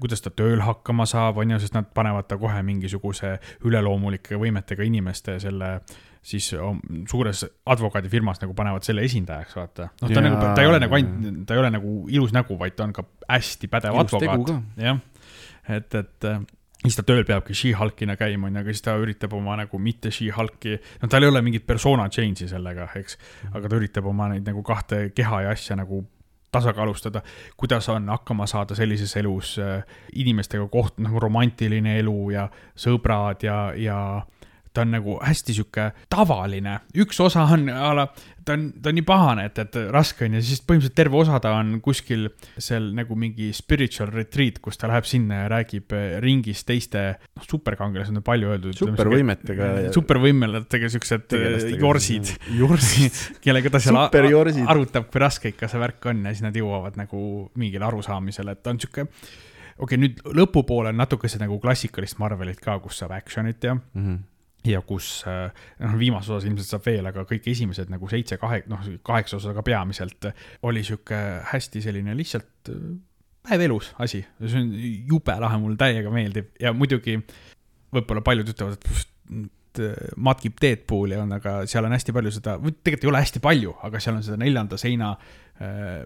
kuidas 0.00 0.24
ta 0.24 0.30
tööl 0.34 0.60
hakkama 0.64 1.06
saab, 1.08 1.40
on 1.42 1.54
ju, 1.54 1.62
sest 1.62 1.76
nad 1.76 1.88
panevad 1.94 2.28
ta 2.28 2.38
kohe 2.40 2.62
mingisuguse 2.66 3.38
üleloomulike 3.68 4.40
võimetega 4.40 4.86
inimeste 4.86 5.38
selle 5.42 5.74
äh, 5.78 5.96
siis 6.28 6.50
suures 7.10 7.44
advokaadifirmas 7.66 8.42
nagu 8.42 8.54
panevad 8.56 8.86
selle 8.86 9.04
esindajaks, 9.06 9.56
vaata. 9.56 9.88
noh, 10.02 10.12
ta 10.12 10.20
on 10.20 10.28
nagu, 10.28 10.38
ta 10.42 10.64
ei 10.64 10.70
ole 10.70 10.80
nagu 10.82 10.98
ainult, 10.98 11.40
ta 11.46 11.56
ei 11.56 11.62
ole 11.62 11.72
nagu 11.72 11.94
ilus 12.12 12.34
nägu, 12.36 12.58
vaid 12.60 12.76
ta 12.76 12.86
on 12.88 12.94
ka 12.96 13.04
hästi 13.28 13.70
pädev 13.72 13.96
ilus 13.96 14.16
advokaat. 14.18 14.70
jah, 14.82 15.00
et, 15.68 15.94
et 15.94 16.28
äh, 16.28 16.42
siis 16.82 16.98
ta 16.98 17.06
tööl 17.06 17.24
peabki 17.28 17.56
She-Hulkina 17.56 18.18
käima, 18.20 18.50
onju, 18.50 18.62
aga 18.64 18.74
siis 18.74 18.84
ta 18.84 18.98
üritab 19.00 19.34
oma 19.38 19.56
nagu 19.62 19.80
mitte 19.82 20.12
She-Hulki, 20.14 20.76
no 21.02 21.10
tal 21.12 21.26
ei 21.26 21.32
ole 21.32 21.42
mingit 21.46 21.66
persona 21.68 22.08
change'i 22.12 22.50
sellega, 22.50 22.90
eks. 23.00 23.18
aga 23.52 23.64
ta 23.64 23.80
üritab 23.80 24.10
oma 24.10 24.30
neid 24.34 24.46
nagu 24.48 24.64
kahte 24.66 25.08
keha 25.16 25.44
ja 25.46 25.56
asja 25.56 25.78
nagu 25.78 26.04
tasakaalustada, 26.52 27.22
kuidas 27.56 27.88
on 27.88 28.08
hakkama 28.08 28.46
saada 28.46 28.74
sellises 28.74 29.16
elus 29.16 29.58
äh, 29.58 29.84
inimestega 30.14 30.68
koht, 30.68 30.98
nagu 30.98 31.20
romantiline 31.20 31.98
elu 31.98 32.30
ja 32.30 32.48
sõbrad 32.76 33.44
ja, 33.44 33.58
ja 33.76 33.98
ta 34.72 34.84
on 34.84 34.92
nagu 34.96 35.18
hästi 35.22 35.54
sihuke 35.56 35.90
tavaline, 36.10 36.78
üks 36.98 37.20
osa 37.24 37.44
on 37.54 37.68
a 37.72 37.92
la, 37.96 38.04
ta 38.44 38.56
on, 38.56 38.68
ta 38.82 38.90
on 38.90 38.98
nii 38.98 39.06
pahane, 39.06 39.46
et, 39.48 39.58
et 39.62 39.78
raske 39.92 40.26
on 40.26 40.36
ja 40.38 40.42
siis 40.44 40.60
põhimõtteliselt 40.64 40.96
terve 40.98 41.18
osa 41.20 41.40
ta 41.42 41.52
on 41.58 41.78
kuskil 41.84 42.28
seal 42.54 42.90
nagu 42.96 43.16
mingi 43.18 43.50
spiritual 43.56 44.12
retreat, 44.14 44.60
kus 44.64 44.80
ta 44.80 44.90
läheb 44.90 45.08
sinna 45.08 45.42
ja 45.42 45.50
räägib 45.52 45.96
eh, 45.96 46.18
ringis 46.24 46.64
teiste, 46.68 47.04
noh, 47.38 47.48
superkangelased 47.48 48.16
on 48.16 48.24
palju 48.26 48.52
öeldud. 48.54 48.78
supervõimetega. 48.78 49.72
supervõimelatega 49.96 50.92
siuksed 50.94 51.36
eh, 51.38 51.58
jorsid. 51.80 52.32
jorsid 52.58 53.20
kellega 53.44 53.74
ta 53.74 53.82
seal 53.82 54.00
arutab, 54.00 55.10
kui 55.12 55.24
raske 55.24 55.52
ikka 55.54 55.70
see 55.70 55.82
värk 55.82 56.10
on 56.12 56.24
ja 56.24 56.34
siis 56.34 56.46
nad 56.46 56.56
jõuavad 56.56 56.98
nagu 57.00 57.20
mingile 57.58 57.88
arusaamisele, 57.88 58.56
et 58.56 58.64
ta 58.64 58.74
on 58.74 58.82
sihuke 58.82 59.08
okei 59.78 59.84
okay,, 59.84 60.00
nüüd 60.00 60.24
lõpupoole 60.38 60.92
on 60.92 60.98
natuke 60.98 61.30
see 61.30 61.40
nagu 61.42 61.60
klassikalist 61.62 62.18
Marvelit 62.22 62.60
ka, 62.62 62.78
kus 62.82 62.98
saab 63.02 63.14
action'it 63.18 63.64
ja 63.64 63.76
mm. 63.76 64.02
-hmm 64.02 64.26
ja 64.66 64.80
kus 64.86 65.22
äh, 65.28 65.50
noh, 65.82 65.98
viimases 65.98 66.32
osas 66.32 66.48
ilmselt 66.48 66.72
saab 66.72 66.86
veel, 66.88 67.06
aga 67.10 67.24
kõik 67.28 67.46
esimesed 67.52 67.92
nagu 67.92 68.08
seitse, 68.10 68.38
kahe, 68.40 68.62
noh, 68.70 68.82
kaheksa 69.06 69.38
osa 69.38 69.54
ka 69.56 69.62
peamiselt 69.66 70.30
oli 70.66 70.82
sihuke 70.86 71.20
hästi 71.52 71.82
selline 71.84 72.16
lihtsalt 72.18 72.72
äh, 72.72 72.88
päev 73.48 73.68
elus 73.68 73.92
asi. 74.02 74.24
see 74.44 74.62
on 74.64 74.72
jube 75.08 75.36
lahe, 75.40 75.60
mulle 75.62 75.78
täiega 75.80 76.10
meeldib 76.12 76.50
ja 76.60 76.74
muidugi 76.76 77.18
võib-olla 77.94 78.24
paljud 78.24 78.50
ütlevad, 78.52 78.76
et 78.78 79.82
äh, 79.84 80.10
matkib 80.16 80.58
Deadpooli 80.60 81.16
on, 81.22 81.36
aga 81.38 81.60
seal 81.70 81.86
on 81.88 81.94
hästi 81.94 82.16
palju 82.16 82.34
seda, 82.34 82.58
tegelikult 82.58 83.06
ei 83.06 83.12
ole 83.12 83.22
hästi 83.24 83.44
palju, 83.44 83.76
aga 83.88 84.02
seal 84.02 84.18
on 84.18 84.26
seda 84.26 84.40
neljanda 84.42 84.80
seina 84.80 85.14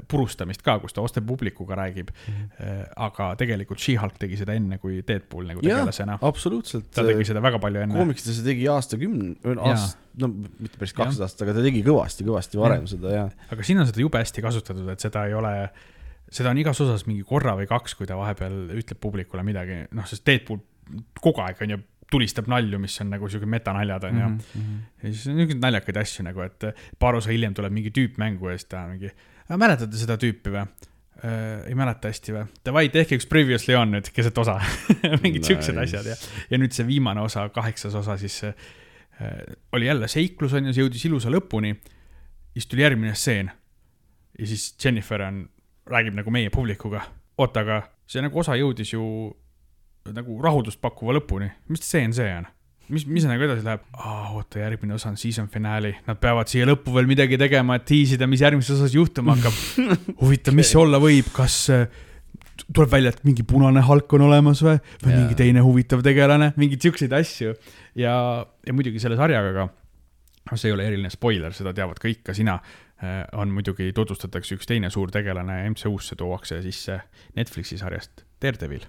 purustamist 0.09 0.63
ka, 0.65 0.79
kus 0.81 0.95
ta 0.97 1.03
oste 1.05 1.21
publikuga 1.21 1.77
räägib 1.77 2.09
mm. 2.09 2.35
-hmm. 2.35 2.85
aga 3.07 3.27
tegelikult 3.37 3.81
She-Hulk 3.81 4.17
tegi 4.19 4.39
seda 4.41 4.55
enne 4.57 4.79
kui 4.81 5.03
Deadpool 5.09 5.47
nagu 5.51 5.61
tegelasena. 5.61 6.19
absoluutselt. 6.21 6.91
ta 6.95 7.05
tegi 7.05 7.27
seda 7.29 7.43
väga 7.45 7.59
palju 7.59 7.83
enne. 7.85 7.99
koomiksites 7.99 8.41
ta 8.41 8.47
tegi 8.49 8.69
aastakümne, 8.73 9.35
aast-, 9.57 9.99
no 10.21 10.29
mitte 10.33 10.79
päris 10.79 10.97
kaks 10.97 11.21
aastat, 11.21 11.47
aga 11.47 11.59
ta 11.59 11.65
tegi 11.69 11.85
kõvasti, 11.85 12.27
kõvasti 12.29 12.61
varem 12.61 12.87
ja. 12.87 12.93
seda 12.95 13.15
ja. 13.15 13.29
aga 13.53 13.69
siin 13.69 13.83
on 13.83 13.89
seda 13.91 14.05
jube 14.05 14.23
hästi 14.23 14.45
kasutatud, 14.45 14.89
et 14.93 15.05
seda 15.05 15.27
ei 15.29 15.37
ole, 15.37 15.55
seda 16.33 16.53
on 16.53 16.61
igas 16.65 16.81
osas 16.85 17.07
mingi 17.09 17.25
korra 17.29 17.57
või 17.59 17.69
kaks, 17.71 17.97
kui 17.99 18.09
ta 18.09 18.17
vahepeal 18.17 18.73
ütleb 18.81 19.01
publikule 19.03 19.45
midagi, 19.47 19.83
noh, 19.93 20.09
sest 20.09 20.25
Deadpool 20.29 20.63
kogu 21.21 21.45
aeg 21.45 21.61
on 21.65 21.77
ju 21.77 21.83
tulistab 22.13 22.49
nalju, 22.51 22.81
mis 22.83 22.99
on 23.01 23.13
nagu 23.15 23.29
siuke 23.33 23.49
metanaljad 23.49 24.05
on 24.05 24.19
ju 24.19 24.29
mm. 24.29 24.39
-hmm. 24.39 24.81
ja 25.03 25.13
siis 25.13 25.27
on 25.27 25.37
niisuguseid 25.37 25.63
naljakaid 25.63 26.01
asju 26.03 26.25
nagu, 26.29 26.43
et 26.45 26.65
paar 26.99 27.17
osa 27.17 27.31
hiljem 27.33 27.55
tuleb 27.55 27.73
mingi 27.73 27.91
tüüp 27.91 28.19
mängu 28.21 28.51
ja 28.51 28.59
siis 28.59 28.69
ta 28.69 28.87
mingi 28.89 29.13
mäletate 29.51 29.99
seda 29.99 30.17
tüüpi 30.21 30.53
või? 30.55 30.65
äh, 31.25 31.65
ei 31.71 31.75
mäleta 31.79 32.11
hästi 32.11 32.35
või? 32.37 32.45
Davai, 32.67 32.89
tehke 32.93 33.19
üks 33.19 33.29
previously 33.31 33.77
on 33.79 33.95
nüüd 33.97 34.11
keset 34.15 34.39
osa 34.39 34.59
mingid 35.25 35.43
nice. 35.43 35.51
siuksed 35.53 35.81
asjad 35.85 36.13
ja, 36.13 36.17
ja 36.51 36.61
nüüd 36.61 36.75
see 36.77 36.87
viimane 36.89 37.23
osa, 37.25 37.49
kaheksas 37.55 37.95
osa 37.99 38.17
siis 38.21 38.39
äh, 38.49 38.55
oli 39.73 39.87
jälle 39.87 40.09
seiklus 40.09 40.55
on 40.59 40.71
ju, 40.71 40.77
see 40.77 40.87
jõudis 40.87 41.07
ilusa 41.09 41.33
lõpuni. 41.33 41.75
siis 42.53 42.67
tuli 42.67 42.83
järgmine 42.83 43.15
stseen. 43.15 43.51
ja 44.39 44.47
siis 44.47 44.75
Jennifer 44.85 45.23
on, 45.23 45.45
räägib 45.87 46.15
nagu 46.19 46.31
meie 46.31 46.51
publikuga. 46.51 47.03
oota, 47.39 47.61
aga 47.61 47.83
see 48.07 48.23
nagu 48.23 48.39
osa 48.39 48.57
jõudis 48.59 48.93
ju 48.95 49.05
nagu 50.13 50.41
rahuldust 50.43 50.81
pakkuva 50.81 51.15
lõpuni, 51.19 51.51
mis 51.69 51.85
stseen 51.85 52.15
see 52.15 52.35
on? 52.35 52.47
Mis, 52.93 53.05
mis 53.07 53.27
nagu 53.29 53.45
edasi 53.47 53.65
läheb? 53.67 53.83
oota, 54.37 54.63
järgmine 54.63 54.97
osa 54.97 55.11
on 55.13 55.19
season 55.21 55.51
finaali, 55.53 55.93
nad 56.07 56.21
peavad 56.23 56.51
siia 56.51 56.67
lõppu 56.69 56.95
veel 56.97 57.11
midagi 57.11 57.39
tegema, 57.41 57.79
et 57.79 57.87
tiisida, 57.89 58.29
mis 58.31 58.43
järgmises 58.45 58.79
osas 58.79 58.97
juhtuma 58.97 59.37
hakkab. 59.37 59.61
huvitav, 60.23 60.57
mis 60.59 60.73
see 60.73 60.81
olla 60.81 61.01
võib, 61.03 61.29
kas 61.35 61.59
äh, 61.75 61.85
tuleb 62.69 62.93
välja, 62.93 63.13
et 63.15 63.23
mingi 63.27 63.47
punane 63.49 63.85
halk 63.87 64.17
on 64.19 64.27
olemas 64.29 64.63
või, 64.65 64.79
või 65.03 65.13
yeah. 65.13 65.21
mingi 65.21 65.39
teine 65.39 65.65
huvitav 65.65 66.03
tegelane, 66.05 66.53
mingeid 66.61 66.89
siukseid 66.89 67.15
asju. 67.17 67.55
ja, 67.99 68.17
ja 68.67 68.77
muidugi 68.77 69.03
selle 69.03 69.21
sarjaga 69.21 69.55
ka 69.57 69.71
see 70.57 70.71
ei 70.71 70.75
ole 70.75 70.87
eriline 70.89 71.11
spoiler, 71.13 71.55
seda 71.55 71.75
teavad 71.77 72.01
kõik, 72.03 72.25
ka 72.27 72.35
sina, 72.35 72.57
on 73.39 73.53
muidugi, 73.55 73.91
tutvustatakse 73.95 74.57
üks 74.59 74.69
teine 74.69 74.91
suur 74.95 75.11
tegelane 75.15 75.63
MCU-sse 75.71 76.19
tuuakse 76.19 76.61
sisse 76.67 76.99
Netflixi 77.39 77.79
sarjast 77.81 78.27
Daredevil 78.43 78.85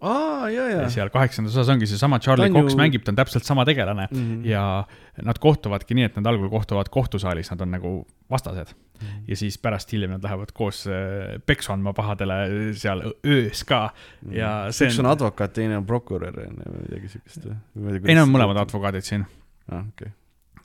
aa, 0.00 0.48
ja, 0.50 0.66
ja. 0.68 0.80
ja 0.84 0.90
seal 0.92 1.10
kaheksandas 1.14 1.54
osas 1.56 1.70
ongi 1.72 1.88
seesama 1.88 2.18
Charlie 2.22 2.50
Cox 2.52 2.74
ju... 2.74 2.78
mängib, 2.80 3.04
ta 3.04 3.12
on 3.14 3.18
täpselt 3.20 3.48
sama 3.48 3.64
tegelane 3.64 4.08
mm 4.10 4.18
-hmm. 4.18 4.46
ja 4.46 4.84
nad 5.24 5.38
kohtuvadki 5.40 5.96
nii, 5.96 6.04
et 6.10 6.16
nad 6.16 6.26
algul 6.26 6.50
kohtuvad 6.52 6.88
kohtusaalis, 6.92 7.50
nad 7.50 7.60
on 7.60 7.70
nagu 7.70 7.92
vastased 8.30 8.74
mm. 8.74 9.06
-hmm. 9.06 9.24
ja 9.28 9.36
siis 9.36 9.58
pärast 9.58 9.92
hiljem 9.92 10.10
nad 10.10 10.22
lähevad 10.24 10.52
koos 10.52 10.86
äh, 10.86 11.40
peksu 11.46 11.72
andma 11.72 11.92
pahadele 11.92 12.74
seal 12.74 13.02
öös 13.26 13.64
ka 13.64 13.90
mm 13.90 14.30
-hmm. 14.30 14.36
ja 14.36 14.72
see 14.72 14.86
on. 14.86 14.92
üks 14.92 15.00
on 15.00 15.06
advokaat, 15.06 15.52
teine 15.52 15.76
on 15.76 15.86
prokurör 15.86 16.34
või 16.36 16.48
midagi 16.88 17.08
siukest 17.08 17.46
või? 17.46 18.08
ei, 18.08 18.14
nad 18.14 18.22
on 18.22 18.32
mõlemad 18.36 18.60
advokaadid 18.60 19.02
siin. 19.02 19.26
aa, 19.72 19.84
okei. 19.88 20.12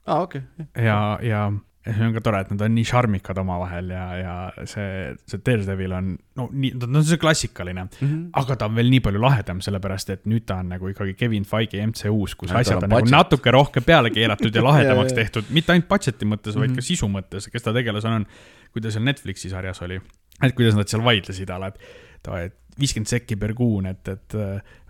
aa, 0.06 0.22
okei. 0.22 0.42
ja, 0.76 1.20
ja 1.22 1.22
ja 1.22 1.52
see 1.82 2.06
on 2.06 2.14
ka 2.14 2.22
tore, 2.22 2.42
et 2.44 2.50
nad 2.54 2.62
on 2.62 2.76
nii 2.78 2.86
šarmikad 2.86 3.40
omavahel 3.42 3.90
ja, 3.90 4.04
ja 4.20 4.34
see, 4.70 5.16
see 5.30 5.42
Daredevil 5.42 5.96
on, 5.98 6.12
no 6.38 6.46
nii, 6.54 6.76
ta 6.78 6.90
on 6.90 7.06
see 7.08 7.18
klassikaline 7.22 7.86
mm, 7.88 7.96
-hmm. 8.02 8.20
aga 8.38 8.58
ta 8.60 8.70
on 8.70 8.78
veel 8.78 8.92
nii 8.94 9.02
palju 9.08 9.22
lahedam, 9.24 9.64
sellepärast 9.66 10.14
et 10.14 10.30
nüüd 10.30 10.46
ta 10.46 10.60
on 10.62 10.70
nagu 10.76 10.92
ikkagi 10.92 11.16
Kevin 11.18 11.48
Feige 11.50 11.82
MCU-s, 11.88 12.38
kus 12.38 12.54
ja, 12.54 12.62
asjad 12.62 12.84
on, 12.84 12.86
on 12.86 12.94
nagu 12.96 13.14
natuke 13.16 13.54
rohkem 13.56 13.86
peale 13.88 14.14
keeratud 14.14 14.56
ja 14.56 14.64
lahedamaks 14.70 15.18
tehtud, 15.18 15.50
mitte 15.50 15.74
ainult 15.74 15.90
budget'i 15.90 16.30
mõttes, 16.30 16.54
vaid 16.56 16.70
mm 16.70 16.76
-hmm. 16.76 16.86
ka 16.86 16.90
sisu 16.92 17.10
mõttes, 17.10 17.50
kes 17.50 17.66
ta 17.66 17.74
tegelasena 17.74 18.22
on, 18.22 18.30
kui 18.72 18.82
ta 18.82 18.94
seal 18.94 19.08
Netflixi 19.08 19.50
sarjas 19.50 19.82
oli. 19.82 20.02
et 20.44 20.56
kuidas 20.56 20.76
nad 20.78 20.88
seal 20.88 21.04
vaidlesid 21.04 21.50
ala, 21.50 21.68
et 21.68 21.82
davai, 22.26 22.46
et 22.46 22.58
viiskümmend 22.80 23.10
sekki 23.10 23.36
per 23.36 23.54
kuun, 23.54 23.86
et, 23.86 24.08
et 24.08 24.38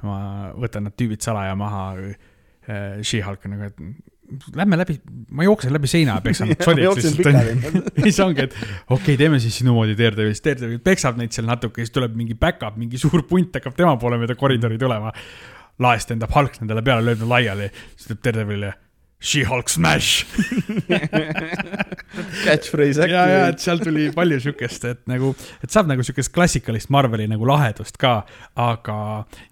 ma 0.04 0.52
võtan 0.56 0.88
need 0.88 0.96
tüübid 1.00 1.24
salaja 1.24 1.56
maha. 1.56 1.96
Äh, 2.70 3.02
She-Hulk 3.02 3.46
on 3.46 3.56
nagu, 3.56 3.64
et 3.72 3.80
lähme 4.56 4.78
läbi, 4.80 4.98
ma 5.32 5.46
jooksen 5.46 5.74
läbi 5.74 5.90
seina 5.92 6.18
ja 6.18 6.26
peksan 6.26 6.54
sodid 6.64 6.86
lihtsalt. 6.86 7.90
siis 8.04 8.20
ongi, 8.24 8.48
et 8.48 8.56
okei 8.58 8.96
okay,, 8.98 9.18
teeme 9.18 9.40
siis 9.40 9.58
sinumoodi 9.62 9.96
Daredevil, 9.98 10.36
siis 10.36 10.46
Daredevil 10.46 10.84
peksab 10.84 11.20
neid 11.20 11.34
seal 11.36 11.50
natuke, 11.50 11.84
siis 11.84 11.96
tuleb 11.96 12.16
mingi 12.18 12.38
back-up, 12.40 12.78
mingi 12.80 13.02
suur 13.02 13.26
punt 13.30 13.58
hakkab 13.58 13.76
tema 13.78 13.98
poole 14.02 14.22
mööda 14.22 14.38
koridori 14.40 14.80
tulema. 14.82 15.14
laest 15.82 16.12
endab 16.14 16.34
Hulk 16.36 16.60
nendele 16.62 16.84
peale, 16.86 17.02
lööb 17.06 17.24
nad 17.24 17.32
laiali, 17.32 17.70
siis 17.96 18.10
ütleb 18.10 18.24
Daredevilile 18.28 18.74
She-Hulk 19.22 19.70
smash 19.70 20.26
Catchphrase 22.46 23.04
äkki. 23.04 23.14
ja, 23.14 23.26
ja, 23.30 23.44
et 23.52 23.62
seal 23.62 23.82
tuli 23.84 24.08
palju 24.16 24.40
siukest, 24.42 24.88
et 24.90 25.04
nagu, 25.10 25.36
et 25.62 25.74
saab 25.74 25.90
nagu 25.92 26.04
siukest 26.06 26.34
klassikalist 26.34 26.90
Marveli 26.94 27.28
nagu 27.30 27.46
lahedust 27.48 28.02
ka, 28.02 28.16
aga 28.58 28.98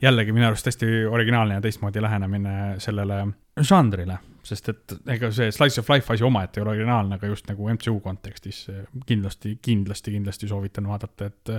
jällegi 0.02 0.34
minu 0.34 0.50
arust 0.50 0.72
hästi 0.72 1.06
originaalne 1.10 1.60
ja 1.60 1.64
teistmoodi 1.66 2.02
lähenemine 2.02 2.56
sellele 2.82 3.22
žanrile 3.62 4.18
sest 4.46 4.70
et 4.72 4.96
ega 5.16 5.32
see 5.36 5.52
Slice 5.54 5.82
of 5.82 5.90
Life 5.92 6.14
asi 6.14 6.26
omaette 6.26 6.60
ei 6.60 6.66
ole 6.66 6.76
originaalne, 6.78 7.20
aga 7.20 7.32
just 7.32 7.50
nagu 7.50 7.70
MCU 7.74 8.00
kontekstis 8.04 8.66
kindlasti, 9.08 9.58
kindlasti, 9.62 10.14
kindlasti 10.16 10.50
soovitan 10.50 10.88
vaadata, 10.90 11.30
et 11.30 11.54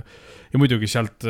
ja 0.53 0.61
muidugi 0.61 0.89
sealt 0.91 1.27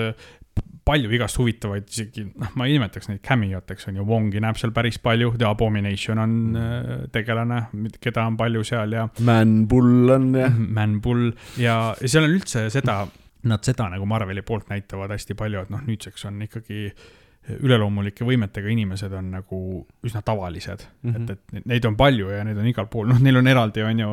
palju 0.86 1.12
igast 1.14 1.38
huvitavaid, 1.38 1.86
isegi 1.92 2.26
noh, 2.26 2.52
ma 2.58 2.66
ei 2.68 2.76
nimetaks 2.76 3.12
neid 3.12 3.22
cameoteks, 3.26 3.88
on 3.90 4.00
ju, 4.00 4.06
Wongi 4.08 4.42
näeb 4.44 4.58
seal 4.60 4.74
päris 4.76 4.98
palju, 5.04 5.36
The 5.38 5.48
Abomination 5.48 6.22
on 6.22 6.36
mm. 6.50 7.08
tegelane, 7.14 7.62
keda 8.02 8.26
on 8.28 8.38
palju 8.40 8.64
seal 8.68 8.98
ja. 8.98 9.06
Man-Bull 9.28 10.16
on 10.18 10.30
jah. 10.36 10.58
Man-Bull 10.80 11.30
ja, 11.62 11.78
ja 11.94 12.12
seal 12.12 12.26
on 12.26 12.36
üldse 12.36 12.66
seda, 12.74 13.04
nad 13.48 13.66
seda 13.68 13.92
nagu 13.94 14.10
Marveli 14.10 14.44
poolt 14.46 14.74
näitavad 14.74 15.14
hästi 15.14 15.38
palju, 15.38 15.68
et 15.68 15.74
noh, 15.74 15.86
nüüdseks 15.86 16.26
on 16.32 16.42
ikkagi 16.50 16.88
äh, 16.90 17.06
üleloomulike 17.50 18.26
võimetega 18.28 18.70
inimesed 18.70 19.14
on 19.18 19.34
nagu 19.38 19.58
üsna 20.06 20.22
tavalised 20.26 20.86
mm, 20.86 21.12
-hmm. 21.12 21.34
et, 21.34 21.58
et 21.58 21.68
neid 21.74 21.86
on 21.90 21.98
palju 21.98 22.30
ja 22.30 22.46
neid 22.46 22.58
on 22.62 22.70
igal 22.70 22.88
pool, 22.92 23.10
noh, 23.10 23.20
neil 23.20 23.42
on 23.42 23.50
eraldi, 23.50 23.82
on 23.86 24.02
ju, 24.04 24.10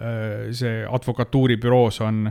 äh, 0.00 0.50
see 0.56 0.84
advokatuuribüroos 0.86 2.00
on, 2.06 2.28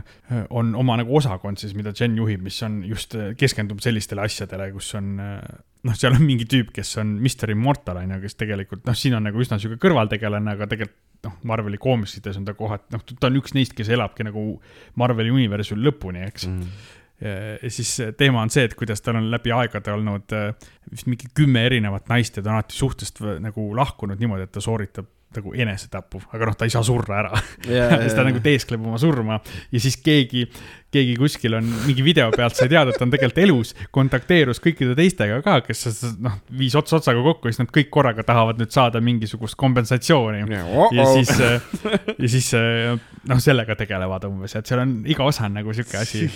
on 0.48 0.74
oma 0.74 0.96
nagu 1.02 1.16
osakond 1.16 1.60
siis, 1.60 1.74
mida 1.76 1.92
Jen 1.96 2.16
juhib, 2.16 2.42
mis 2.46 2.62
on 2.66 2.80
just, 2.88 3.16
keskendub 3.36 3.82
sellistele 3.84 4.24
asjadele, 4.24 4.70
kus 4.72 4.94
on 4.98 5.18
noh, 5.20 5.96
seal 5.96 6.16
on 6.16 6.24
mingi 6.24 6.48
tüüp, 6.48 6.72
kes 6.76 6.96
on 7.02 7.18
Mr 7.20 7.52
Immortal, 7.52 8.00
on 8.00 8.16
ju, 8.16 8.20
kes 8.24 8.40
tegelikult 8.40 8.88
noh, 8.88 8.96
siin 8.96 9.18
on 9.18 9.28
nagu 9.28 9.40
üsna 9.44 9.60
sihuke 9.60 9.80
kõrvaltegelane, 9.82 10.56
aga 10.56 10.68
tegelikult 10.72 11.28
noh, 11.28 11.36
Marveli 11.44 11.76
koomiksites 11.76 12.38
on 12.40 12.48
ta 12.48 12.56
kohati, 12.56 12.94
noh, 12.96 13.04
ta 13.12 13.28
on 13.28 13.36
üks 13.42 13.52
neist, 13.52 13.76
kes 13.76 13.92
elabki 13.92 14.24
nagu 14.24 14.54
Marveli 14.96 15.32
universumi 15.36 15.84
lõpuni, 15.84 16.24
eks 16.30 16.48
mm. 16.48 16.64
-hmm 16.64 16.96
ja 17.20 17.70
siis 17.70 17.94
teema 18.16 18.42
on 18.42 18.50
see, 18.50 18.64
et 18.64 18.74
kuidas 18.78 19.02
tal 19.04 19.18
on 19.20 19.30
läbi 19.32 19.52
aegade 19.52 19.92
olnud 19.92 20.32
äh, 20.36 20.52
vist 20.90 21.08
mingi 21.10 21.28
kümme 21.36 21.66
erinevat 21.68 22.08
naist 22.08 22.36
ja 22.36 22.42
ta 22.42 22.52
on 22.52 22.60
alati 22.60 22.76
suhtest 22.76 23.20
nagu 23.44 23.70
lahkunud 23.76 24.20
niimoodi, 24.20 24.48
et 24.48 24.54
ta 24.56 24.62
sooritab 24.64 25.08
nagu 25.30 25.52
enesetapu, 25.54 26.18
aga 26.34 26.48
noh, 26.48 26.54
ta 26.58 26.66
ei 26.66 26.72
saa 26.74 26.82
surra 26.82 27.20
ära 27.20 27.40
yeah,. 27.68 27.92
siis 28.02 28.16
ta 28.18 28.24
nagu 28.26 28.40
teeskleb 28.42 28.82
oma 28.82 28.98
surma 28.98 29.36
ja 29.70 29.82
siis 29.82 29.94
keegi, 30.02 30.42
keegi 30.90 31.12
kuskil 31.20 31.54
on 31.60 31.68
mingi 31.84 32.02
video 32.02 32.26
pealt 32.34 32.58
sai 32.58 32.66
teada, 32.72 32.90
et 32.90 32.98
ta 32.98 33.06
on 33.06 33.12
tegelikult 33.14 33.38
elus, 33.44 33.70
kontakteerus 33.94 34.58
kõikide 34.64 34.96
teistega 34.98 35.38
ka, 35.46 35.60
kes 35.68 35.86
noh, 36.24 36.40
viis 36.58 36.74
ots 36.78 36.98
otsaga 36.98 37.22
kokku 37.28 37.50
siis 37.50 37.62
nad 37.62 37.70
kõik 37.76 37.92
korraga 37.94 38.24
tahavad 38.26 38.58
nüüd 38.58 38.74
saada 38.74 39.02
mingisugust 39.04 39.58
kompensatsiooni 39.60 40.42
yeah,. 40.50 40.66
Oh 40.66 40.88
-oh. 40.88 40.98
ja 40.98 41.06
siis, 41.14 41.30
äh, 41.38 42.02
ja 42.16 42.32
siis 42.34 42.50
äh, 42.58 42.98
noh, 43.30 43.44
sellega 43.44 43.78
tegelevad 43.78 44.26
umbes, 44.26 44.58
et 44.58 44.66
seal 44.66 44.82
on 44.82 44.98
iga 45.06 45.30
osa 45.30 45.46
on 45.46 45.54
nagu 45.60 45.76
sihuke 45.76 46.02
asi 46.02 46.26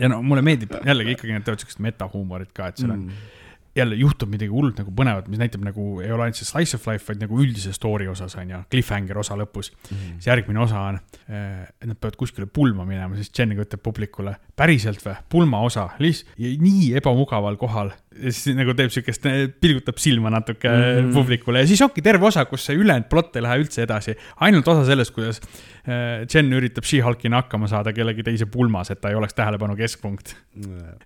ja 0.00 0.10
no 0.10 0.20
mulle 0.24 0.44
meeldib 0.44 0.76
jällegi 0.84 1.16
ikkagi 1.16 1.34
nad 1.34 1.46
teevad 1.46 1.62
siukest 1.62 1.82
metahuumorit 1.84 2.52
ka, 2.56 2.70
et 2.70 2.80
seal 2.80 2.92
on 2.94 3.06
mm. 3.06 3.32
jälle 3.78 3.98
juhtub 3.98 4.30
midagi 4.30 4.52
hullult 4.52 4.78
nagu 4.80 4.94
põnevat, 4.96 5.28
mis 5.30 5.40
näitab 5.42 5.64
nagu 5.66 5.86
ei 6.02 6.12
ole 6.14 6.28
ainult 6.28 6.38
see 6.38 6.48
slice 6.48 6.78
of 6.78 6.86
life, 6.90 7.06
vaid 7.08 7.22
nagu 7.22 7.40
üldise 7.42 7.74
story 7.76 8.08
osas 8.10 8.36
on 8.40 8.54
ju, 8.54 8.60
cliffhanger 8.72 9.18
osa 9.22 9.38
lõpus 9.38 9.72
mm.. 9.74 10.16
siis 10.18 10.30
järgmine 10.30 10.62
osa 10.64 10.86
on, 10.92 11.00
eh, 11.28 11.64
et 11.80 11.88
nad 11.90 11.98
peavad 11.98 12.18
kuskile 12.20 12.46
pulma 12.46 12.86
minema, 12.88 13.18
siis 13.18 13.32
Jen 13.34 13.54
ütleb 13.56 13.82
publikule, 13.84 14.36
päriselt 14.56 15.02
või, 15.04 15.16
pulma 15.30 15.62
osa, 15.66 15.88
lihtsalt 16.02 16.38
nii 16.38 16.92
ebamugaval 17.00 17.58
kohal. 17.60 17.94
Ja 18.14 18.32
siis 18.32 18.56
nagu 18.56 18.74
teeb 18.78 18.92
siukest, 18.94 19.26
pilgutab 19.60 19.98
silma 19.98 20.30
natuke 20.30 20.68
mm 20.68 20.82
-hmm. 20.82 21.12
publikule 21.14 21.64
ja 21.64 21.66
siis 21.66 21.82
ongi 21.82 22.02
terve 22.02 22.26
osa, 22.26 22.44
kus 22.44 22.66
see 22.66 22.76
ülejäänud 22.76 23.08
plott 23.10 23.36
ei 23.36 23.42
lähe 23.42 23.58
üldse 23.62 23.82
edasi. 23.82 24.16
ainult 24.40 24.68
osa 24.68 24.84
sellest, 24.84 25.14
kuidas 25.14 25.40
Äh, 25.84 26.24
Jen 26.24 26.48
üritab 26.56 26.86
She-Hulkina 26.88 27.42
hakkama 27.42 27.68
saada 27.68 27.92
kellegi 27.92 28.24
teise 28.24 28.46
pulmas, 28.48 28.88
et 28.92 29.02
ta 29.02 29.10
ei 29.12 29.18
oleks 29.18 29.36
tähelepanu 29.36 29.76
keskpunkt. 29.76 30.32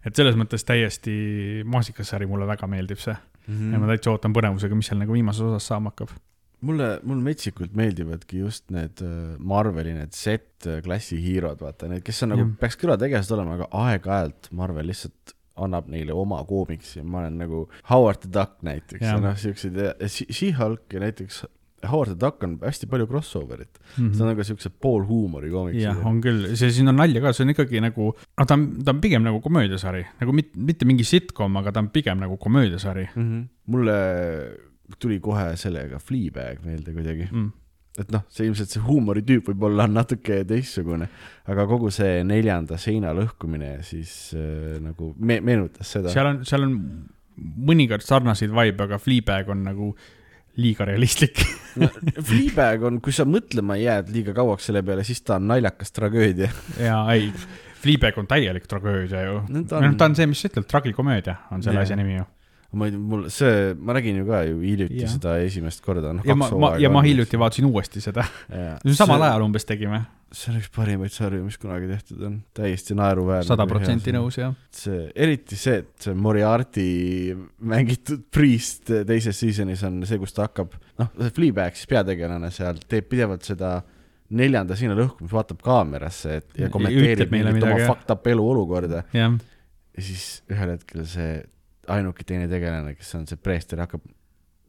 et 0.06 0.14
selles 0.14 0.36
mõttes 0.38 0.62
täiesti 0.62 1.64
maasikas 1.66 2.12
sari, 2.12 2.28
mulle 2.30 2.46
väga 2.46 2.68
meeldib 2.70 3.00
see 3.02 3.14
mm. 3.14 3.54
-hmm. 3.56 3.72
ja 3.72 3.80
ma 3.82 3.88
täitsa 3.90 4.12
ootan 4.12 4.36
põnevusega, 4.36 4.78
mis 4.78 4.86
seal 4.86 5.00
nagu 5.00 5.16
viimases 5.16 5.42
osas 5.48 5.66
saama 5.66 5.90
hakkab 5.90 6.12
mulle, 6.68 7.00
mulle 7.02 7.24
metsikult 7.26 7.74
meeldivadki 7.74 8.44
just 8.44 8.70
need 8.70 9.02
äh, 9.02 9.34
Marveli 9.38 9.96
need 9.96 10.14
Z-klassi 10.14 11.18
hiirod, 11.24 11.59
vaata 11.64 11.90
need, 11.90 12.04
kes 12.06 12.22
on 12.22 12.34
nagu, 12.36 12.46
peaks 12.61 12.78
kõrvategelased 12.78 13.34
olema, 13.34 13.59
aga 13.59 13.68
aeg-ajalt 13.82 14.52
Marvel 14.52 14.92
lihtsalt 14.92 15.34
annab 15.64 15.88
neile 15.92 16.16
oma 16.16 16.40
koomiksi, 16.48 17.02
ma 17.02 17.24
olen 17.24 17.38
nagu 17.44 17.66
Howard 17.90 18.24
the 18.24 18.32
Duck 18.32 18.62
näiteks 18.66 19.04
ja, 19.04 19.14
ja 19.16 19.22
noh, 19.22 19.38
siuksed 19.38 19.78
ja 19.78 19.94
She-Hulk 20.09 20.94
ja 20.94 21.04
näiteks 21.04 21.44
Howard 21.86 22.11
the 22.11 22.18
Duck 22.18 22.42
on 22.42 22.56
hästi 22.62 22.88
palju 22.90 23.06
crossover'it 23.06 23.78
mm, 23.78 23.92
-hmm. 23.96 24.14
see 24.14 24.22
on 24.22 24.32
nagu 24.32 24.44
siukse 24.44 24.70
poolhuumori 24.70 25.50
koomiksid. 25.50 25.82
jah, 25.82 26.00
on 26.06 26.20
küll, 26.22 26.48
see 26.59 26.72
siin 26.74 26.90
on 26.90 26.98
nalja 26.98 27.22
ka, 27.22 27.32
see 27.32 27.46
on 27.46 27.54
ikkagi 27.54 27.82
nagu, 27.84 28.11
noh, 28.14 28.46
ta 28.46 28.56
on, 28.59 28.66
ta 28.82 28.94
on 28.94 29.02
pigem 29.04 29.22
nagu 29.26 29.40
komöödiasari, 29.44 30.04
nagu 30.20 30.34
mit, 30.34 30.56
mitte 30.56 30.88
mingi 30.88 31.06
sitcom, 31.06 31.61
aga 31.61 31.72
ta 31.72 31.84
on 31.84 31.92
pigem 31.94 32.18
nagu 32.24 32.36
komöödiasari 32.36 33.06
mm. 33.14 33.28
-hmm. 33.28 33.46
mulle 33.66 33.98
tuli 34.98 35.20
kohe 35.20 35.52
sellega 35.56 35.98
Fleabag 36.02 36.64
meelde 36.64 36.92
kuidagi 36.96 37.28
mm. 37.30 37.52
Et 37.99 38.11
noh, 38.14 38.24
see 38.30 38.47
ilmselt 38.47 38.72
see 38.72 38.82
huumoritüüp 38.84 39.49
võib-olla 39.51 39.89
on 39.89 39.97
natuke 39.99 40.43
teistsugune, 40.49 41.09
aga 41.51 41.66
kogu 41.70 41.91
see 41.95 42.22
neljanda 42.26 42.78
seina 42.80 43.14
lõhkumine 43.16 43.78
siis 43.86 44.34
äh, 44.39 44.76
nagu 44.82 45.14
me 45.18 45.41
meenutas 45.45 45.97
seda. 45.97 46.12
seal 46.14 46.30
on, 46.30 46.45
seal 46.49 46.66
on 46.68 46.76
mõnikord 47.39 48.05
sarnaseid 48.07 48.55
vibe, 48.55 48.86
aga 48.86 49.01
Fleabag 49.03 49.51
on 49.55 49.66
nagu 49.66 49.93
liiga 50.59 50.86
realistlik 50.89 51.41
no, 51.78 51.91
Fleabag 52.28 52.86
on, 52.89 53.03
kui 53.03 53.14
sa 53.14 53.26
mõtlema 53.28 53.78
jääd 53.78 54.12
liiga 54.14 54.34
kauaks 54.36 54.70
selle 54.70 54.82
peale, 54.86 55.07
siis 55.07 55.22
ta 55.26 55.39
on 55.39 55.49
naljakas 55.51 55.95
tragöödia. 55.95 56.51
jaa, 56.82 57.05
ei, 57.14 57.30
Fleabag 57.78 58.18
on 58.18 58.30
täielik 58.30 58.66
tragöödia 58.70 59.26
ju 59.26 59.39
no,. 59.49 59.66
Ta, 59.70 59.82
on... 59.82 59.99
ta 59.99 60.11
on 60.11 60.18
see, 60.18 60.30
mis 60.30 60.43
sa 60.43 60.53
ütled, 60.53 60.70
tragikomöödia 60.70 61.41
on 61.55 61.66
selle 61.66 61.82
asja 61.82 61.99
nimi 61.99 62.20
ju 62.20 62.26
ma 62.73 62.89
ei 62.89 62.93
tea, 62.93 63.01
mul 63.01 63.25
see, 63.33 63.73
ma 63.81 63.97
nägin 63.97 64.21
ju 64.21 64.29
ka 64.29 64.43
ju 64.45 64.61
hiljuti 64.61 65.03
ja. 65.05 65.09
seda 65.09 65.39
esimest 65.41 65.81
korda, 65.85 66.12
noh. 66.16 66.27
ja 66.29 66.37
ma, 66.37 66.51
ma, 66.61 66.75
ja 66.81 66.93
ma 66.93 67.03
hiljuti 67.07 67.41
vaatasin 67.41 67.69
uuesti 67.71 68.05
seda. 68.05 68.27
samal 69.01 69.25
ajal 69.29 69.47
umbes 69.49 69.69
tegime 69.69 70.05
see 70.35 70.51
on 70.53 70.59
üks 70.61 70.69
parimaid 70.73 71.12
sarju, 71.12 71.41
mis 71.47 71.57
kunagi 71.61 71.89
tehtud 71.89 72.25
on, 72.29 72.35
täiesti 72.57 72.97
naeruväärne. 72.99 73.49
sada 73.49 73.64
protsenti 73.69 74.12
nõus, 74.12 74.37
jah. 74.41 74.53
see, 74.75 75.07
eriti 75.16 75.57
see, 75.57 75.79
et 75.81 76.05
see 76.05 76.16
Moriarty 76.19 76.89
mängitud 77.71 78.27
Priest 78.35 78.93
teises 79.09 79.39
season'is 79.41 79.85
on 79.89 80.03
see, 80.09 80.21
kus 80.21 80.37
ta 80.37 80.45
hakkab, 80.49 80.77
noh, 81.01 81.12
Fleabag 81.33 81.79
siis 81.79 81.89
peategelane 81.89 82.53
seal 82.55 82.81
teeb 82.91 83.09
pidevalt 83.09 83.49
seda 83.49 83.79
neljanda 84.37 84.77
seina 84.77 84.97
lõhkumist, 84.99 85.33
vaatab 85.33 85.62
kaamerasse, 85.64 86.41
et 86.43 86.61
ja 86.61 86.69
kommenteerib 86.73 87.33
mingit 87.33 87.62
oma 87.64 87.79
fucked 87.87 88.12
up 88.12 88.29
eluolukorda. 88.29 89.07
ja 89.16 89.31
siis 89.97 90.43
ühel 90.53 90.77
hetkel 90.77 91.09
see 91.09 91.39
ainuke 91.95 92.24
teine 92.28 92.49
tegelane, 92.51 92.95
kes 92.99 93.14
on 93.18 93.26
see 93.30 93.36
preester, 93.41 93.80
hakkab 93.84 94.05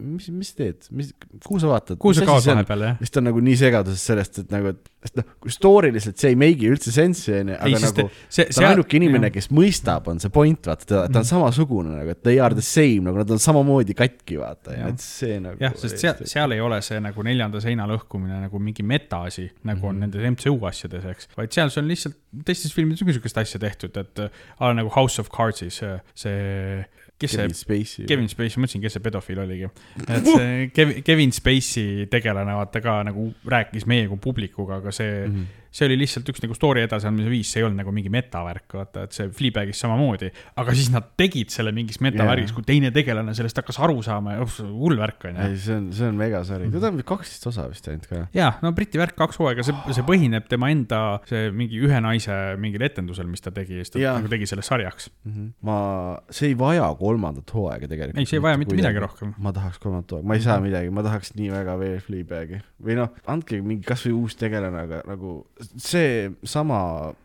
mis, 0.00 0.30
mis 0.32 0.48
teed, 0.56 0.86
mis, 0.96 1.10
kuhu 1.44 1.58
sa 1.60 1.68
vaatad? 1.68 1.98
kuhu 2.00 2.14
sa 2.16 2.24
kaod 2.24 2.46
vahepeal, 2.48 2.84
jah? 2.86 2.94
siis 3.02 3.12
ta 3.12 3.20
on 3.20 3.26
nagu 3.28 3.40
nii 3.44 3.56
segaduses 3.60 4.04
sellest, 4.08 4.38
et 4.40 4.54
nagu, 4.54 4.70
et 4.72 4.86
sest 5.04 5.18
noh, 5.18 5.26
kui 5.44 5.52
story'liselt 5.52 6.16
see 6.20 6.30
ei 6.32 6.38
make'i 6.40 6.70
üldse 6.72 6.92
sense'i 6.94 7.34
onju, 7.42 7.56
ei, 7.58 7.74
aga 7.74 7.80
sest 7.82 7.98
nagu 8.00 8.12
see, 8.32 8.46
ta 8.48 8.62
on 8.62 8.68
ainuke 8.70 8.96
inimene, 8.96 9.28
kes 9.34 9.50
mõistab, 9.52 10.08
on 10.08 10.22
see 10.22 10.32
point, 10.32 10.70
vaata, 10.70 10.86
ta, 10.88 11.02
ta 11.12 11.20
on 11.20 11.28
samasugune 11.28 11.92
nagu, 11.98 12.14
et 12.14 12.22
they 12.24 12.40
are 12.40 12.56
the 12.56 12.64
same 12.64 13.04
nagu 13.10 13.20
nad 13.20 13.34
on 13.36 13.42
samamoodi 13.44 13.96
katki, 13.98 14.38
vaata, 14.40 14.78
et 14.88 15.04
see 15.04 15.36
nagu. 15.44 15.60
jah, 15.60 15.76
sest 15.82 16.00
seal, 16.00 16.22
seal 16.32 16.56
ei 16.56 16.64
ole 16.64 16.80
see 16.86 17.00
nagu 17.04 17.26
neljanda 17.28 17.60
seina 17.60 17.84
lõhkumine 17.90 18.40
nagu 18.46 18.62
mingi 18.70 18.86
metaasi, 18.94 19.50
nagu 19.68 19.84
on 19.90 20.00
Mhm. 20.00 20.06
nendes 20.06 20.24
MCU 20.32 20.56
asjades, 20.70 21.04
eks, 21.12 21.28
vaid 21.36 21.52
seal 21.52 21.68
see 21.68 21.82
on 21.84 21.92
lihtsalt, 21.92 22.16
teistes 22.48 22.72
filmides 22.72 23.04
on 23.04 23.10
ka 23.12 23.18
sihukest 23.18 23.42
asja 23.44 23.60
tehtud, 23.60 24.00
et 24.00 24.24
äh, 24.24 24.32
a 24.56 24.72
la 24.72 24.80
nagu 24.80 24.88
House 24.96 25.20
of 25.20 25.28
Cards'is 25.28 25.76
see, 25.82 25.92
see, 26.24 26.86
kes 27.20 27.34
see 27.34 27.42
Kevin 27.42 27.56
Spacey. 27.56 28.06
Kevin 28.08 28.28
Spacey, 28.32 28.56
ma 28.56 28.64
mõtlesin, 28.64 28.84
kes 28.84 28.96
see 28.96 29.04
pedofiil 29.04 29.42
oligi. 29.44 29.70
et 30.16 30.28
see 30.28 30.68
Kevin, 30.76 31.02
Kevin 31.06 31.34
Spacey 31.36 32.06
tegelane 32.12 32.56
vaata 32.56 32.82
ka 32.84 33.00
nagu 33.10 33.30
rääkis 33.56 33.86
meie 33.90 34.08
kui 34.10 34.20
publikuga, 34.22 34.80
aga 34.80 34.94
see 34.94 35.10
mm. 35.26 35.34
-hmm. 35.34 35.58
See 35.70 35.86
oli 35.86 35.96
lihtsalt 36.00 36.28
üks 36.32 36.42
nagu 36.42 36.54
story 36.56 36.82
edasiandmise 36.86 37.30
viis, 37.30 37.50
see 37.52 37.60
ei 37.62 37.66
olnud 37.68 37.78
nagu 37.82 37.92
mingi 37.94 38.10
metavärk, 38.12 38.66
vaata, 38.74 39.04
et 39.06 39.14
see 39.16 39.28
Fleabagis 39.30 39.78
samamoodi. 39.84 40.30
aga 40.58 40.74
siis 40.74 40.90
nad 40.90 41.10
tegid 41.20 41.50
selle 41.54 41.70
mingis 41.76 42.00
metavärgis 42.02 42.50
yeah., 42.50 42.56
kui 42.56 42.66
teine 42.66 42.90
tegelane 42.94 43.34
sellest 43.38 43.60
hakkas 43.62 43.78
aru 43.86 44.02
saama 44.02 44.34
ja 44.34 44.42
oh, 44.42 44.56
hull 44.80 44.98
värk 44.98 45.28
on 45.30 45.36
ju 45.38 45.46
ei, 45.50 45.56
see 45.62 45.76
on, 45.76 45.90
see 45.94 46.08
on 46.10 46.18
megasari, 46.18 46.66
Mhm. 46.66 46.74
teda 46.78 46.90
on 46.90 47.02
kaksteist 47.12 47.46
osa 47.52 47.68
vist 47.70 47.86
ainult 47.88 48.06
ka. 48.10 48.24
jaa, 48.34 48.50
no 48.62 48.72
Briti 48.76 48.98
värk 48.98 49.14
kaks 49.18 49.38
hooaega, 49.40 49.62
see, 49.66 49.74
see 49.94 50.02
põhineb 50.06 50.48
tema 50.50 50.70
enda 50.74 51.00
see 51.30 51.50
mingi 51.54 51.78
ühe 51.86 52.00
naise 52.02 52.34
mingil 52.60 52.82
etendusel, 52.88 53.28
mis 53.30 53.40
ta 53.44 53.50
tegi 53.54 53.78
ja 53.78 53.84
siis 53.86 53.94
ta 53.94 54.02
Jaa. 54.02 54.16
nagu 54.18 54.28
tegi 54.32 54.46
selle 54.50 54.62
sarjaks. 54.66 55.10
ma, 55.62 55.76
see 56.30 56.50
ei 56.52 56.58
vaja 56.58 56.88
kolmandat 56.98 57.50
hooaega 57.54 57.86
tegelikult. 57.90 58.18
ei, 58.20 58.26
see 58.28 58.40
ei 58.40 58.44
vaja 58.44 58.58
mitte 58.60 58.74
midagi. 58.78 58.98
rohkem. 59.06 59.34
ma 59.38 59.52
tahaks 59.56 59.78
kolmandat 59.82 60.10
hooaega, 60.16 60.28
ma 60.28 60.34
ei 60.38 60.44
saa 60.44 60.58
midagi, 60.64 60.90
ma 60.90 61.04
tahaks 61.06 61.34
nii 61.38 61.50
väga 61.54 61.78
veel 61.80 62.00
Fleabagi 62.04 62.60
või 62.82 62.96
noh, 62.98 63.10
andke 63.30 63.60
mingi 63.62 63.84
kasvõi 63.86 64.14
uus 64.16 64.36
tegelane, 64.40 64.84
aga 64.86 65.02
nagu 65.08 65.34
see 65.60 66.30
sama 66.46 66.78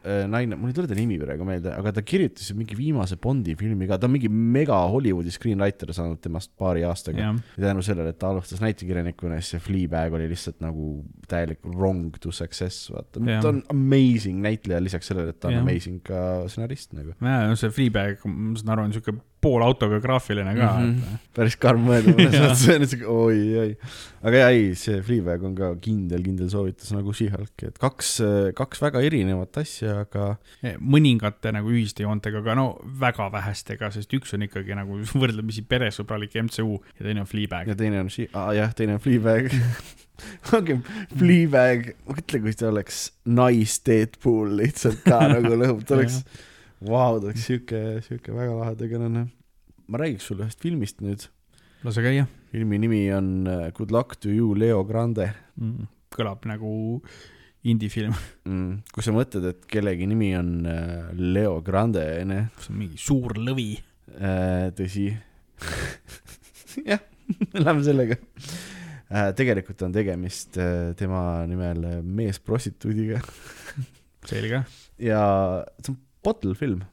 äh, 0.04 0.26
naine, 0.30 0.58
mul 0.60 0.72
ei 0.72 0.76
tule 0.78 0.90
ta 0.90 0.98
nimi 0.98 1.18
praegu 1.22 1.48
meelde, 1.48 1.72
aga 1.76 1.94
ta 1.96 2.04
kirjutas 2.06 2.50
ju 2.50 2.56
mingi 2.58 2.78
viimase 2.78 3.18
Bondi 3.22 3.56
filmi 3.60 3.88
ka, 3.90 4.00
ta 4.02 4.10
on 4.10 4.16
mingi 4.16 4.30
mega 4.30 4.78
Hollywoodi 4.92 5.34
screenwriter 5.34 5.94
saanud 5.96 6.22
temast 6.24 6.52
paari 6.60 6.86
aastaga. 6.88 7.22
jah, 7.22 7.40
ja 7.56 7.68
tänu 7.70 7.86
sellele, 7.86 8.14
et 8.14 8.20
ta 8.22 8.32
alustas 8.34 8.64
näitekirjanikuna, 8.64 9.40
siis 9.42 9.56
see 9.56 9.64
Fleabag 9.68 10.18
oli 10.18 10.30
lihtsalt 10.32 10.60
nagu 10.64 10.90
täielik 11.32 11.64
wrong 11.66 12.16
to 12.22 12.34
success, 12.36 12.90
vaata. 12.94 13.24
Jah. 13.26 13.44
ta 13.44 13.54
on 13.54 13.64
amazing 13.74 14.44
näitleja, 14.46 14.82
lisaks 14.84 15.12
sellele, 15.12 15.36
et 15.36 15.40
ta 15.40 15.52
on 15.52 15.60
Jah. 15.60 15.66
amazing 15.66 16.02
ka 16.06 16.20
stsenarist 16.52 16.96
nagu. 16.98 17.16
jaa, 17.20 17.48
no 17.50 17.60
see 17.60 17.72
Fleabag, 17.74 18.26
ma 18.28 18.56
saan 18.60 18.76
aru, 18.76 18.90
on 18.90 19.24
siuke 19.46 19.52
poolautobioograafiline 19.52 20.56
ka 20.58 20.72
mm. 20.74 20.86
Mhm. 20.86 21.00
-hmm. 21.00 21.24
päris 21.36 21.56
karm 21.62 21.86
mõelda, 21.86 22.14
mõnes 22.18 22.36
mõttes 22.41 22.76
on 22.76 22.88
siuke 22.88 23.08
oi, 23.08 23.39
oi. 23.62 23.76
aga 24.24 24.41
jaa, 24.41 24.50
ei, 24.56 24.76
see 24.80 25.02
Fleabag 25.06 25.43
on 25.46 25.56
ka 25.56 25.72
kindel, 25.82 26.24
kindel 26.26 26.50
soovitus 26.50 26.91
nagu 26.96 27.14
She-Hulk, 27.14 27.68
et 27.68 27.78
kaks, 27.82 28.16
kaks 28.58 28.82
väga 28.82 29.04
erinevat 29.06 29.58
asja, 29.62 30.02
aga 30.06 30.36
mõningate 30.80 31.54
nagu 31.56 31.70
ühiste 31.74 32.06
joontega, 32.06 32.41
aga 32.41 32.56
no 32.58 32.66
väga 33.02 33.30
vähestega, 33.34 33.91
sest 33.93 34.14
üks 34.18 34.34
on 34.38 34.48
ikkagi 34.48 34.78
nagu 34.78 35.02
võrdlemisi 35.22 35.66
peresõbralik 35.68 36.36
MCU 36.48 36.82
ja 37.00 37.06
teine 37.06 37.26
on 37.26 37.30
Fleabag 37.30 37.70
ja. 37.72 37.78
teine 37.78 38.02
on 38.06 38.10
She-, 38.10 38.32
aa 38.34 38.54
jah, 38.58 38.74
teine 38.76 38.98
on 38.98 39.04
Fleabag. 39.04 39.52
ongi 40.56 40.80
Fleabag, 41.18 41.93
mõtle, 42.08 42.41
kui 42.43 42.58
ta 42.58 42.70
oleks 42.72 43.06
nais-Deadpool 43.28 44.58
lihtsalt 44.62 45.04
ka 45.06 45.26
nagu 45.34 45.56
lõhub, 45.60 45.84
ta 45.88 45.98
oleks, 45.98 46.22
vau, 46.91 47.20
ta 47.20 47.30
oleks 47.30 47.50
siuke, 47.50 47.82
siuke 48.06 48.36
väga 48.36 48.56
lahe 48.56 48.78
tegelane. 48.80 49.28
Ma 49.88 50.02
räägiks 50.02 50.30
sulle 50.30 50.48
ühest 50.48 50.62
filmist 50.64 51.02
nüüd. 51.06 51.28
lase 51.86 52.04
käia 52.06 52.28
filmi 52.52 52.80
nimi 52.82 53.02
on 53.14 53.48
äh, 53.48 53.72
Good 53.76 53.92
luck 53.92 54.20
to 54.24 54.30
you, 54.30 54.54
Leo 54.58 54.84
Grande 54.88 55.32
mm.. 55.56 55.90
kõlab 56.16 56.46
nagu 56.50 57.02
indie-film, 57.66 58.14
mm,. 58.46 58.86
kui 58.94 59.04
sa 59.04 59.14
mõtled, 59.16 59.50
et 59.50 59.66
kellegi 59.70 60.08
nimi 60.10 60.32
on 60.38 60.52
äh, 60.70 61.10
Leo 61.18 61.58
Grande, 61.66 62.04
onju, 62.22 62.46
see 62.62 62.74
on 62.74 62.80
mingi 62.84 63.02
suur 63.02 63.38
lõvi. 63.42 63.72
tõsi. 64.78 65.10
jah, 66.92 67.02
lähme 67.58 67.84
sellega. 67.86 68.18
tegelikult 69.38 69.82
on 69.86 69.94
tegemist 69.96 70.58
äh, 70.62 70.94
tema 70.98 71.46
nimel 71.50 71.84
äh, 71.86 72.00
meesprostituudiga 72.02 73.22
selge. 74.26 74.64
ja 75.00 75.22
see 75.80 75.94
on 75.94 76.00
bottle 76.26 76.56
film. 76.58 76.84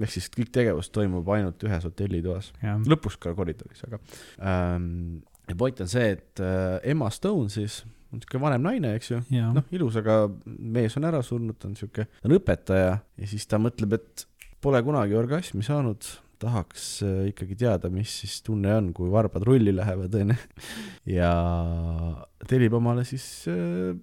Ehk 0.00 0.14
siis 0.14 0.30
kõik 0.32 0.50
tegevus 0.54 0.90
toimub 0.94 1.28
ainult 1.36 1.62
ühes 1.66 1.86
hotellitoas, 1.86 2.52
lõpus 2.88 3.18
ka 3.20 3.34
koridoris, 3.36 3.84
aga 3.86 4.00
ähm,. 4.40 5.22
ja 5.48 5.58
point 5.60 5.80
on 5.84 5.90
see, 5.90 6.14
et 6.16 6.42
äh, 6.42 6.78
Emma 6.94 7.10
Stone 7.14 7.52
siis 7.52 7.82
on 8.14 8.22
siuke 8.22 8.40
vanem 8.42 8.62
naine, 8.64 8.94
eks 8.98 9.10
ju, 9.10 9.20
noh, 9.54 9.64
ilus, 9.74 9.98
aga 10.00 10.24
mees 10.46 10.94
on 10.98 11.08
ära 11.08 11.22
surnud, 11.26 11.58
ta 11.58 11.68
on 11.70 11.74
siuke, 11.78 12.06
ta 12.06 12.28
on 12.28 12.36
õpetaja. 12.36 12.92
Ja 13.18 13.30
siis 13.30 13.46
ta 13.50 13.58
mõtleb, 13.58 13.96
et 13.98 14.26
pole 14.62 14.80
kunagi 14.86 15.16
orgasmi 15.18 15.64
saanud, 15.66 16.06
tahaks 16.44 16.86
äh, 17.06 17.18
ikkagi 17.32 17.58
teada, 17.64 17.90
mis 17.92 18.20
siis 18.22 18.38
tunne 18.46 18.74
on, 18.76 18.92
kui 18.96 19.10
varbad 19.12 19.46
rulli 19.46 19.74
lähevad, 19.74 20.14
onju. 20.22 20.38
ja 21.14 21.32
tellib 22.48 22.74
omale 22.76 23.04
siis 23.08 23.24
äh, 23.48 23.94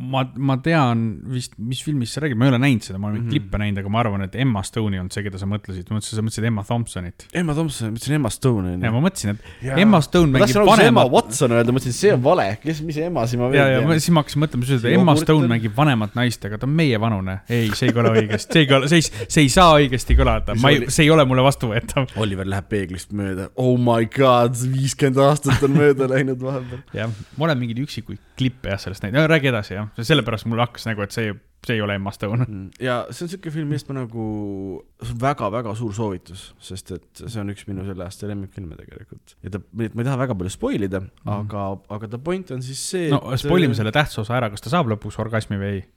ma, 0.00 0.22
ma 0.40 0.56
tean 0.64 1.04
vist, 1.30 1.56
mis 1.60 1.82
filmist 1.84 2.16
sa 2.16 2.22
räägid, 2.24 2.38
ma 2.40 2.46
ei 2.46 2.52
ole 2.54 2.60
näinud 2.62 2.86
seda, 2.86 2.98
ma 2.98 3.08
olen 3.10 3.20
mm 3.20 3.26
-hmm. 3.26 3.34
klippe 3.34 3.60
näinud, 3.60 3.80
aga 3.82 3.92
ma 3.92 4.00
arvan, 4.00 4.24
et 4.24 4.34
Emma 4.34 4.62
Stone'i 4.66 5.00
on 5.00 5.10
see, 5.12 5.24
keda 5.26 5.38
sa 5.38 5.48
mõtlesid, 5.50 5.90
ma 5.90 5.98
mõtlesin, 5.98 6.16
sa 6.16 6.24
mõtlesid 6.24 6.46
Emma 6.50 6.64
Thompsonit. 6.64 7.26
Emma 7.32 7.54
Thompson, 7.54 7.90
ma 7.90 7.98
ütlesin 7.98 8.14
Emma 8.14 8.30
Stone 8.30 8.70
ja 8.70 8.76
onju. 8.76 8.92
ma 8.92 9.02
mõtlesin, 9.08 9.30
et 9.34 9.80
Emma 9.84 10.00
Stone 10.00 10.32
mängib 10.32 10.56
alguses 10.62 10.86
Emma 10.86 11.04
vanemat 11.04 11.12
Watson 11.12 11.56
öelda, 11.56 11.72
mõtlesin, 11.76 11.96
see 11.96 12.14
on 12.14 12.22
vale, 12.24 12.46
kes, 12.62 12.82
mis 12.86 12.96
Emma 12.96 13.26
siin 13.26 13.42
ma 13.42 13.50
ja, 13.50 13.52
veel 13.52 13.74
ja 13.74 13.80
ma- 13.80 13.92
tean. 13.92 14.00
siis 14.00 14.14
ma 14.14 14.24
hakkasin 14.24 14.44
mõtlema, 14.44 14.62
et 14.64 14.80
See 14.80 14.94
Emma 14.94 15.16
Stone 15.16 15.44
on- 15.44 15.50
mängib 15.50 15.76
vanemat 15.76 16.14
naist, 16.14 16.44
aga 16.44 16.58
ta 16.58 16.66
on 16.66 16.72
meievanune. 16.72 17.40
ei, 17.48 17.70
see 17.74 17.88
ei 17.90 17.94
kõla 17.94 18.14
õigesti, 18.16 18.52
see 18.52 18.62
ei 18.62 18.66
kõla, 18.70 18.88
see 18.88 18.96
ei, 18.96 19.02
see 19.28 19.42
ei 19.42 19.48
saa 19.48 19.76
õigesti 19.76 20.16
kõlada, 20.16 20.56
ma 20.60 20.70
ei 20.70 20.88
see 20.88 21.04
ei 21.04 21.10
ole 21.10 21.24
mulle 21.24 21.42
vastuvõetav. 21.42 21.89
Oliver 22.20 22.48
läheb 22.48 22.70
peeglist 22.70 23.14
mööda, 23.16 23.50
oh 23.60 23.76
my 23.80 24.08
god, 24.14 24.56
viiskümmend 24.72 25.20
aastat 25.24 25.62
on 25.66 25.76
mööda 25.76 26.08
läinud 26.10 26.40
vahepeal. 26.42 26.82
jah, 27.00 27.12
ma 27.36 27.48
olen 27.48 27.60
mingeid 27.60 27.82
üksikuid 27.84 28.20
klippe 28.40 28.72
jah 28.72 28.80
sellest 28.80 29.04
näinud, 29.04 29.28
räägi 29.30 29.50
edasi 29.52 29.76
jah, 29.76 29.88
sellepärast 30.00 30.48
mul 30.50 30.62
hakkas 30.62 30.86
nagu, 30.88 31.04
et 31.04 31.14
see, 31.14 31.34
see 31.66 31.76
ei 31.76 31.84
ole 31.84 31.96
Emma 31.98 32.12
Stone. 32.14 32.46
Mm, 32.46 32.66
ja 32.82 33.02
see 33.10 33.26
on 33.26 33.32
siuke 33.34 33.52
film, 33.54 33.70
millest 33.72 33.90
ma 33.90 34.00
nagu, 34.00 34.24
see 35.02 35.14
on 35.14 35.22
väga-väga 35.22 35.76
suur 35.78 35.94
soovitus, 35.96 36.48
sest 36.70 36.94
et 36.96 37.24
see 37.26 37.42
on 37.42 37.52
üks 37.54 37.68
minu 37.68 37.86
selle 37.88 38.06
aasta 38.06 38.30
lemmikfilme 38.30 38.78
tegelikult. 38.80 39.36
ja 39.44 39.54
ta, 39.56 39.62
ma 39.76 39.88
ei 39.90 40.02
taha 40.02 40.20
väga 40.24 40.38
palju 40.40 40.56
spoil 40.56 40.88
ida 40.88 41.02
mm, 41.02 41.14
-hmm. 41.22 41.38
aga, 41.38 41.68
aga 41.96 42.12
ta 42.14 42.22
point 42.30 42.54
on 42.56 42.64
siis 42.64 42.82
see. 42.94 43.08
no 43.12 43.22
spoil 43.40 43.68
ime 43.68 43.78
selle 43.78 43.94
tähtsa 43.94 44.24
osa 44.24 44.38
ära, 44.40 44.50
kas 44.52 44.64
ta 44.64 44.72
saab 44.76 44.90
lõpuks 44.94 45.20
orgasmi 45.22 45.60
või 45.60 45.74
ei? 45.78 45.88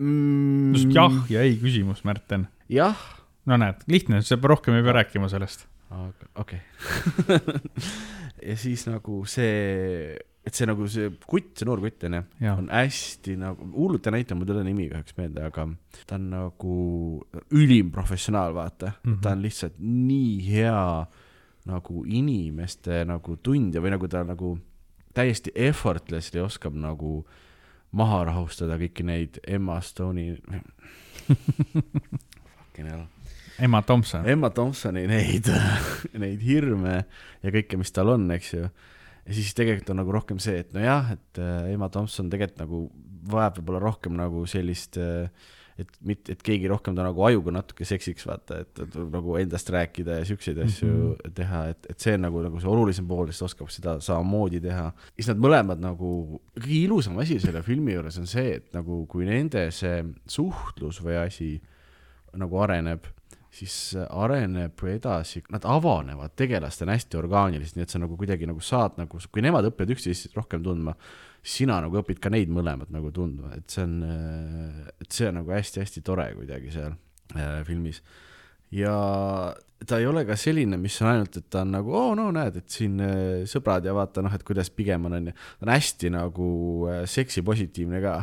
mm,. 0.00 0.94
jah 0.94 1.20
ja 1.32 1.44
ei 1.46 1.58
küsimus, 1.60 2.04
Märten. 2.08 2.48
jah, 2.72 2.98
no 3.48 3.60
näed, 3.60 3.84
lihtne, 3.90 4.22
sa 4.26 4.38
rohkem 4.40 4.78
ei 4.78 4.86
pea 4.86 4.96
rääkima 5.00 5.30
sellest. 5.32 5.66
okei 6.38 6.60
ja 8.48 8.56
siis 8.56 8.86
nagu 8.88 9.22
see, 9.28 10.16
et 10.46 10.56
see 10.56 10.68
nagu 10.70 10.86
see 10.90 11.10
kutt, 11.26 11.52
see 11.58 11.68
noor 11.68 11.82
kutt 11.84 12.06
onju, 12.08 12.22
on 12.54 12.70
hästi 12.72 13.36
nagu, 13.40 13.70
hullult 13.74 14.10
näitleja, 14.14 14.38
mul 14.38 14.48
ei 14.48 14.52
tule 14.52 14.66
nimi 14.66 14.88
kahjuks 14.92 15.18
meelde, 15.18 15.48
aga 15.50 15.66
ta 16.06 16.18
on 16.18 16.30
nagu 16.32 16.76
ülim 17.58 17.90
professionaal, 17.94 18.54
vaata 18.56 18.94
mm. 18.94 19.12
-hmm. 19.12 19.20
ta 19.24 19.34
on 19.34 19.44
lihtsalt 19.44 19.78
nii 19.82 20.32
hea 20.46 20.84
nagu 21.70 22.04
inimeste 22.08 23.04
nagu 23.04 23.36
tundja 23.44 23.82
või 23.84 23.92
nagu 23.92 24.08
ta 24.08 24.24
nagu 24.24 24.56
täiesti 25.14 25.52
effortlessly 25.54 26.40
oskab 26.40 26.76
nagu 26.78 27.20
maha 27.96 28.24
rahustada 28.30 28.78
kõiki 28.80 29.06
neid 29.06 29.40
Emma 29.46 29.80
Stone'i 29.82 30.36
Fucking 32.56 32.86
hell 32.86 33.08
Emma 33.60 33.82
Thompson. 33.82 34.24
Emma 34.28 34.48
Thompsoni 34.50 35.04
neid, 35.08 35.48
neid 36.22 36.40
hirme 36.44 37.02
ja 37.42 37.52
kõike, 37.52 37.76
mis 37.80 37.92
tal 37.92 38.14
on, 38.14 38.24
eks 38.32 38.54
ju. 38.54 38.64
ja 38.64 39.36
siis 39.36 39.52
tegelikult 39.56 39.92
on 39.92 40.00
nagu 40.00 40.14
rohkem 40.16 40.40
see, 40.40 40.62
et 40.64 40.72
nojah, 40.76 41.12
et 41.16 41.40
äh, 41.42 41.72
Emma 41.74 41.90
Thompson 41.92 42.30
tegelikult 42.32 42.62
nagu 42.62 42.82
vajab 43.30 43.58
võib-olla 43.60 43.82
rohkem 43.84 44.16
nagu 44.16 44.46
sellist, 44.48 44.96
et 45.82 45.98
mitte, 46.06 46.34
et 46.34 46.42
keegi 46.44 46.68
rohkem 46.70 46.96
ta 46.96 47.04
nagu 47.06 47.24
ajuga 47.26 47.54
natuke 47.54 47.86
seksiks, 47.88 48.26
vaata, 48.28 48.60
et, 48.64 48.82
et 48.84 48.98
nagu 49.12 49.36
endast 49.40 49.70
rääkida 49.72 50.20
ja 50.20 50.28
siukseid 50.28 50.60
asju 50.64 50.88
mm. 50.88 51.12
-hmm. 51.12 51.34
teha, 51.36 51.62
et, 51.74 51.90
et 51.94 52.06
see 52.06 52.16
on 52.18 52.26
nagu, 52.26 52.42
nagu 52.46 52.60
see 52.60 52.72
olulisem 52.72 53.08
pool, 53.08 53.30
siis 53.30 53.42
ta 53.42 53.48
oskab 53.50 53.72
seda 53.74 53.96
samamoodi 54.04 54.60
teha. 54.64 54.90
siis 55.14 55.30
nad 55.32 55.42
mõlemad 55.46 55.82
nagu, 55.82 56.40
kõige 56.58 56.78
ilusam 56.80 57.18
asi 57.18 57.40
selle 57.40 57.62
filmi 57.62 57.96
juures 57.96 58.18
on 58.18 58.26
see, 58.30 58.56
et 58.60 58.72
nagu 58.76 59.04
kui 59.10 59.28
nende 59.28 59.70
see 59.74 60.04
suhtlus 60.26 61.02
või 61.04 61.18
asi 61.24 61.54
nagu 62.38 62.60
areneb 62.62 63.06
siis 63.50 63.74
areneb 63.98 64.78
edasi, 64.92 65.42
nad 65.50 65.64
avanevad 65.66 66.36
tegelastena 66.38 66.94
hästi 66.94 67.18
orgaaniliselt, 67.18 67.78
nii 67.78 67.86
et 67.86 67.94
sa 67.94 68.00
nagu 68.02 68.18
kuidagi 68.18 68.46
nagu 68.46 68.62
saad 68.62 69.00
nagu, 69.00 69.20
kui 69.32 69.42
nemad 69.42 69.66
õpivad 69.72 69.94
üksteist 69.96 70.36
rohkem 70.38 70.62
tundma, 70.64 70.94
sina 71.42 71.80
nagu 71.82 71.98
õpid 72.02 72.20
ka 72.22 72.30
neid 72.32 72.52
mõlemat 72.52 72.92
nagu 72.94 73.10
tundma, 73.14 73.54
et 73.58 73.66
see 73.72 73.86
on, 73.86 73.96
et 75.00 75.10
see 75.10 75.30
on 75.30 75.40
nagu 75.40 75.54
hästi-hästi 75.56 76.04
tore 76.06 76.28
kuidagi 76.36 76.70
seal 76.74 76.94
äh, 77.34 77.60
filmis. 77.66 78.02
ja 78.70 78.94
ta 79.86 79.98
ei 79.98 80.06
ole 80.06 80.22
ka 80.28 80.36
selline, 80.38 80.78
mis 80.78 80.98
on 81.02 81.10
ainult, 81.10 81.40
et 81.40 81.48
ta 81.50 81.64
on 81.64 81.72
nagu, 81.74 81.94
oo 81.96 82.12
no 82.18 82.28
näed, 82.34 82.60
et 82.60 82.70
siin 82.70 83.00
äh, 83.02 83.46
sõbrad 83.50 83.86
ja 83.88 83.96
vaata 83.96 84.22
noh, 84.22 84.34
et 84.36 84.44
kuidas 84.46 84.70
pigem 84.70 85.08
on, 85.08 85.16
onju. 85.18 85.34
ta 85.34 85.66
on 85.66 85.74
hästi 85.74 86.12
nagu 86.14 86.50
äh, 86.92 87.02
seksipositiivne 87.10 88.04
ka 88.04 88.20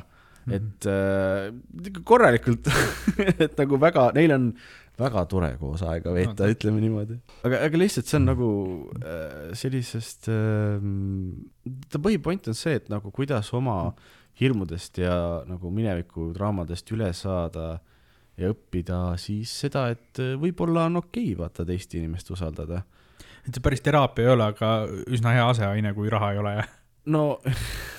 -hmm. 0.47 0.53
et 0.55 0.86
äh, 0.86 2.01
korralikult 2.03 2.67
et 3.45 3.57
nagu 3.57 3.80
väga, 3.82 4.11
neil 4.15 4.36
on 4.36 4.51
väga 4.98 5.24
tore 5.30 5.50
koos 5.60 5.84
aega 5.86 6.14
veeta 6.16 6.45
no,, 6.45 6.54
ütleme 6.54 6.82
niimoodi. 6.82 7.20
aga, 7.45 7.62
aga 7.68 7.82
lihtsalt 7.82 8.10
see 8.10 8.20
on 8.20 8.30
nagu 8.32 8.50
äh, 9.02 9.52
sellisest 9.58 10.30
äh,, 10.34 10.88
ta 11.91 12.02
põhipoint 12.02 12.50
on 12.50 12.58
see, 12.58 12.78
et 12.82 12.89
nagu 12.93 13.12
kuidas 13.16 13.52
oma 13.58 13.78
hirmudest 14.38 15.02
ja 15.02 15.18
nagu 15.50 15.72
mineviku 15.74 16.32
draamadest 16.36 16.91
üle 16.93 17.10
saada 17.18 17.78
ja 18.38 18.52
õppida 18.54 19.02
siis 19.22 19.54
seda, 19.66 19.88
et 19.93 20.22
äh, 20.24 20.36
võib-olla 20.39 20.88
on 20.89 21.02
okei 21.04 21.32
okay, 21.32 21.41
vaata 21.43 21.66
teist 21.68 21.93
inimest 21.98 22.32
usaldada. 22.34 22.84
et 23.45 23.54
see 23.54 23.64
päris 23.64 23.86
teraapia 23.86 24.28
ei 24.28 24.34
ole, 24.34 24.50
aga 24.54 24.74
üsna 25.14 25.38
hea 25.38 25.45
aseaine, 25.54 25.93
kui 25.98 26.10
raha 26.14 26.34
ei 26.34 26.41
ole, 26.41 26.58
jah? 26.62 26.74
no 27.14 27.24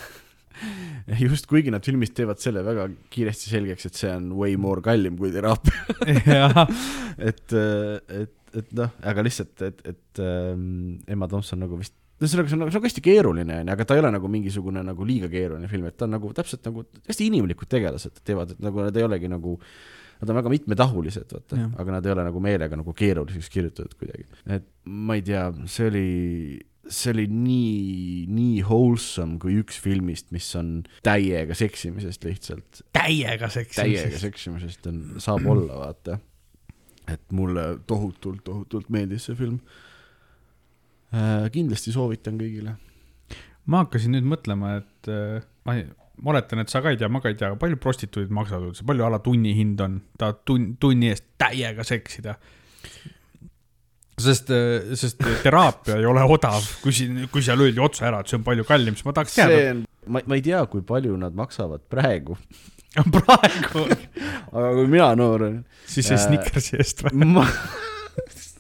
just, 1.25 1.49
kuigi 1.51 1.73
nad 1.75 1.85
filmis 1.87 2.13
teevad 2.17 2.41
selle 2.43 2.65
väga 2.67 2.89
kiiresti 3.13 3.53
selgeks, 3.53 3.89
et 3.89 4.01
see 4.01 4.11
on 4.15 4.33
way 4.39 4.57
more 4.61 4.85
kallim 4.85 5.19
kui 5.21 5.33
teraapia 5.35 6.49
et, 7.31 7.47
äh, 7.53 8.25
et, 8.25 8.35
et 8.63 8.75
noh, 8.79 8.93
aga 9.13 9.25
lihtsalt, 9.27 9.57
et, 9.69 9.85
et 9.95 10.23
ähm, 10.25 10.99
Emma 11.09 11.31
Thompson 11.31 11.61
nagu 11.65 11.81
vist 11.81 11.97
ühesõnaga, 12.19 12.51
see 12.51 12.57
on 12.57 12.65
nagu, 12.65 12.73
see 12.75 12.81
on 12.81 12.89
hästi 12.89 13.05
keeruline, 13.05 13.61
onju, 13.63 13.75
aga 13.75 13.87
ta 13.87 13.95
ei 13.95 14.03
ole 14.03 14.11
nagu 14.11 14.31
mingisugune 14.33 14.83
nagu 14.83 15.07
liiga 15.07 15.31
keeruline 15.31 15.71
film, 15.71 15.87
et 15.87 15.97
ta 15.99 16.09
on 16.09 16.17
nagu 16.17 16.33
täpselt 16.35 16.67
nagu 16.67 16.83
hästi 17.07 17.29
inimlikud 17.31 17.71
tegelased 17.71 18.19
teevad, 18.27 18.57
et 18.57 18.65
nagu 18.65 18.83
nad 18.83 18.99
ei 18.99 19.07
olegi 19.07 19.31
nagu 19.31 19.55
nad 20.19 20.33
on 20.33 20.39
väga 20.41 20.51
mitmetahulised, 20.51 21.31
vaata, 21.31 21.61
aga 21.79 21.95
nad 21.95 22.07
ei 22.07 22.15
ole 22.17 22.25
nagu 22.27 22.41
meelega 22.43 22.79
nagu 22.81 22.95
keeruliseks 22.97 23.53
kirjutatud 23.55 23.95
kuidagi. 24.01 24.27
et 24.51 24.67
ma 24.85 25.15
ei 25.15 25.23
tea, 25.23 25.45
see 25.71 25.91
oli, 25.93 26.09
see 26.89 27.13
oli 27.13 27.27
nii, 27.31 28.25
nii 28.33 28.63
wholesome 28.67 29.39
kui 29.43 29.59
üks 29.63 29.79
filmist, 29.85 30.31
mis 30.35 30.49
on 30.59 30.83
täiega 31.07 31.57
seksimisest 31.59 32.25
lihtsalt. 32.25 32.83
täiega 32.97 33.51
seksimisest? 33.53 34.03
täiega 34.05 34.23
seksimisest 34.23 34.89
on, 34.91 35.05
saab 35.23 35.47
olla, 35.47 35.83
vaata. 35.85 36.19
et 37.09 37.25
mulle 37.33 37.69
tohutult, 37.87 38.43
tohutult 38.47 38.91
meeldis 38.95 39.29
see 39.29 39.39
film 39.39 39.61
äh,. 41.13 41.49
kindlasti 41.53 41.95
soovitan 41.95 42.41
kõigile. 42.41 42.77
ma 43.67 43.85
hakkasin 43.85 44.17
nüüd 44.17 44.29
mõtlema, 44.29 44.79
et 44.83 45.13
äh, 45.13 45.47
ma 45.69 45.81
ma 46.23 46.33
oletan, 46.35 46.63
et 46.63 46.73
sa 46.73 46.83
ka 46.83 46.93
ei 46.93 46.99
tea, 47.01 47.09
ma 47.13 47.21
ka 47.23 47.31
ei 47.33 47.39
tea, 47.39 47.53
palju 47.61 47.79
prostituudid 47.83 48.33
maksavad 48.35 48.71
üldse, 48.71 48.87
palju 48.89 49.07
ala 49.07 49.21
tunnihind 49.23 49.81
on, 49.85 50.01
tahad 50.19 50.41
tunn, 50.49 50.73
tunni 50.83 51.13
eest 51.13 51.27
täiega 51.41 51.87
seksida. 51.87 52.35
Sest, 54.23 54.51
sest 54.99 55.23
teraapia 55.45 55.99
ei 56.01 56.09
ole 56.09 56.25
odav, 56.25 56.65
kui 56.83 56.95
siin, 56.95 57.27
kui 57.33 57.45
seal 57.45 57.61
öeldi 57.65 57.83
otse 57.83 58.07
ära, 58.09 58.23
et 58.23 58.31
see 58.31 58.39
on 58.39 58.47
palju 58.47 58.67
kallim, 58.69 58.97
siis 58.99 59.07
ma 59.07 59.15
tahaks 59.17 59.37
teada. 59.39 59.77
ma, 60.07 60.23
ma 60.25 60.39
ei 60.39 60.45
tea, 60.45 60.65
kui 60.71 60.83
palju 60.87 61.17
nad 61.21 61.37
maksavad 61.39 61.85
praegu 61.91 62.39
praegu 63.19 63.85
aga 64.57 64.71
kui 64.79 64.89
mina 64.91 65.13
noor 65.19 65.47
olin. 65.49 65.61
siis 65.87 66.09
sai 66.09 66.19
äh, 66.19 66.25
Snickersi 66.27 66.79
eest 66.81 67.05
või 67.07 67.29
ma... 67.37 67.45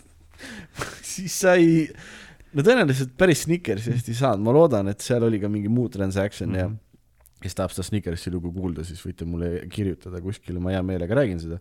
siis 1.14 1.38
sai, 1.42 1.86
no 2.54 2.64
tõenäoliselt 2.66 3.16
päris 3.18 3.46
Snickersi 3.46 3.94
eest 3.94 4.12
ei 4.12 4.18
saanud, 4.18 4.44
ma 4.46 4.54
loodan, 4.54 4.92
et 4.92 5.04
seal 5.04 5.24
oli 5.26 5.40
ka 5.42 5.50
mingi 5.52 5.72
muu 5.72 5.88
transaction 5.92 6.52
mm 6.52 6.54
-hmm. 6.54 6.76
ja 6.78 7.42
kes 7.42 7.54
tahab 7.54 7.74
seda 7.74 7.86
Snickersi 7.86 8.32
lugu 8.34 8.52
kuulda, 8.52 8.84
siis 8.86 9.00
võite 9.04 9.26
mulle 9.28 9.62
kirjutada 9.70 10.20
kuskile, 10.20 10.60
ma 10.62 10.74
hea 10.74 10.82
meelega 10.82 11.14
räägin 11.14 11.40
seda. 11.40 11.60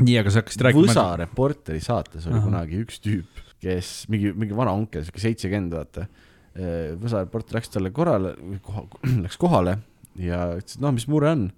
Nii, 0.00 0.18
aga 0.20 0.32
sa 0.32 0.42
hakkasid 0.42 0.66
rääkima. 0.66 0.88
Võsa 0.88 1.06
Reporteri 1.20 1.82
saates 1.84 2.26
oli 2.28 2.38
Aha. 2.38 2.44
kunagi 2.46 2.82
üks 2.82 3.00
tüüp, 3.04 3.40
kes 3.62 3.94
mingi, 4.12 4.32
mingi 4.36 4.56
vana 4.56 4.74
onkel, 4.76 5.04
sihuke 5.04 5.22
seitsekümmend, 5.22 5.76
vaata. 5.76 6.06
Võsa 7.00 7.24
Reporter 7.24 7.58
läks 7.58 7.72
talle 7.72 7.92
korrale, 7.94 8.34
läks 9.24 9.40
kohale 9.40 9.78
ja 10.20 10.52
ütles, 10.58 10.76
et 10.76 10.84
noh, 10.84 10.94
mis 10.94 11.08
mure 11.08 11.30
on. 11.32 11.50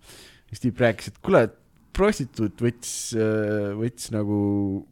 siis 0.51 0.63
tüüp 0.67 0.83
rääkis, 0.85 1.13
et 1.13 1.23
kuule, 1.25 1.47
prostituut 1.95 2.59
võttis, 2.63 3.15
võttis 3.79 4.11
nagu 4.15 4.37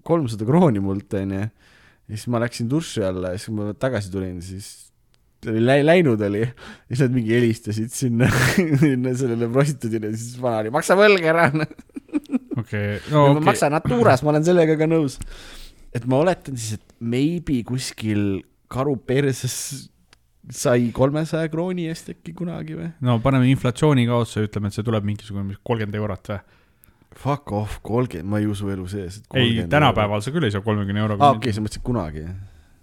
kolmsada 0.07 0.47
krooni 0.47 0.83
mult, 0.83 1.15
onju. 1.19 1.43
ja 1.43 2.15
siis 2.15 2.29
ma 2.31 2.43
läksin 2.43 2.71
duši 2.71 3.03
alla 3.07 3.35
ja 3.35 3.41
siis, 3.41 3.51
kui 3.51 3.59
ma 3.59 3.75
tagasi 3.75 4.13
tulin, 4.13 4.39
siis 4.45 4.71
oli 5.51 5.63
lä 5.67 5.81
läinud 5.83 6.21
oli, 6.23 6.45
siis 6.87 7.01
nad 7.03 7.15
mingi 7.15 7.35
helistasid 7.35 7.91
sinna, 7.91 8.29
sinna 8.83 9.15
sellele 9.19 9.49
prostituudile, 9.51 10.13
siis 10.15 10.37
vana 10.43 10.63
oli, 10.63 10.75
maksa 10.75 10.97
võlg 10.99 11.27
ära. 11.33 11.49
okei, 12.61 12.99
no 13.13 13.25
okei. 13.31 13.45
maksa 13.49 13.71
Naturas, 13.73 14.23
ma 14.25 14.35
olen 14.35 14.47
sellega 14.47 14.77
ka 14.81 14.89
nõus. 14.91 15.19
et 15.95 16.07
ma 16.09 16.21
oletan 16.23 16.59
siis, 16.59 16.81
et 16.81 16.95
maybe 17.01 17.63
kuskil 17.69 18.43
karu 18.73 18.97
perses 18.97 19.57
sai 20.53 20.91
kolmesaja 20.95 21.51
krooni 21.53 21.87
eest 21.91 22.11
äkki 22.15 22.35
kunagi 22.37 22.79
või? 22.79 22.91
no 23.05 23.19
paneme 23.25 23.51
inflatsiooni 23.53 24.07
ka 24.09 24.23
otsa, 24.25 24.45
ütleme, 24.47 24.71
et 24.71 24.79
see 24.79 24.87
tuleb 24.87 25.07
mingisugune 25.07 25.59
kolmkümmend 25.63 26.01
eurot 26.01 26.35
või? 26.35 26.43
Fuck 27.23 27.53
off, 27.53 27.75
kolmkümmend, 27.85 28.31
ma 28.33 28.41
ei 28.41 28.47
usu 28.49 28.71
elu 28.73 28.87
sees. 28.89 29.21
ei, 29.37 29.67
tänapäeval 29.69 30.25
sa 30.25 30.33
küll 30.33 30.49
ei 30.49 30.55
saa 30.55 30.65
kolmekümne 30.65 31.03
euroga. 31.05 31.27
aa, 31.27 31.37
okei 31.37 31.51
okay,, 31.51 31.57
sa 31.59 31.65
mõtlesid 31.65 31.85
kunagi, 31.87 32.25
jah? 32.25 32.39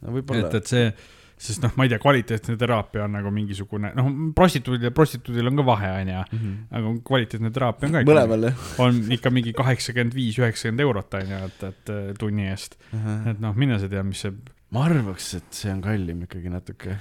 no 0.05 0.13
võib-olla. 0.15 0.47
et, 0.47 0.59
et 0.61 0.69
see 0.69 0.91
sest 1.39 1.63
noh, 1.63 1.71
ma 1.79 1.87
ei 1.87 1.91
tea, 1.93 1.99
kvaliteetne 2.03 2.57
teraapia 2.59 3.05
on 3.05 3.15
nagu 3.15 3.31
mingisugune, 3.33 3.93
noh, 3.95 4.09
prostituudil 4.35 4.89
ja 4.89 4.93
prostituudil 4.95 5.51
on 5.51 5.61
ka 5.61 5.65
vahe, 5.69 5.91
onju. 6.01 6.23
Mhm. 6.35 6.55
aga 6.75 6.93
kvaliteetne 7.09 7.53
teraapia 7.55 7.87
on 7.87 7.95
ka 7.95 8.03
ikka. 8.03 8.11
mõlemal 8.11 8.47
jah. 8.49 8.67
on 8.85 9.01
ikka 9.15 9.33
mingi 9.33 9.55
kaheksakümmend 9.57 10.17
viis, 10.17 10.39
üheksakümmend 10.41 10.85
eurot, 10.87 11.19
onju, 11.21 11.41
et, 11.47 11.65
et 11.71 11.93
tunni 12.19 12.49
eest 12.51 12.77
uh. 12.91 12.99
-huh. 12.99 13.31
et 13.33 13.41
noh, 13.43 13.55
mine 13.55 13.79
sa 13.79 13.91
tea, 13.91 14.03
mis 14.03 14.25
see. 14.25 14.35
ma 14.75 14.85
arvaks, 14.89 15.33
et 15.39 15.49
see 15.61 15.71
on 15.71 15.81
kallim 15.81 16.27
ikkagi 16.27 16.51
natuke. 16.51 16.99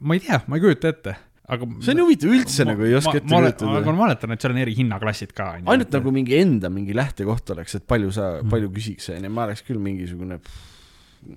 ma 0.00 0.18
ei 0.18 0.26
tea, 0.26 0.42
ma 0.46 0.58
ei 0.58 0.66
kujuta 0.66 0.92
ette 0.92 1.16
aga 1.46 1.66
see 1.78 1.94
on 1.94 2.02
huvitav, 2.02 2.32
üldse 2.34 2.64
ma, 2.64 2.72
nagu 2.72 2.86
ei 2.86 2.94
oska 2.98 3.18
ette 3.20 3.30
kujutada. 3.30 3.74
aga 3.78 3.92
ma 3.92 4.06
mäletan, 4.06 4.34
et 4.34 4.42
seal 4.42 4.54
on 4.54 4.62
eri 4.64 4.74
hinnaklassid 4.80 5.34
ka. 5.36 5.52
ainult 5.62 5.86
et... 5.86 5.94
nagu 5.94 6.12
mingi 6.14 6.40
enda 6.40 6.70
mingi 6.72 6.96
lähtekoht 6.96 7.54
oleks, 7.54 7.78
et 7.78 7.86
palju 7.86 8.10
sa 8.14 8.32
mm., 8.40 8.50
palju 8.50 8.72
küsiks, 8.74 9.12
onju, 9.14 9.30
ma 9.30 9.46
oleks 9.46 9.62
küll 9.66 9.78
mingisugune 9.82 10.40
pff, 10.42 10.75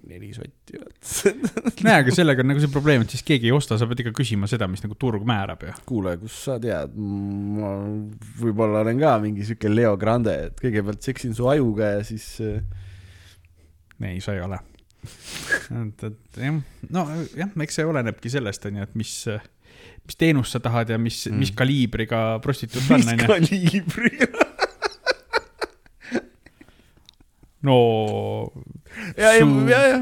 neli 0.10 0.32
sotti, 0.36 0.80
nojah, 1.84 2.00
aga 2.02 2.14
sellega 2.14 2.44
on 2.44 2.52
nagu 2.52 2.62
see 2.64 2.72
probleem, 2.74 3.04
et 3.06 3.14
siis 3.16 3.26
keegi 3.26 3.50
ei 3.50 3.56
osta, 3.56 3.78
sa 3.80 3.88
pead 3.90 4.04
ikka 4.04 4.14
küsima 4.18 4.50
seda, 4.50 4.68
mis 4.72 4.84
nagu 4.84 4.98
turg 5.00 5.26
määrab 5.28 5.66
ju. 5.68 5.76
kuule, 5.90 6.16
kust 6.22 6.48
sa 6.48 6.58
tead, 6.62 6.96
ma 6.96 7.74
võib-olla 8.42 8.84
olen 8.86 9.02
ka 9.02 9.16
mingi 9.24 9.48
sihuke 9.48 9.72
Leo 9.72 9.96
Grande, 10.00 10.36
et 10.50 10.60
kõigepealt 10.62 11.06
seksin 11.06 11.36
su 11.38 11.50
ajuga 11.52 11.96
ja 11.98 12.04
siis. 12.08 12.32
Äh, 12.44 12.62
ei, 14.10 14.20
sa 14.24 14.36
ei 14.38 14.44
ole. 14.46 14.60
et, 15.04 16.04
et 16.10 16.44
jah, 16.44 16.60
no 16.92 17.08
jah, 17.38 17.56
eks 17.66 17.80
see 17.80 17.88
olenebki 17.88 18.32
sellest, 18.32 18.68
onju, 18.70 18.86
et 18.88 19.00
mis, 19.00 19.14
mis 20.06 20.20
teenust 20.20 20.56
sa 20.56 20.64
tahad 20.64 20.92
ja 20.92 21.00
mis 21.02 21.24
mm., 21.30 21.40
mis 21.40 21.54
kaliibriga 21.56 22.24
prostituut 22.44 22.84
on, 22.92 23.04
onju. 23.04 23.16
mis 23.16 23.30
kaliibriga 23.30 24.48
no 27.66 27.78
ja, 29.18 29.32
ja, 29.38 29.46
ja, 29.70 29.80
ja. 29.88 30.00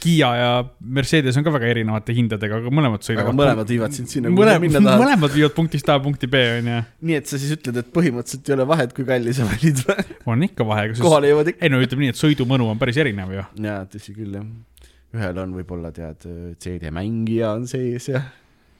Kiia 0.00 0.30
ja 0.36 0.50
Mercedes 0.80 1.36
on 1.38 1.46
ka 1.46 1.52
väga 1.54 1.70
erinevate 1.72 2.14
hindadega, 2.16 2.60
aga 2.62 2.72
mõlemad 2.74 3.04
sõidavad. 3.06 3.28
aga 3.28 3.36
mõlemad 3.40 3.72
viivad 3.72 3.96
sind 3.96 4.12
sinna, 4.12 4.32
kuhu 4.32 4.48
sa 4.48 4.56
minna 4.62 4.82
tahad. 4.84 5.02
mõlemad 5.02 5.34
viivad 5.34 5.54
punktist 5.56 5.92
A 5.92 5.98
punkti 6.02 6.30
B, 6.30 6.42
onju. 6.58 6.80
nii 7.10 7.18
et 7.20 7.30
sa 7.30 7.40
siis 7.40 7.54
ütled, 7.58 7.80
et 7.82 7.92
põhimõtteliselt 7.94 8.50
ei 8.50 8.56
ole 8.56 8.68
vahet, 8.70 8.94
kui 8.96 9.08
kalli 9.08 9.34
sa 9.36 9.46
valid 9.48 9.82
või? 9.88 10.18
on 10.34 10.48
ikka 10.48 10.66
vahe. 10.68 10.90
kohale 11.00 11.32
jõuavad 11.32 11.52
ikka. 11.54 11.64
ei 11.66 11.74
no 11.74 11.82
ütleme 11.84 12.06
nii, 12.06 12.14
et 12.14 12.20
sõidumõnu 12.20 12.68
on 12.72 12.82
päris 12.82 13.00
erinev 13.04 13.34
ju. 13.34 13.46
jaa, 13.68 13.80
tõsi 13.92 14.14
küll, 14.16 14.36
jah. 14.38 14.92
ühel 15.18 15.42
on 15.44 15.56
võib-olla 15.58 15.92
tead, 15.94 16.28
CD-mängija 16.62 17.56
on 17.56 17.66
sees 17.70 18.10
ja 18.12 18.22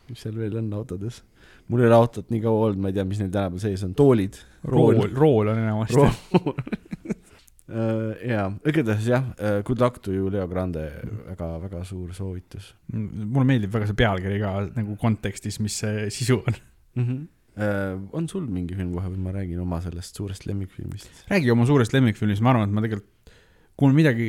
mis 0.09 0.23
seal 0.25 0.39
veel 0.39 0.61
on 0.63 0.71
autodes 0.79 1.23
mul 1.69 1.83
ei 1.83 1.91
ole 1.91 1.99
autot 1.99 2.31
nii 2.33 2.41
kaua 2.41 2.69
olnud, 2.69 2.81
ma 2.81 2.93
ei 2.93 2.97
tea, 2.97 3.05
mis 3.05 3.19
neil 3.21 3.33
tänapäeval 3.33 3.61
sees 3.61 3.83
on, 3.85 3.93
toolid. 3.97 4.39
rool, 4.65 5.03
rool 5.13 5.53
on 5.53 5.61
enamasti 5.61 6.87
Uh, 7.69 8.15
jaa, 8.25 8.47
igatahes 8.65 9.09
jah 9.11 9.27
uh,, 9.37 9.59
Good 9.61 9.83
luck 9.83 9.99
to 10.01 10.13
you, 10.15 10.31
Leo 10.33 10.47
Grande 10.49 10.87
väga,, 10.89 11.35
väga-väga 11.37 11.83
suur 11.85 12.15
soovitus. 12.17 12.71
mulle 12.95 13.45
meeldib 13.51 13.75
väga 13.75 13.91
see 13.91 13.99
pealkiri 13.99 14.39
ka 14.41 14.53
nagu 14.73 14.97
kontekstis, 15.01 15.59
mis 15.61 15.77
see 15.83 16.07
sisu 16.15 16.39
on 16.39 16.57
mm. 16.57 17.05
-hmm. 17.05 17.27
On 18.15 18.29
sul 18.31 18.47
mingi 18.47 18.77
film 18.79 18.95
kohe 18.95 19.11
või 19.11 19.21
ma 19.21 19.35
räägin 19.35 19.61
oma 19.61 19.83
sellest 19.85 20.17
suurest 20.17 20.47
lemmikfilmist? 20.47 21.27
räägi 21.29 21.51
oma 21.51 21.67
suurest 21.67 21.93
lemmikfilmist, 21.93 22.41
ma 22.41 22.55
arvan, 22.55 22.69
et 22.69 22.75
ma 22.75 22.85
tegelikult, 22.87 23.35
kui 23.77 23.89
mul 23.89 23.97
midagi, 23.99 24.29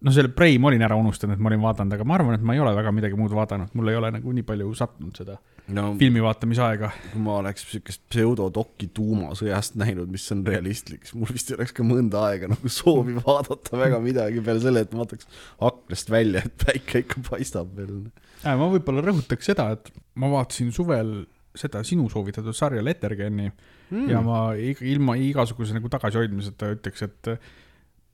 noh, 0.00 0.12
selle 0.16 0.32
Prei 0.34 0.58
ma 0.58 0.72
olin 0.72 0.82
ära 0.82 0.96
unustanud, 0.96 1.36
et 1.36 1.44
ma 1.44 1.52
olin 1.52 1.62
vaadanud, 1.62 1.94
aga 1.94 2.04
ma 2.08 2.14
arvan, 2.18 2.34
et 2.34 2.42
ma 2.42 2.56
ei 2.56 2.64
ole 2.64 2.74
väga 2.74 2.92
midagi 2.96 3.20
muud 3.20 3.36
vaadanud, 3.36 3.70
mul 3.74 3.92
ei 3.92 4.00
ole 4.00 4.10
nagu 4.16 4.32
nii 4.32 4.46
palju 4.48 4.72
sattunud 4.80 5.14
seda 5.14 5.38
no, 5.72 5.84
filmi 5.98 6.22
vaatamisaega. 6.24 6.90
kui 7.12 7.22
ma 7.24 7.38
oleks 7.40 7.64
siukest 7.70 8.02
pseudodokki 8.12 8.90
tuumasõjast 8.96 9.78
näinud, 9.80 10.10
mis 10.12 10.26
on 10.34 10.44
realistlik, 10.46 11.06
siis 11.06 11.16
mul 11.18 11.32
vist 11.32 11.50
ei 11.50 11.58
oleks 11.58 11.74
ka 11.76 11.86
mõnda 11.86 12.26
aega 12.30 12.50
nagu 12.52 12.72
soovi 12.72 13.16
vaadata 13.20 13.80
väga 13.80 14.00
midagi 14.04 14.42
peale 14.44 14.64
selle, 14.64 14.84
et 14.84 14.94
ma 14.94 15.04
vaataks 15.04 15.28
aknast 15.70 16.12
välja, 16.12 16.44
et 16.44 16.66
päike 16.66 17.04
ikka 17.04 17.24
paistab 17.30 17.72
veel. 17.78 18.02
ma 18.44 18.70
võib-olla 18.76 19.04
rõhutaks 19.08 19.52
seda, 19.52 19.70
et 19.78 19.92
ma 20.20 20.30
vaatasin 20.32 20.72
suvel 20.74 21.22
seda 21.54 21.84
sinu 21.86 22.08
soovitatud 22.10 22.56
sarja 22.56 22.82
Lettergeni 22.82 23.46
mm. 23.46 24.08
ja 24.10 24.20
ma 24.24 24.48
ilma 24.58 25.14
igasuguse 25.22 25.76
nagu 25.76 25.90
tagasihoidmiseta 25.92 26.72
ütleks, 26.74 27.04
et 27.06 27.30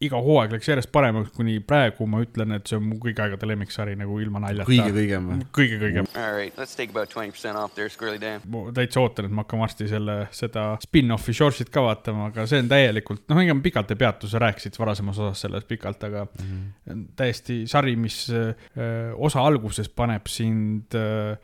iga 0.00 0.20
hooaeg 0.24 0.54
läks 0.54 0.68
järjest 0.70 0.90
paremaks, 0.94 1.32
kuni 1.36 1.58
praegu 1.64 2.06
ma 2.08 2.22
ütlen, 2.24 2.54
et 2.56 2.70
see 2.70 2.78
on 2.78 2.86
mu 2.88 2.96
kõigi 3.02 3.20
aegade 3.20 3.48
lemmiksari 3.48 3.96
nagu 4.00 4.16
ilma 4.22 4.40
naljata. 4.46 4.68
kõige 4.70 4.94
kõigem 4.96 5.26
või? 5.28 5.46
kõige 5.58 5.80
kõigem. 5.82 6.08
Alright, 6.16 6.56
let's 6.60 6.72
take 6.76 6.94
about 6.94 7.12
twenty 7.12 7.34
percent 7.34 7.60
off 7.60 7.74
there, 7.76 7.92
Squirrely 7.92 8.20
Dan. 8.22 8.40
ma 8.50 8.62
täitsa 8.76 9.02
ootan, 9.02 9.28
et 9.28 9.34
ma 9.36 9.44
hakkan 9.44 9.60
varsti 9.60 9.88
selle, 9.90 10.16
seda 10.36 10.64
spin-off'i 10.80 11.34
Shore'it 11.36 11.72
ka 11.74 11.84
vaatama, 11.84 12.30
aga 12.32 12.46
see 12.48 12.62
on 12.64 12.70
täielikult, 12.72 13.26
noh, 13.28 13.42
ega 13.44 13.56
ma 13.58 13.64
pikalt 13.66 13.92
ei 13.92 14.00
peatu, 14.00 14.30
sa 14.30 14.40
rääkisid 14.40 14.80
varasemas 14.80 15.20
osas 15.20 15.44
sellest 15.44 15.68
pikalt, 15.68 16.08
aga 16.08 16.24
mm 16.24 16.48
-hmm. 16.48 17.04
täiesti 17.20 17.60
sari, 17.68 17.96
mis 18.00 18.22
öö, 18.32 19.12
osa 19.16 19.44
alguses 19.44 19.88
paneb 19.88 20.26
sind 20.32 20.96
öö, 20.96 21.36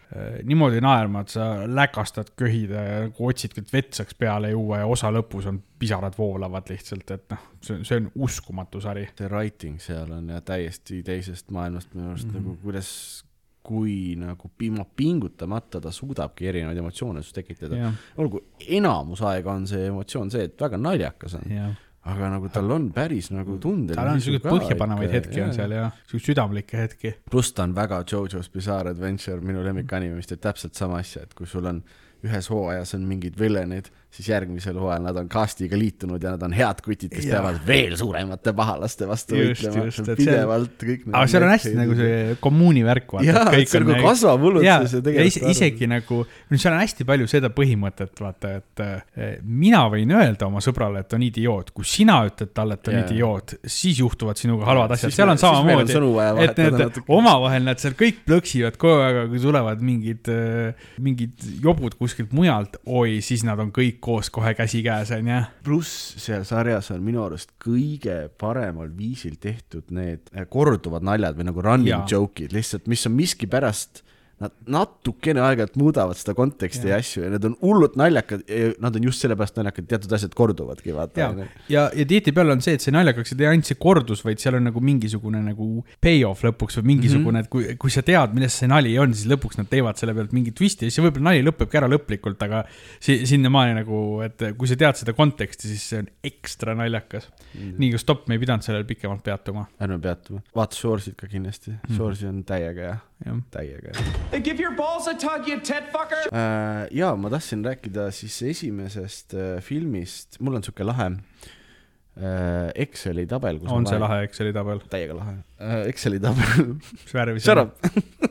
niimoodi 0.45 0.81
naerma, 0.81 1.21
et 1.21 1.37
sa 1.37 1.51
läkastad 1.67 2.33
köhida 2.37 2.89
ja 2.89 3.01
nagu 3.07 3.29
otsidki, 3.29 3.61
et 3.61 3.73
vett 3.73 3.93
saaks 4.01 4.15
peale 4.15 4.51
juua 4.51 4.79
ja 4.79 4.87
osa 4.87 5.13
lõpus 5.13 5.47
on 5.47 5.61
pisarad 5.79 6.15
voolavad 6.19 6.71
lihtsalt, 6.71 7.11
et 7.11 7.31
noh, 7.31 7.47
see, 7.61 7.85
see 7.85 8.01
on 8.01 8.11
uskumatu 8.27 8.81
sari. 8.81 9.07
see 9.19 9.29
writing 9.29 9.81
seal 9.83 10.13
on 10.17 10.29
ja 10.33 10.41
täiesti 10.41 11.03
teisest 11.07 11.51
maailmast 11.51 11.95
minu 11.95 12.11
arust 12.11 12.29
mm 12.29 12.35
-hmm. 12.35 12.43
nagu 12.43 12.59
kuidas, 12.63 13.25
kui 13.63 14.17
nagu 14.17 14.51
ilma 14.61 14.85
pingutamata 14.97 15.81
ta 15.81 15.91
suudabki 15.91 16.47
erinevaid 16.49 16.79
emotsioone 16.79 17.23
sus 17.23 17.33
tekitada. 17.33 17.93
olgu, 18.17 18.41
enamus 18.69 19.23
aega 19.23 19.53
on 19.53 19.67
see 19.67 19.87
emotsioon 19.87 20.31
see, 20.31 20.45
et 20.45 20.61
väga 20.61 20.77
naljakas 20.77 21.35
on 21.35 21.77
aga 22.07 22.31
nagu 22.31 22.49
tal 22.53 22.71
on 22.71 22.89
päris 22.95 23.31
nagu 23.35 23.59
tunded. 23.63 23.97
tal 23.99 24.13
on 24.13 24.21
siukseid 24.23 24.47
põhjapanevaid 24.47 25.15
hetki 25.19 25.43
on 25.43 25.55
seal 25.57 25.75
ja 25.75 25.91
siukseid 26.07 26.31
südamlikke 26.31 26.79
hetki. 26.79 27.15
pluss 27.31 27.53
ta 27.53 27.67
on 27.67 27.75
väga 27.75 28.03
JoJo's 28.13 28.51
Bizarre 28.53 28.95
Adventure, 28.95 29.41
minu 29.41 29.65
lemmikanime, 29.65 30.15
mis 30.19 30.31
teeb 30.31 30.43
täpselt 30.45 30.79
sama 30.79 31.01
asja, 31.03 31.25
et 31.27 31.35
kui 31.35 31.47
sul 31.51 31.67
on 31.67 31.83
ühes 32.27 32.51
hooajas 32.51 32.95
on 32.97 33.07
mingid 33.09 33.39
villenid 33.39 33.91
siis 34.17 34.29
järgmisel 34.31 34.79
hooajal 34.81 35.05
nad 35.05 35.19
on 35.21 35.29
castiga 35.29 35.77
liitunud 35.79 36.23
ja 36.23 36.33
nad 36.35 36.45
on 36.47 36.55
head 36.57 36.81
kutid, 36.85 37.11
kes 37.13 37.27
ja. 37.29 37.37
peavad 37.37 37.59
veel 37.67 37.97
suuremate 38.01 38.55
pahalaste 38.57 39.09
vastu 39.09 39.37
võitlema. 39.37 40.15
pidevalt 40.17 40.85
kõik. 40.89 41.05
aga 41.11 41.25
seal 41.31 41.45
on 41.45 41.53
hästi 41.53 41.73
nagu 41.77 41.97
see 41.99 42.37
kommuuni 42.41 42.85
värk, 42.87 43.13
vaata. 43.19 43.27
jaa, 43.29 43.53
et 43.59 43.73
see 43.73 43.83
nagu 43.85 44.07
kasvab 44.07 44.47
hullult. 44.47 44.65
ja, 44.65 44.79
is, 45.25 45.37
isegi 45.37 45.89
nagu, 45.91 46.23
seal 46.55 46.73
on 46.73 46.81
hästi 46.81 47.07
palju 47.09 47.29
seda 47.31 47.51
põhimõtet, 47.53 48.15
vaata, 48.23 48.55
et 48.63 48.85
eh, 48.87 49.35
mina 49.45 49.83
võin 49.93 50.17
öelda 50.17 50.49
oma 50.49 50.65
sõbrale, 50.65 51.05
et 51.05 51.17
on 51.19 51.27
idioot, 51.27 51.75
kui 51.77 51.89
sina 51.89 52.23
ütled 52.29 52.55
talle, 52.57 52.81
et 52.81 52.93
on 52.93 52.97
yeah. 52.97 53.07
idioot, 53.11 53.57
siis 53.67 54.01
juhtuvad 54.01 54.41
sinuga 54.41 54.71
halvad 54.71 54.97
asjad, 54.97 55.13
seal 55.19 55.35
on 55.35 55.43
samamoodi, 55.43 55.99
et 56.47 56.63
need 56.65 57.03
omavahel 57.05 57.69
nad 57.69 57.83
seal 57.83 57.99
kõik 57.99 58.25
plõksivad 58.25 58.81
kogu 58.81 59.05
aeg, 59.05 59.21
aga 59.27 59.29
kui 59.35 59.45
tulevad 59.45 59.85
mingid, 59.85 60.33
eh, 60.33 60.89
mingid 61.05 61.47
jobud 61.61 62.01
kuskilt 62.01 62.33
mujalt, 62.37 62.81
oi, 62.87 63.21
siis 63.25 63.45
nad 63.45 63.61
on 63.61 63.75
kõik 63.77 64.01
koos 64.07 64.31
kohe 64.31 64.55
käsikäes, 64.55 65.11
onju. 65.17 65.41
pluss 65.67 66.15
seal 66.23 66.45
sarjas 66.47 66.93
on 66.95 67.03
minu 67.03 67.25
arust 67.25 67.57
kõige 67.63 68.29
paremal 68.39 68.91
viisil 68.95 69.35
tehtud 69.43 69.91
need 69.95 70.31
korduvad 70.53 71.07
naljad 71.07 71.39
või 71.39 71.49
nagu 71.51 71.65
running 71.65 72.11
joke'id 72.11 72.55
lihtsalt, 72.55 72.87
mis 72.91 73.07
on 73.09 73.17
miskipärast 73.19 74.06
nad 74.37 74.53
natukene 74.69 75.41
aeg-ajalt 75.41 75.79
muudavad 75.81 76.19
seda 76.19 76.35
konteksti 76.37 76.91
ja. 76.91 76.97
ja 76.97 77.01
asju 77.01 77.23
ja 77.25 77.31
need 77.33 77.45
on 77.49 77.55
hullult 77.63 77.95
naljakad, 77.97 78.43
nad 78.85 78.99
on 78.99 79.07
just 79.09 79.25
sellepärast 79.25 79.57
naljakad, 79.57 79.87
teatud 79.89 80.13
asjad 80.13 80.35
korduvad,ki 80.37 80.93
vaata. 80.93 81.23
ja, 81.23 81.47
ja, 81.73 81.85
ja 81.97 82.05
tihtipeale 82.09 82.53
on 82.53 82.61
see, 82.65 82.75
et 82.77 82.85
see 82.85 82.93
naljakaks 82.93 83.33
ei 83.33 83.41
tee 83.41 83.49
ainult 83.49 83.71
see 83.71 83.79
kordus, 83.81 84.21
vaid 84.27 84.43
seal 84.43 84.59
on 84.59 84.69
nagu 84.69 84.83
mingisugune 84.85 85.41
nagu 85.41 85.69
payoff 86.05 86.45
lõpuks 86.45 86.77
või 86.83 86.91
mingisugune 86.93 87.41
mm, 87.41 87.47
-hmm. 87.47 87.49
et 87.49 87.53
kui, 87.55 87.79
kui 87.87 87.95
sa 87.95 88.05
tead, 88.05 88.37
milles 88.37 88.59
see 88.61 88.69
nali 88.69 88.93
on, 89.01 89.17
siis 89.17 89.31
lõpuks 89.33 89.57
nad 89.63 89.73
teevad 89.73 89.97
selle 89.97 90.13
pealt 90.19 90.37
mingi 90.37 90.53
twisti 90.53 90.91
ja 90.91 90.93
siis 90.93 91.07
võib-olla 91.07 91.31
nali 91.31 91.47
lõpebki 91.47 91.81
ära 91.81 91.89
lõplikult, 91.95 92.45
aga 92.45 92.67
si 93.01 93.23
sinnamaani 93.25 93.81
nagu, 93.81 94.03
et 94.27 94.51
kui 94.61 94.69
sa 94.69 94.77
tead 94.77 95.01
seda 95.01 95.17
konteksti, 95.17 95.73
siis 95.73 95.89
see 95.95 96.05
on 96.05 96.13
ekstra 96.29 96.77
naljakas 96.77 97.31
mm. 97.33 97.57
-hmm. 97.57 97.75
nii, 97.81 98.05
stopp, 98.05 98.29
me 98.29 98.37
ei 98.37 98.45
pidanud 98.45 98.69
sellel 98.69 98.85
pikemalt 98.85 99.25
peatuma. 99.25 99.65
ärme 99.81 99.99
peatuma, 99.99 100.45
vaata 100.53 100.77
Shores'it 100.77 101.17
ka 101.17 101.27
kindlasti 101.27 101.71
mm, 101.71 101.81
-hmm. 101.81 101.97
Shores'i 101.97 102.29
on 102.29 102.45
täiega 102.45 102.99
hea 103.25 103.37
täiega. 103.51 104.26
Give 104.33 104.59
your 104.59 104.75
balls 104.75 105.07
a 105.07 105.15
tug, 105.15 105.47
you 105.47 105.61
tit 105.63 105.87
fucker 105.93 106.27
äh,. 106.35 106.89
ja 106.91 107.13
ma 107.17 107.31
tahtsin 107.31 107.63
rääkida 107.65 108.09
siis 108.11 108.35
esimesest 108.43 109.37
äh, 109.39 109.61
filmist, 109.63 110.41
mul 110.43 110.59
on 110.59 110.65
siuke 110.67 110.83
lahe 110.85 111.07
äh, 111.13 112.73
Exceli 112.75 113.27
tabel. 113.31 113.61
on 113.71 113.87
see 113.87 114.01
lahe 114.03 114.25
Exceli 114.27 114.53
tabel? 114.57 114.83
täiega 114.91 115.15
lahe 115.15 115.37
äh,. 115.63 115.85
Exceli 115.93 116.19
tabel 116.21 116.73
mis 116.75 117.15
värvi 117.15 117.45
see 117.45 117.55
on? 117.55 117.71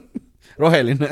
roheline 0.66 1.10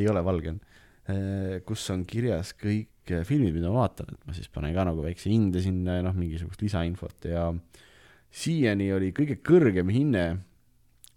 ei 0.00 0.08
ole 0.08 0.24
valge 0.24 0.56
äh,. 0.56 1.60
kus 1.68 1.84
on 1.92 2.06
kirjas 2.08 2.54
kõik 2.56 3.12
äh, 3.12 3.26
filmid, 3.28 3.52
mida 3.52 3.68
ma 3.68 3.84
vaatan, 3.84 4.16
et 4.16 4.24
ma 4.24 4.38
siis 4.38 4.48
panen 4.48 4.72
ka 4.74 4.88
nagu 4.88 5.04
väikse 5.04 5.28
hinde 5.28 5.60
sinna 5.62 6.00
ja 6.00 6.08
noh, 6.08 6.16
mingisugust 6.16 6.64
lisainfot 6.64 7.28
ja 7.28 7.50
siiani 8.34 8.88
oli 8.96 9.12
kõige 9.14 9.38
kõrgem 9.44 9.92
hinne 9.92 10.26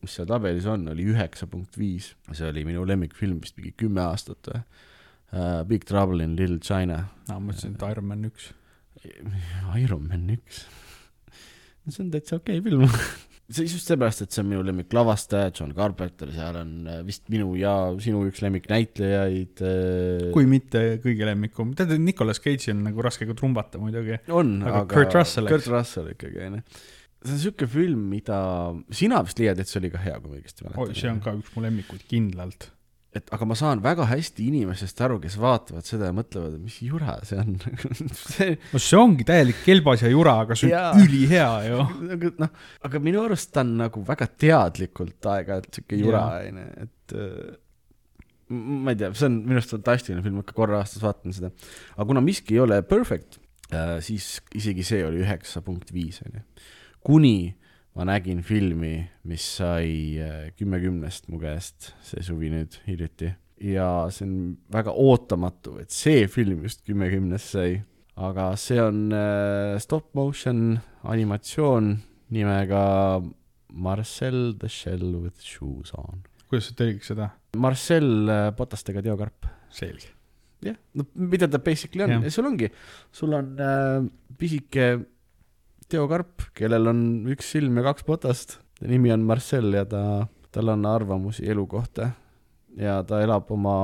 mis 0.04 0.18
seal 0.18 0.30
tabelis 0.30 0.68
on, 0.70 0.88
oli 0.94 1.08
üheksa 1.12 1.50
punkt 1.52 1.78
viis. 1.80 2.14
see 2.32 2.50
oli 2.50 2.66
minu 2.68 2.86
lemmikfilm 2.88 3.42
vist 3.44 3.58
mingi 3.60 3.74
kümme 3.78 4.04
aastat 4.08 4.52
või 4.52 4.62
uh,. 4.62 5.64
Big 5.68 5.84
Trouble 5.84 6.24
in 6.24 6.38
Little 6.40 6.62
China. 6.64 7.04
aa, 7.28 7.36
ma 7.36 7.50
mõtlesin, 7.50 7.76
et 7.76 7.88
Iron 7.92 8.08
Man 8.08 8.28
üks. 8.30 8.52
Iron 9.84 10.08
Man 10.08 10.30
üks 10.38 10.66
see 11.92 12.04
on 12.04 12.12
täitsa 12.12 12.38
okei 12.42 12.60
okay 12.60 12.66
film 12.66 12.86
see 13.56 13.64
just 13.64 13.88
seepärast, 13.88 14.26
et 14.26 14.36
see 14.36 14.44
on 14.44 14.50
minu 14.52 14.64
lemmiklavastaja, 14.68 15.54
John 15.56 15.72
Carpenter, 15.76 16.32
seal 16.36 16.58
on 16.60 16.72
äh, 16.92 17.00
vist 17.08 17.30
minu 17.32 17.54
ja 17.56 17.74
sinu 18.04 18.26
üks 18.28 18.42
lemmiknäitlejaid. 18.44 19.64
Äh, 19.64 20.26
kui 20.36 20.50
mitte 20.52 20.82
kõige 21.04 21.30
lemmikum, 21.30 21.72
tead, 21.78 21.94
Nicolas 22.04 22.44
Cage'i 22.44 22.74
on 22.74 22.84
nagu 22.90 23.06
raske 23.06 23.28
ka 23.30 23.38
trumbata 23.40 23.80
muidugi. 23.80 24.20
on, 24.28 24.58
aga, 24.66 24.84
aga 24.84 24.92
Kurt 24.92 25.16
Russell. 25.16 25.48
Kurt 25.52 25.70
Russell 25.72 26.12
ikkagi, 26.12 26.44
onju 26.50 26.64
see 27.26 27.36
on 27.36 27.42
siuke 27.42 27.68
film, 27.70 28.08
mida, 28.12 28.40
sina 28.94 29.22
vist 29.26 29.40
leiad, 29.42 29.60
et 29.62 29.70
see 29.70 29.82
oli 29.82 29.92
ka 29.94 30.02
hea, 30.04 30.18
kui 30.22 30.32
ma 30.32 30.40
õigesti 30.40 30.66
mäletan. 30.66 30.98
see 30.98 31.12
on 31.12 31.22
ka 31.24 31.36
üks 31.38 31.54
mu 31.56 31.64
lemmikuid, 31.66 32.04
kindlalt. 32.10 32.70
et 33.18 33.32
aga 33.34 33.48
ma 33.50 33.56
saan 33.58 33.82
väga 33.82 34.06
hästi 34.12 34.46
inimestest 34.52 35.00
aru, 35.02 35.18
kes 35.24 35.38
vaatavad 35.42 35.88
seda 35.88 36.12
ja 36.12 36.16
mõtlevad, 36.16 36.58
mis 36.62 36.76
jura 36.86 37.16
see 37.26 37.40
on 37.42 37.56
see... 38.36 38.58
no 38.74 38.82
see 38.84 39.00
ongi 39.00 39.26
täielik 39.26 39.64
kelbas 39.66 40.04
ja 40.06 40.12
jura, 40.14 40.36
aga 40.44 40.58
see 40.60 40.70
on 40.70 40.76
Jaa. 40.76 40.92
ülihea 41.06 41.50
ju. 41.66 41.80
aga 42.18 42.34
noh, 42.44 42.68
aga 42.90 43.04
minu 43.08 43.24
arust 43.26 43.54
ta 43.56 43.64
on 43.66 43.74
nagu 43.82 44.04
väga 44.06 44.30
teadlikult 44.46 45.32
aeg-ajalt 45.34 45.82
siuke 45.82 46.02
jura, 46.04 46.24
onju, 46.52 46.68
et 46.86 47.18
äh, 47.18 47.58
ma 48.54 48.94
ei 48.94 49.02
tea, 49.02 49.12
see 49.18 49.32
on 49.32 49.42
minu 49.42 49.58
arust 49.58 49.74
fantastiline 49.74 50.24
film, 50.24 50.46
ikka 50.46 50.56
korra 50.60 50.84
aastas 50.84 51.02
vaatan 51.04 51.34
seda. 51.36 51.50
aga 51.96 52.10
kuna 52.14 52.22
miski 52.24 52.60
ei 52.60 52.66
ole 52.68 52.84
perfect, 52.86 53.42
äh, 53.72 53.98
siis 54.06 54.36
isegi 54.56 54.86
see 54.86 55.02
oli 55.08 55.26
üheksa 55.26 55.66
punkt 55.66 55.96
viis, 55.96 56.22
onju 56.28 56.46
kuni 57.08 57.56
ma 57.98 58.06
nägin 58.06 58.44
filmi, 58.46 59.00
mis 59.26 59.46
sai 59.58 60.20
äh, 60.22 60.50
kümme 60.58 60.80
kümnest 60.84 61.32
mu 61.32 61.40
käest 61.42 61.94
see 62.06 62.22
suvi 62.26 62.52
nüüd 62.54 62.76
hiljuti 62.86 63.32
ja 63.64 63.88
see 64.14 64.28
on 64.28 64.36
väga 64.74 64.94
ootamatu, 64.94 65.78
et 65.82 65.94
see 65.94 66.28
film 66.30 66.62
just 66.68 66.84
kümme 66.86 67.10
kümnest 67.10 67.56
sai, 67.56 67.80
aga 68.20 68.52
see 68.60 68.78
on 68.82 69.08
äh, 69.16 69.78
stop 69.82 70.12
motion 70.18 70.78
animatsioon 71.08 71.96
nimega 72.34 72.84
Marcel 73.74 74.54
the 74.60 74.70
Shell 74.70 75.18
with 75.24 75.42
shoes 75.42 75.94
on. 75.98 76.22
kuidas 76.48 76.70
sa 76.70 76.78
tõlgid 76.78 77.08
seda? 77.08 77.32
Marcel 77.58 78.30
äh, 78.30 78.52
potastega 78.58 79.02
teokarp. 79.06 79.50
selge. 79.74 80.14
jah, 80.64 80.78
no 80.98 81.06
mida 81.16 81.50
ta 81.50 81.62
basically 81.62 82.06
on, 82.06 82.20
ja 82.26 82.34
sul 82.34 82.50
ongi, 82.50 82.70
sul 83.14 83.34
on 83.38 83.56
äh, 83.62 84.06
pisike 84.38 84.92
Teo 85.88 86.04
Karp, 86.12 86.50
kellel 86.58 86.90
on 86.92 87.02
üks 87.32 87.54
silm 87.54 87.78
ja 87.80 87.86
kaks 87.86 88.04
potast. 88.08 88.58
ta 88.78 88.90
nimi 88.92 89.12
on 89.14 89.24
Marcel 89.24 89.72
ja 89.72 89.86
ta, 89.88 90.28
tal 90.52 90.74
on 90.74 90.86
arvamusi 90.86 91.48
elu 91.48 91.64
kohta. 91.68 92.12
ja 92.78 93.00
ta 93.08 93.22
elab 93.24 93.52
oma 93.52 93.78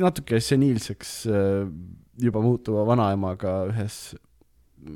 natuke 0.00 0.40
seniilseks 0.40 1.10
äh, 1.28 1.68
juba 2.18 2.40
muutuva 2.40 2.86
vanaemaga 2.88 3.52
ühes 3.68 4.16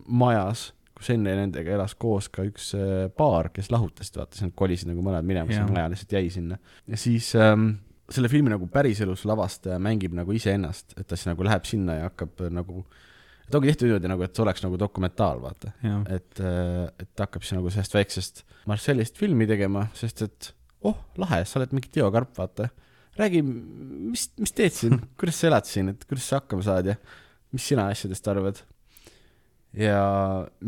majas, 0.09 0.71
kus 0.97 1.13
enne 1.13 1.37
nendega 1.37 1.77
elas 1.77 1.95
koos 2.01 2.31
ka 2.33 2.47
üks 2.49 2.73
äh, 2.79 3.07
paar, 3.13 3.53
kes 3.53 3.69
lahutasid, 3.75 4.17
vaata, 4.17 4.39
siis 4.39 4.49
nad 4.49 4.57
kolisid 4.57 4.89
nagu 4.89 5.05
mõned 5.05 5.29
minema, 5.29 5.53
see 5.53 5.69
maja 5.69 5.93
lihtsalt 5.93 6.17
jäi 6.17 6.27
sinna. 6.33 6.59
ja 6.89 6.97
siis 6.97 7.29
ähm, 7.37 7.75
selle 8.09 8.33
filmi 8.33 8.53
nagu 8.53 8.73
päriselus 8.73 9.27
lavastaja 9.29 9.77
mängib 9.83 10.17
nagu 10.17 10.33
iseennast, 10.33 10.97
et 10.97 11.05
ta 11.05 11.19
siis 11.19 11.29
nagu 11.29 11.45
läheb 11.45 11.69
sinna 11.69 12.01
ja 12.01 12.09
hakkab 12.09 12.47
nagu 12.49 12.87
äh, 12.87 13.09
et 13.53 13.59
ongi 13.59 13.69
tehtud 13.69 13.91
niimoodi 13.91 14.09
nagu, 14.09 14.25
et 14.25 14.33
see 14.33 14.45
oleks 14.47 14.63
nagu 14.65 14.79
dokumentaal, 14.81 15.43
vaata. 15.43 15.75
et, 16.09 16.41
äh, 16.41 16.87
et 17.03 17.11
ta 17.13 17.27
hakkab 17.27 17.45
siis 17.45 17.59
nagu 17.59 17.73
sellest 17.73 17.97
väiksest 17.99 18.45
Marcellist 18.71 19.19
filmi 19.21 19.45
tegema, 19.51 19.85
sest 19.99 20.23
et 20.25 20.53
oh, 20.89 20.97
lahe, 21.21 21.43
sa 21.45 21.61
oled 21.61 21.75
mingi 21.77 21.91
Teo 21.93 22.09
Karp, 22.15 22.33
vaata. 22.39 22.71
räägi, 23.21 23.43
mis, 23.45 24.31
mis 24.41 24.57
teed 24.57 24.73
siin, 24.73 24.97
kuidas 25.21 25.43
sa 25.43 25.51
elad 25.51 25.69
siin, 25.69 25.93
et 25.93 26.07
kuidas 26.09 26.31
sa 26.31 26.41
hakkama 26.41 26.65
saad 26.65 26.89
ja 26.95 26.97
mis 27.53 27.69
sina 27.69 27.91
asjadest 27.93 28.33
arvad? 28.33 28.63
ja 29.77 30.01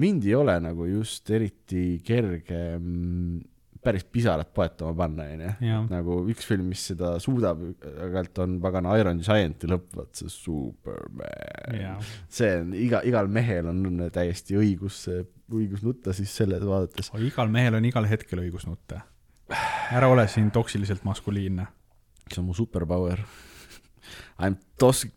mind 0.00 0.24
ei 0.24 0.36
ole 0.36 0.54
nagu 0.64 0.86
just 0.88 1.28
eriti 1.32 2.02
kerge 2.04 2.60
mm, 2.78 3.40
päris 3.84 4.04
pisarat 4.08 4.50
poetama 4.54 4.94
panna, 4.98 5.26
onju. 5.34 5.78
nagu 5.90 6.18
üks 6.32 6.46
film, 6.48 6.68
mis 6.72 6.82
seda 6.90 7.14
suudab, 7.22 7.62
aeg-ajalt 7.84 8.40
on 8.44 8.58
pagana 8.64 8.96
Iron 9.00 9.20
Giant'i 9.24 9.70
lõpp, 9.70 9.90
vaat 9.98 10.20
see 10.20 10.32
Superman. 10.32 12.02
see 12.32 12.52
on 12.60 12.74
iga, 12.78 13.02
igal 13.08 13.30
mehel 13.32 13.70
on 13.72 14.06
täiesti 14.14 14.58
õigus, 14.60 15.04
õigus 15.52 15.84
nutta 15.86 16.14
siis 16.16 16.32
selle 16.34 16.60
vaadates. 16.62 17.12
igal 17.24 17.52
mehel 17.52 17.78
on 17.80 17.88
igal 17.88 18.08
hetkel 18.08 18.42
õigus 18.44 18.68
nutta. 18.68 19.04
ära 19.92 20.08
ole 20.08 20.26
siin 20.28 20.50
toksiliselt 20.54 21.04
maskuliinne. 21.04 21.66
see 22.30 22.40
on 22.40 22.48
mu 22.48 22.56
superpower. 22.56 23.20
I 24.40 24.50
m 24.50 24.56
toss-, 24.80 25.08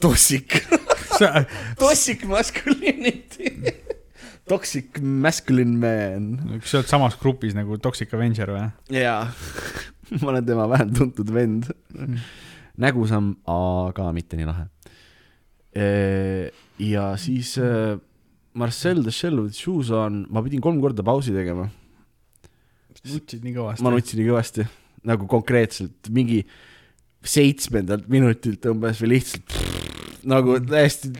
tossic, 0.00 0.56
sa, 1.18 1.44
tossic 1.78 2.24
masculinity. 2.28 3.52
Toxic 4.48 4.98
masculine 5.00 5.78
man. 5.80 6.60
sa 6.64 6.82
oled 6.82 6.88
samas 6.90 7.16
grupis 7.20 7.54
nagu 7.56 7.78
Toxic 7.80 8.12
Avenger 8.12 8.52
või? 8.52 8.64
jaa, 8.92 9.22
ma 10.20 10.32
olen 10.34 10.44
tema 10.44 10.66
vähem 10.68 10.92
tuntud 10.96 11.32
vend. 11.32 11.70
nägusam, 12.80 13.32
aga 13.48 14.10
mitte 14.16 14.36
nii 14.36 14.48
lahe. 14.50 14.66
ja 16.84 17.06
siis 17.20 17.54
äh, 17.62 17.96
Marcel 18.54 19.02
the 19.02 19.14
Shell 19.14 19.40
with 19.40 19.56
Shoes 19.56 19.90
on, 19.90 20.26
ma 20.30 20.44
pidin 20.44 20.62
kolm 20.62 20.82
korda 20.82 21.02
pausi 21.06 21.32
tegema, 21.34 21.66
nutsid 23.00 23.42
nii 23.42 23.56
kõvasti. 23.56 23.86
ma 23.86 23.94
nutsin 23.94 24.20
nii 24.20 24.28
kõvasti, 24.28 24.68
nagu 25.08 25.28
konkreetselt 25.30 26.12
mingi 26.14 26.44
seitsmendalt 27.24 28.10
minutilt 28.12 28.68
umbes 28.68 29.00
või 29.00 29.16
lihtsalt 29.16 29.73
nagu 30.30 30.58
täiesti, 30.64 31.10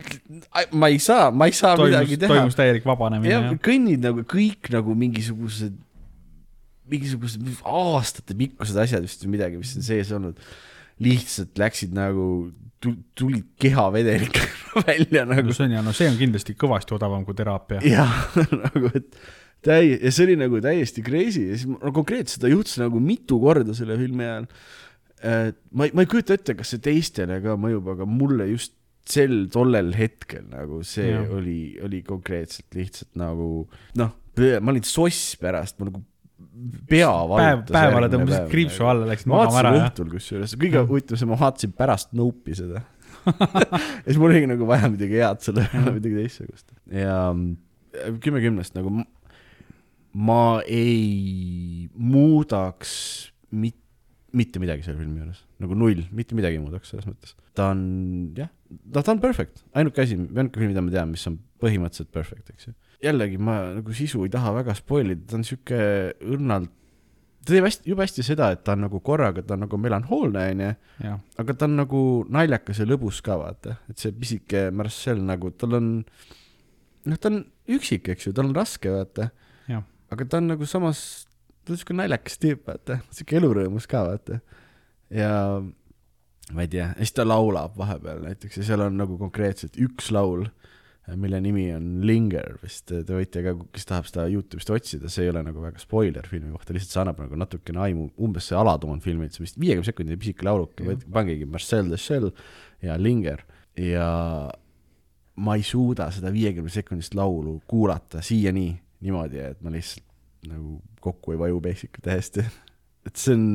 ma 0.75 0.89
ei 0.91 0.99
saa, 1.03 1.29
ma 1.31 1.49
ei 1.49 1.55
saa 1.55 1.75
toimus 1.77 1.93
midagi, 1.93 2.19
teha. 2.21 2.33
toimus 2.33 2.57
täielik 2.57 2.85
vabanemine 2.87 3.31
jah 3.31 3.47
jah,? 3.49 3.57
kõnnid 3.65 4.05
nagu 4.05 4.25
kõik 4.29 4.71
nagu 4.73 4.95
mingisugused, 4.97 5.77
mingisugused 6.91 7.49
aastate 7.69 8.37
pikkused 8.37 8.77
asjad 8.85 9.05
vist 9.05 9.25
või 9.25 9.35
midagi, 9.37 9.61
mis 9.61 9.73
on 9.79 9.85
sees 9.85 10.11
olnud, 10.15 10.39
lihtsalt 11.03 11.57
läksid 11.59 11.95
nagu, 11.95 12.27
tulid 13.17 13.47
kehavedelikega 13.61 14.83
välja 14.89 15.25
nagu 15.25 15.49
no 15.49 15.55
see 15.55 15.65
on 15.65 15.73
ja 15.77 15.81
no 15.85 15.95
see 15.95 16.09
on 16.11 16.19
kindlasti 16.19 16.55
kõvasti 16.59 16.95
odavam 16.97 17.25
kui 17.25 17.37
teraapia. 17.37 17.81
jah, 17.95 18.29
nagu 18.51 18.91
et 18.93 19.19
täi-, 19.65 19.97
ja 19.97 20.13
see 20.13 20.29
oli 20.29 20.39
nagu 20.39 20.61
täiesti 20.63 21.03
crazy 21.05 21.49
ja 21.49 21.59
siis 21.59 21.69
ma 21.69 21.79
no, 21.79 21.93
konkreetselt 21.95 22.39
seda 22.39 22.51
juhtus 22.53 22.79
nagu 22.81 23.01
mitu 23.03 23.39
korda 23.41 23.75
selle 23.77 23.97
filmi 23.99 24.27
ajal. 24.27 24.49
ma 25.71 25.87
ei, 25.87 25.93
ma 25.95 26.03
ei 26.03 26.09
kujuta 26.11 26.35
ette, 26.37 26.57
kas 26.59 26.73
see 26.75 26.83
teistele 26.83 27.39
ka 27.43 27.55
mõjub, 27.59 27.87
aga 27.95 28.07
mulle 28.09 28.49
just 28.51 28.75
sel 29.09 29.45
tollel 29.53 29.93
hetkel 29.97 30.47
nagu 30.49 30.81
see 30.87 31.11
ja. 31.11 31.21
Oli, 31.37 31.75
oli 31.85 32.01
konkreetselt 32.05 32.75
lihtsalt 32.77 33.13
nagu 33.19 33.67
noh, 33.99 34.11
ma 34.35 34.73
olin 34.73 34.85
soss 34.87 35.35
pärast, 35.41 35.77
ma 35.79 35.91
nagu 35.91 36.01
pea 36.89 37.11
valutas. 37.29 37.71
päevale 37.71 38.09
tõmbasid 38.11 38.49
kriipsu 38.51 38.87
alla, 38.87 39.07
läksid 39.11 39.29
ma 39.31 39.43
magama 39.43 39.61
ära 39.61 39.73
õhtul 39.83 40.09
kusjuures, 40.15 40.57
kõige 40.59 40.83
huvitavam 40.89 41.33
ma 41.33 41.39
vaatasin 41.45 41.75
pärast 41.77 42.15
Nope'i 42.17 42.57
seda 42.57 42.83
ja 43.25 44.05
siis 44.05 44.19
mul 44.21 44.31
oligi 44.31 44.49
nagu 44.49 44.67
vaja 44.69 44.89
midagi 44.91 45.19
head 45.19 45.41
selle 45.45 45.65
peale, 45.71 45.95
midagi 45.97 46.19
teistsugust. 46.19 46.67
ja 46.91 47.17
mm, 47.31 48.19
kümme 48.23 48.41
kümnest 48.43 48.75
nagu 48.77 48.91
ma 50.15 50.41
ei 50.67 51.89
muudaks 51.93 52.93
mit-, 53.51 53.84
mitte 54.35 54.61
midagi 54.61 54.85
selle 54.85 54.99
filmi 54.99 55.21
juures, 55.21 55.41
nagu 55.63 55.77
null, 55.79 56.05
mitte 56.15 56.37
midagi 56.37 56.59
ei 56.59 56.63
muudaks 56.63 56.91
selles 56.91 57.07
mõttes. 57.07 57.35
ta 57.57 57.69
on 57.73 57.81
jah, 58.37 58.49
ta, 58.91 59.01
ta 59.01 59.13
on 59.13 59.21
perfect, 59.23 59.63
ainuke 59.77 60.03
asi, 60.03 60.17
ainuke 60.19 60.59
film, 60.61 60.73
mida 60.73 60.83
ma 60.83 60.93
tean, 60.93 61.11
mis 61.13 61.25
on 61.29 61.37
põhimõtteliselt 61.63 62.11
perfect, 62.13 62.51
eks 62.53 62.69
ju. 62.69 62.73
jällegi 63.05 63.39
ma 63.41 63.59
nagu 63.77 63.95
sisu 63.95 64.25
ei 64.25 64.33
taha 64.33 64.53
väga 64.59 64.75
spoil 64.77 65.13
ida, 65.15 65.23
ta 65.29 65.39
on 65.39 65.45
sihuke 65.47 65.79
õrnalt, 66.25 66.73
ta 67.45 67.53
teeb 67.53 67.67
hästi, 67.67 67.89
jube 67.91 68.05
hästi 68.05 68.25
seda, 68.25 68.49
et 68.55 68.63
ta 68.65 68.73
on 68.73 68.85
nagu 68.87 68.99
korraga, 69.05 69.43
ta 69.45 69.55
on 69.55 69.65
nagu 69.67 69.79
melanhoolne, 69.79 70.45
onju, 70.55 71.17
aga 71.43 71.55
ta 71.55 71.69
on 71.69 71.77
nagu 71.79 72.01
naljakas 72.33 72.81
ja 72.81 72.89
lõbus 72.89 73.21
ka 73.25 73.37
vaata, 73.41 73.77
et 73.91 74.01
see 74.01 74.15
pisike 74.15 74.67
Marcel 74.75 75.21
nagu 75.23 75.53
tal 75.53 75.77
on, 75.79 75.91
noh, 77.05 77.19
ta 77.21 77.31
on 77.31 77.43
üksik, 77.77 78.09
eks 78.13 78.29
ju, 78.29 78.35
tal 78.35 78.49
on 78.49 78.57
raske 78.57 78.91
vaata, 78.91 79.29
aga 80.15 80.27
ta 80.29 80.41
on 80.41 80.51
nagu 80.53 80.67
samas, 80.69 81.24
ta 81.65 81.73
on 81.73 81.81
siuke 81.81 81.97
naljakas 81.97 82.37
tüüp, 82.41 82.65
vaata, 82.67 82.99
siuke 83.15 83.39
elurõõmus 83.39 83.89
ka 83.89 84.03
vaata. 84.07 84.39
ja 85.13 85.31
ma 86.53 86.65
ei 86.65 86.69
tea, 86.69 86.91
ja 86.93 87.01
siis 87.01 87.15
ta 87.17 87.25
laulab 87.25 87.77
vahepeal 87.79 88.21
näiteks 88.27 88.61
ja 88.61 88.67
seal 88.67 88.85
on 88.85 88.99
nagu 88.99 89.17
konkreetselt 89.17 89.79
üks 89.81 90.11
laul, 90.13 90.45
mille 91.21 91.37
nimi 91.41 91.67
on 91.75 91.89
Linger 92.05 92.55
vist, 92.63 92.87
te 92.89 93.03
võite 93.05 93.43
ka, 93.45 93.53
kes 93.73 93.85
tahab 93.89 94.07
seda 94.09 94.25
Youtube'ist 94.31 94.71
otsida, 94.73 95.09
see 95.11 95.27
ei 95.27 95.31
ole 95.33 95.43
nagu 95.45 95.61
väga 95.61 95.81
spoiler 95.81 96.25
filmi 96.29 96.49
kohta, 96.53 96.73
lihtsalt 96.73 96.95
see 96.95 97.01
annab 97.03 97.21
nagu 97.21 97.37
natukene 97.37 97.81
aimu, 97.85 98.07
umbes 98.25 98.49
see 98.49 98.57
alatoon 98.57 99.01
filmi, 99.05 99.29
et 99.29 99.37
see 99.37 99.45
vist 99.45 99.59
viiekümne 99.61 99.85
sekundine 99.85 100.17
pisike 100.21 100.47
lauluke, 100.47 100.97
pangegi 101.13 101.45
Marcel 101.49 101.91
the 101.91 101.99
Shell 102.01 102.31
ja 102.85 102.97
Linger. 102.97 103.45
Ja 103.77 104.07
ma 105.35 105.55
ei 105.59 105.65
suuda 105.67 106.09
seda 106.15 106.31
viiekümne 106.33 106.73
sekundist 106.73 107.13
laulu 107.17 107.59
kuulata 107.69 108.23
siiani 108.25 108.69
niimoodi, 109.05 109.41
et 109.51 109.61
ma 109.61 109.73
lihtsalt 109.73 110.05
nagu 110.49 110.79
kokku 111.05 111.35
ei 111.35 111.41
vaju 111.41 111.61
basically 111.63 112.03
täiesti. 112.05 112.45
et 113.05 113.21
see 113.21 113.35
on, 113.35 113.45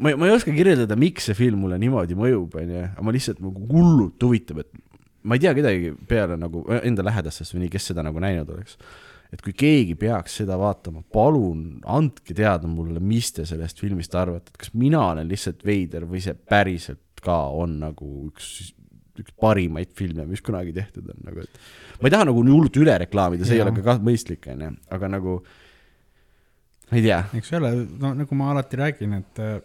ma, 0.00 0.14
ma 0.16 0.28
ei 0.28 0.34
oska 0.34 0.54
kirjeldada, 0.54 0.96
miks 0.98 1.28
see 1.28 1.36
film 1.38 1.64
mulle 1.64 1.78
niimoodi 1.80 2.16
mõjub, 2.18 2.56
onju, 2.62 2.84
aga 2.88 3.04
ma 3.04 3.14
lihtsalt 3.14 3.42
nagu 3.44 3.66
hullult 3.72 4.24
huvitab, 4.24 4.64
et 4.64 4.72
ma 5.28 5.36
ei 5.36 5.44
tea 5.44 5.52
kedagi 5.58 5.92
peale 6.08 6.38
nagu 6.40 6.64
enda 6.80 7.04
lähedastest 7.06 7.54
või 7.54 7.66
nii, 7.66 7.74
kes 7.74 7.90
seda 7.92 8.04
nagu 8.06 8.22
näinud 8.22 8.48
oleks. 8.54 8.78
et 9.32 9.42
kui 9.44 9.52
keegi 9.52 9.92
peaks 10.00 10.38
seda 10.40 10.56
vaatama, 10.56 11.02
palun 11.12 11.82
andke 11.84 12.32
teada 12.34 12.70
mulle, 12.70 13.00
mis 13.00 13.28
te 13.36 13.44
sellest 13.48 13.80
filmist 13.82 14.14
arvate, 14.16 14.54
et 14.54 14.62
kas 14.64 14.72
mina 14.72 15.02
olen 15.10 15.28
lihtsalt 15.28 15.66
veider 15.68 16.08
või 16.08 16.22
see 16.24 16.32
päriselt 16.48 17.20
ka 17.20 17.36
on 17.52 17.80
nagu 17.82 18.08
üks 18.30 18.72
üks 19.18 19.34
parimaid 19.40 19.90
filme, 19.98 20.24
mis 20.28 20.42
kunagi 20.44 20.72
tehtud 20.76 21.08
on, 21.10 21.22
nagu 21.26 21.42
et 21.42 21.60
ma 21.98 22.08
ei 22.08 22.14
taha 22.14 22.28
nagu 22.28 22.42
hullult 22.42 22.76
üle 22.80 22.94
reklaamida, 23.02 23.46
see 23.46 23.58
ei 23.58 23.62
Jaa. 23.62 23.68
ole 23.68 23.78
ka, 23.78 23.84
ka 23.88 23.96
mõistlik, 24.06 24.46
onju, 24.52 24.70
aga 24.94 25.10
nagu 25.10 25.38
ma 26.90 26.96
ei 26.96 27.02
tea, 27.04 27.22
eks 27.38 27.52
ole, 27.58 27.72
no 28.00 28.14
nagu 28.16 28.34
ma 28.38 28.50
alati 28.52 28.78
räägin, 28.80 29.16
et 29.18 29.40
äh, 29.44 29.58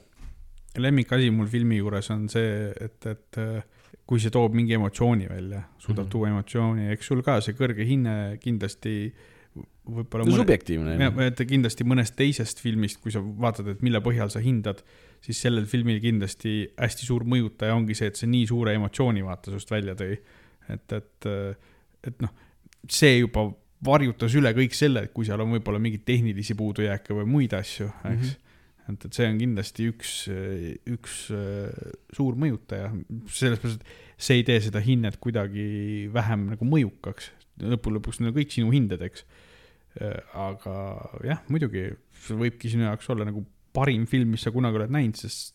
lemmikasi 0.83 1.29
mul 1.31 1.47
filmi 1.51 1.77
juures 1.79 2.09
on 2.13 2.27
see, 2.31 2.71
et, 2.81 3.05
et 3.05 3.39
äh, 3.41 3.61
kui 4.09 4.19
see 4.19 4.33
toob 4.33 4.55
mingi 4.57 4.75
emotsiooni 4.75 5.29
välja, 5.29 5.61
suudab 5.79 6.05
Mhm. 6.07 6.11
tuua 6.11 6.31
emotsiooni, 6.33 6.89
eks 6.91 7.07
sul 7.07 7.21
ka 7.23 7.39
see 7.41 7.55
kõrge 7.55 7.85
hinne 7.87 8.37
kindlasti 8.43 9.13
võib-olla 9.83 10.25
on 10.25 10.31
subjektiivne, 10.39 10.95
et 11.27 11.41
kindlasti 11.47 11.85
mõnest 11.87 12.15
teisest 12.17 12.59
filmist, 12.63 13.01
kui 13.03 13.11
sa 13.11 13.19
vaatad, 13.21 13.67
et 13.67 13.81
mille 13.85 13.99
põhjal 14.03 14.31
sa 14.31 14.39
hindad, 14.43 14.79
siis 15.23 15.39
sellel 15.43 15.65
filmil 15.69 15.99
kindlasti 16.03 16.53
hästi 16.79 17.05
suur 17.05 17.23
mõjutaja 17.27 17.75
ongi 17.75 17.95
see, 17.95 18.07
et 18.11 18.19
see 18.19 18.29
nii 18.31 18.47
suure 18.49 18.73
emotsiooni 18.75 19.23
vaata 19.23 19.51
sinust 19.51 19.71
välja 19.71 19.95
tõi. 19.99 20.17
et, 20.71 20.95
et, 20.95 21.27
et 22.07 22.21
noh, 22.23 22.31
see 22.87 23.19
juba 23.19 23.49
varjutas 23.85 24.35
üle 24.39 24.53
kõik 24.55 24.75
selle, 24.77 25.05
et 25.07 25.13
kui 25.15 25.27
seal 25.27 25.41
on 25.43 25.53
võib-olla 25.55 25.81
mingeid 25.81 26.05
tehnilisi 26.07 26.55
puudujääke 26.59 27.15
või 27.17 27.27
muid 27.29 27.55
asju, 27.57 27.89
eks 28.03 28.09
mm. 28.09 28.33
-hmm. 28.33 28.95
et, 28.95 29.05
et 29.07 29.19
see 29.19 29.29
on 29.29 29.39
kindlasti 29.41 29.87
üks, 29.91 30.15
üks 30.95 31.19
äh, 31.35 31.93
suur 32.15 32.37
mõjutaja, 32.39 32.91
selles 33.27 33.61
mõttes, 33.63 33.79
et 33.79 34.27
see 34.27 34.41
ei 34.41 34.45
tee 34.47 34.59
seda 34.63 34.83
hinnet 34.83 35.17
kuidagi 35.19 36.09
vähem 36.13 36.49
nagu 36.53 36.67
mõjukaks. 36.67 37.31
lõppude 37.61 37.99
lõpuks 37.99 38.19
need 38.19 38.31
on 38.31 38.37
kõik 38.37 38.53
sinu 38.55 38.71
hinded, 38.73 39.01
eks 39.01 39.25
aga 40.33 40.75
jah, 41.21 41.43
muidugi 41.53 41.91
see 42.23 42.37
võibki 42.37 42.71
sinu 42.71 42.87
jaoks 42.87 43.09
olla 43.13 43.27
nagu 43.27 43.43
parim 43.73 44.07
film, 44.09 44.33
mis 44.33 44.45
sa 44.45 44.53
kunagi 44.53 44.79
oled 44.79 44.93
näinud, 44.93 45.17
sest 45.19 45.53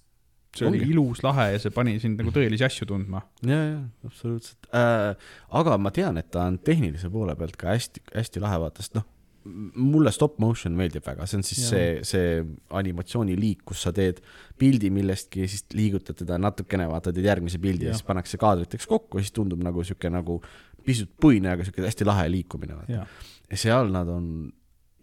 see 0.56 0.66
oli 0.68 0.80
Ongi. 0.80 0.90
ilus, 0.94 1.22
lahe 1.26 1.50
ja 1.54 1.60
see 1.62 1.74
pani 1.74 1.98
sind 2.02 2.20
nagu 2.20 2.32
tõelisi 2.34 2.64
asju 2.66 2.88
tundma. 2.88 3.22
ja, 3.46 3.58
ja 3.58 3.78
absoluutselt 4.08 4.70
äh,. 4.72 5.12
aga 5.60 5.78
ma 5.80 5.92
tean, 5.94 6.18
et 6.20 6.30
ta 6.34 6.46
on 6.48 6.58
tehnilise 6.64 7.10
poole 7.12 7.36
pealt 7.38 7.58
ka 7.60 7.74
hästi-hästi 7.74 8.42
lahe 8.44 8.60
vaata, 8.64 8.84
sest 8.84 8.98
noh, 8.98 9.06
mulle 9.48 10.10
stop 10.12 10.38
motion 10.42 10.74
meeldib 10.76 11.06
väga, 11.06 11.26
see 11.28 11.38
on 11.38 11.44
siis 11.46 11.60
Jaa. 11.62 11.70
see, 11.70 11.88
see 12.10 12.32
animatsiooniliik, 12.80 13.62
kus 13.68 13.84
sa 13.86 13.92
teed 13.96 14.20
pildi 14.60 14.90
millestki 14.94 15.44
ja 15.44 15.50
siis 15.50 15.64
liigutad 15.76 16.18
teda 16.20 16.40
natukene, 16.42 16.88
vaata, 16.90 17.14
teed 17.14 17.28
järgmise 17.28 17.60
pildi 17.62 17.88
ja, 17.88 17.94
ja 17.94 17.98
siis 17.98 18.08
pannakse 18.08 18.40
kaadriteks 18.40 18.88
kokku 18.90 19.20
ja 19.20 19.26
siis 19.26 19.36
tundub 19.36 19.62
nagu 19.64 19.84
sihuke 19.86 20.10
nagu 20.12 20.40
pisut 20.84 21.10
puine, 21.20 21.52
aga 21.52 21.66
sihuke 21.66 21.84
hästi 21.86 22.08
lahe 22.08 22.28
liikumine, 22.32 22.80
vaata. 22.80 23.00
ja, 23.00 23.06
ja 23.48 23.60
seal 23.60 23.92
nad 23.94 24.10
on 24.12 24.32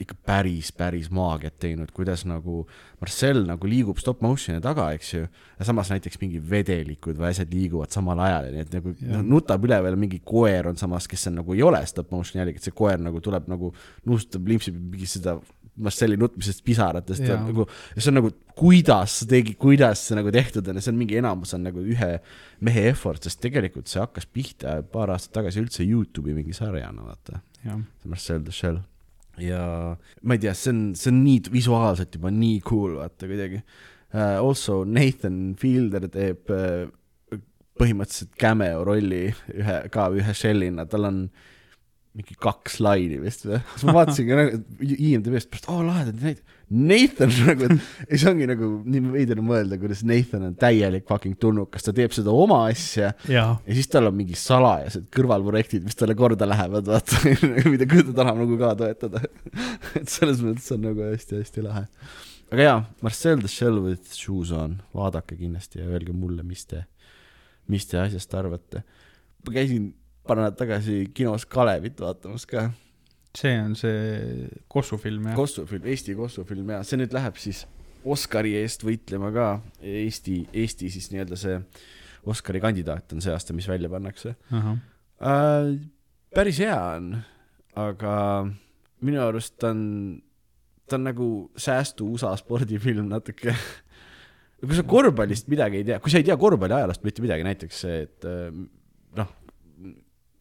ikka 0.02 0.16
päris, 0.28 0.74
päris 0.76 1.08
maagiat 1.14 1.56
teinud, 1.64 1.92
kuidas 1.96 2.26
nagu 2.28 2.66
Marcel 3.00 3.46
nagu 3.48 3.68
liigub 3.70 4.00
stop 4.02 4.20
motion'i 4.26 4.60
taga, 4.64 4.90
eks 4.96 5.12
ju, 5.14 5.28
ja 5.60 5.68
samas 5.68 5.92
näiteks 5.94 6.20
mingi 6.20 6.42
vedelikud 6.50 7.16
või 7.20 7.30
asjad 7.30 7.54
liiguvad 7.56 7.96
samal 7.96 8.20
ajal 8.26 8.50
ja 8.50 8.56
nii 8.56 8.64
et 8.66 8.74
nagu 8.76 8.92
Jah. 8.92 9.14
noh, 9.14 9.28
nutab 9.38 9.68
üle 9.68 9.78
veel 9.86 10.00
mingi 10.00 10.20
koer 10.20 10.68
on 10.72 10.80
samas, 10.80 11.08
kes 11.12 11.30
on 11.32 11.40
nagu 11.40 11.56
ei 11.56 11.64
ole 11.64 11.80
stop 11.88 12.12
motion'i 12.12 12.44
jällegi, 12.44 12.60
et 12.60 12.68
see 12.68 12.76
koer 12.76 13.00
nagu 13.00 13.22
tuleb 13.24 13.48
nagu 13.52 13.72
nuusutab, 14.10 14.50
limpsib 14.52 14.80
mingi 14.80 15.08
seda 15.10 15.38
Marceli 15.76 16.16
nutmisest 16.16 16.62
pisaratest 16.64 17.24
ja 17.28 17.36
nagu, 17.36 17.66
ja 17.96 18.02
see 18.02 18.12
on 18.12 18.16
nagu, 18.22 18.30
kuidas 18.56 19.18
tegi, 19.28 19.58
kuidas 19.60 20.06
see 20.08 20.16
nagu 20.16 20.32
tehtud 20.32 20.72
on 20.72 20.80
ja 20.80 20.84
see 20.84 20.94
on 20.94 21.00
mingi 21.00 21.20
enamus 21.20 21.52
on 21.58 21.66
nagu 21.68 21.84
ühe 21.84 22.12
mehe 22.64 22.86
effort, 22.92 23.24
sest 23.28 23.42
tegelikult 23.44 23.92
see 23.92 24.00
hakkas 24.00 24.28
pihta 24.32 24.78
paar 24.92 25.12
aastat 25.16 25.36
tagasi 25.42 25.64
üldse 25.64 25.88
Youtube'i 25.88 26.36
mingi 26.38 26.56
sarjana, 26.56 27.04
vaata 27.10 27.42
see 27.64 28.12
Marcel 28.12 28.44
the 28.48 28.56
Shell. 28.56 28.84
Ja 29.42 29.62
ma 30.22 30.36
ei 30.36 30.44
tea, 30.44 30.54
see 30.58 30.74
on, 30.74 30.84
see 30.98 31.12
on 31.12 31.24
nii 31.24 31.52
visuaalselt 31.54 32.16
juba 32.16 32.32
nii 32.34 32.62
cool, 32.68 33.00
vaata 33.02 33.30
kuidagi 33.30 33.62
uh,. 33.62 34.38
Also 34.40 34.84
Nathan 34.88 35.58
Fielder 35.60 36.06
teeb 36.12 36.52
uh, 36.54 36.86
põhimõtteliselt 37.76 38.38
cameo 38.40 38.86
rolli 38.88 39.26
ühe, 39.52 39.80
ka 39.92 40.08
ühe 40.16 40.36
shell'ina, 40.38 40.86
tal 40.88 41.10
on 41.10 41.20
mingi 42.16 42.36
kaks 42.40 42.78
laini 42.84 43.18
vist 43.20 43.44
või, 43.44 43.58
siis 43.74 43.86
ma 43.88 43.96
vaatasin 43.98 44.28
ka 44.30 44.38
nagu 44.40 44.60
IMDB-st 44.80 45.50
pärast, 45.52 45.66
oo 45.72 45.82
lahedad 45.84 46.22
neid, 46.24 46.38
Nathan 46.66 47.34
nagu, 47.46 47.68
et 47.68 48.14
ja 48.14 48.20
see 48.22 48.30
ongi 48.32 48.48
nagu 48.50 48.70
nii 48.88 49.02
veider 49.14 49.42
mõelda, 49.46 49.78
kuidas 49.82 50.02
Nathan 50.08 50.48
on 50.48 50.54
täielik 50.60 51.04
fucking 51.10 51.36
tulnukas, 51.42 51.84
ta 51.86 51.94
teeb 51.96 52.16
seda 52.16 52.32
oma 52.34 52.62
asja 52.70 53.12
jaa, 53.30 53.58
ja 53.60 53.76
siis 53.78 53.92
tal 53.92 54.08
on 54.10 54.16
mingi 54.18 54.38
salajased 54.40 55.10
kõrvalprojektid, 55.14 55.84
mis 55.86 56.00
talle 56.00 56.16
korda 56.18 56.48
lähevad, 56.48 56.88
vaata, 56.88 57.20
mida, 57.74 57.90
mida 57.90 57.90
ta 57.92 58.16
tahab 58.22 58.40
nagu 58.42 58.58
ka 58.64 58.72
toetada. 58.80 59.22
et 60.00 60.08
selles 60.10 60.42
mõttes 60.46 60.72
on 60.74 60.88
nagu 60.88 61.06
hästi-hästi 61.10 61.66
lahe. 61.68 61.84
aga 62.54 62.70
jaa, 62.70 62.80
Marcel 63.04 63.44
the 63.44 63.52
Shell 63.52 63.84
with 63.84 64.16
shoes 64.16 64.56
on, 64.56 64.80
vaadake 64.96 65.38
kindlasti 65.42 65.84
ja 65.84 65.92
öelge 65.92 66.16
mulle, 66.16 66.48
mis 66.48 66.64
te, 66.72 66.86
mis 67.68 67.86
te 67.92 68.00
asjast 68.00 68.34
arvate. 68.40 68.86
ma 69.46 69.60
käisin 69.60 69.92
paar 70.26 70.42
nädalat 70.42 70.58
tagasi 70.60 71.00
kinos 71.16 71.46
Kalevit 71.50 72.00
vaatamas 72.02 72.48
ka, 72.50 72.70
see 73.36 73.56
on 73.62 73.76
see 73.78 74.50
Kossu 74.72 74.98
film 75.02 75.30
jah? 75.30 75.38
Kossu 75.38 75.66
film, 75.70 75.88
Eesti 75.92 76.16
Kossu 76.18 76.46
film 76.48 76.72
ja 76.74 76.82
see 76.88 77.00
nüüd 77.02 77.14
läheb 77.16 77.40
siis 77.42 77.66
Oscari 78.06 78.54
eest 78.60 78.86
võitlema 78.86 79.32
ka, 79.34 79.48
Eesti, 79.82 80.44
Eesti 80.54 80.92
siis 80.94 81.10
nii-öelda 81.14 81.40
see 81.40 81.60
Oscari 82.30 82.62
kandidaat 82.62 83.14
on 83.14 83.22
see 83.22 83.34
aasta, 83.34 83.54
mis 83.58 83.68
välja 83.70 83.90
pannakse 83.92 84.36
äh,. 84.54 85.74
päris 86.36 86.60
hea 86.62 86.78
on, 86.98 87.12
aga 87.78 88.14
minu 89.06 89.22
arust 89.24 89.64
on, 89.68 89.82
ta 90.90 90.98
on 91.00 91.10
nagu 91.10 91.30
säästu 91.58 92.08
USA 92.14 92.34
spordifilm 92.40 93.10
natuke. 93.12 93.54
kui 94.66 94.78
sa 94.78 94.86
korvpallist 94.88 95.50
midagi 95.52 95.82
ei 95.82 95.88
tea, 95.92 96.00
kui 96.02 96.14
sa 96.14 96.22
ei 96.22 96.26
tea 96.26 96.38
korvpalli 96.40 96.74
ajaloost 96.78 97.04
mitte 97.06 97.22
midagi, 97.22 97.46
näiteks 97.46 97.82
see, 97.86 98.02
et 98.08 98.26
äh, 98.30 98.50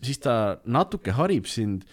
siis 0.07 0.21
ta 0.23 0.59
natuke 0.65 1.15
harib 1.17 1.49
sind, 1.51 1.85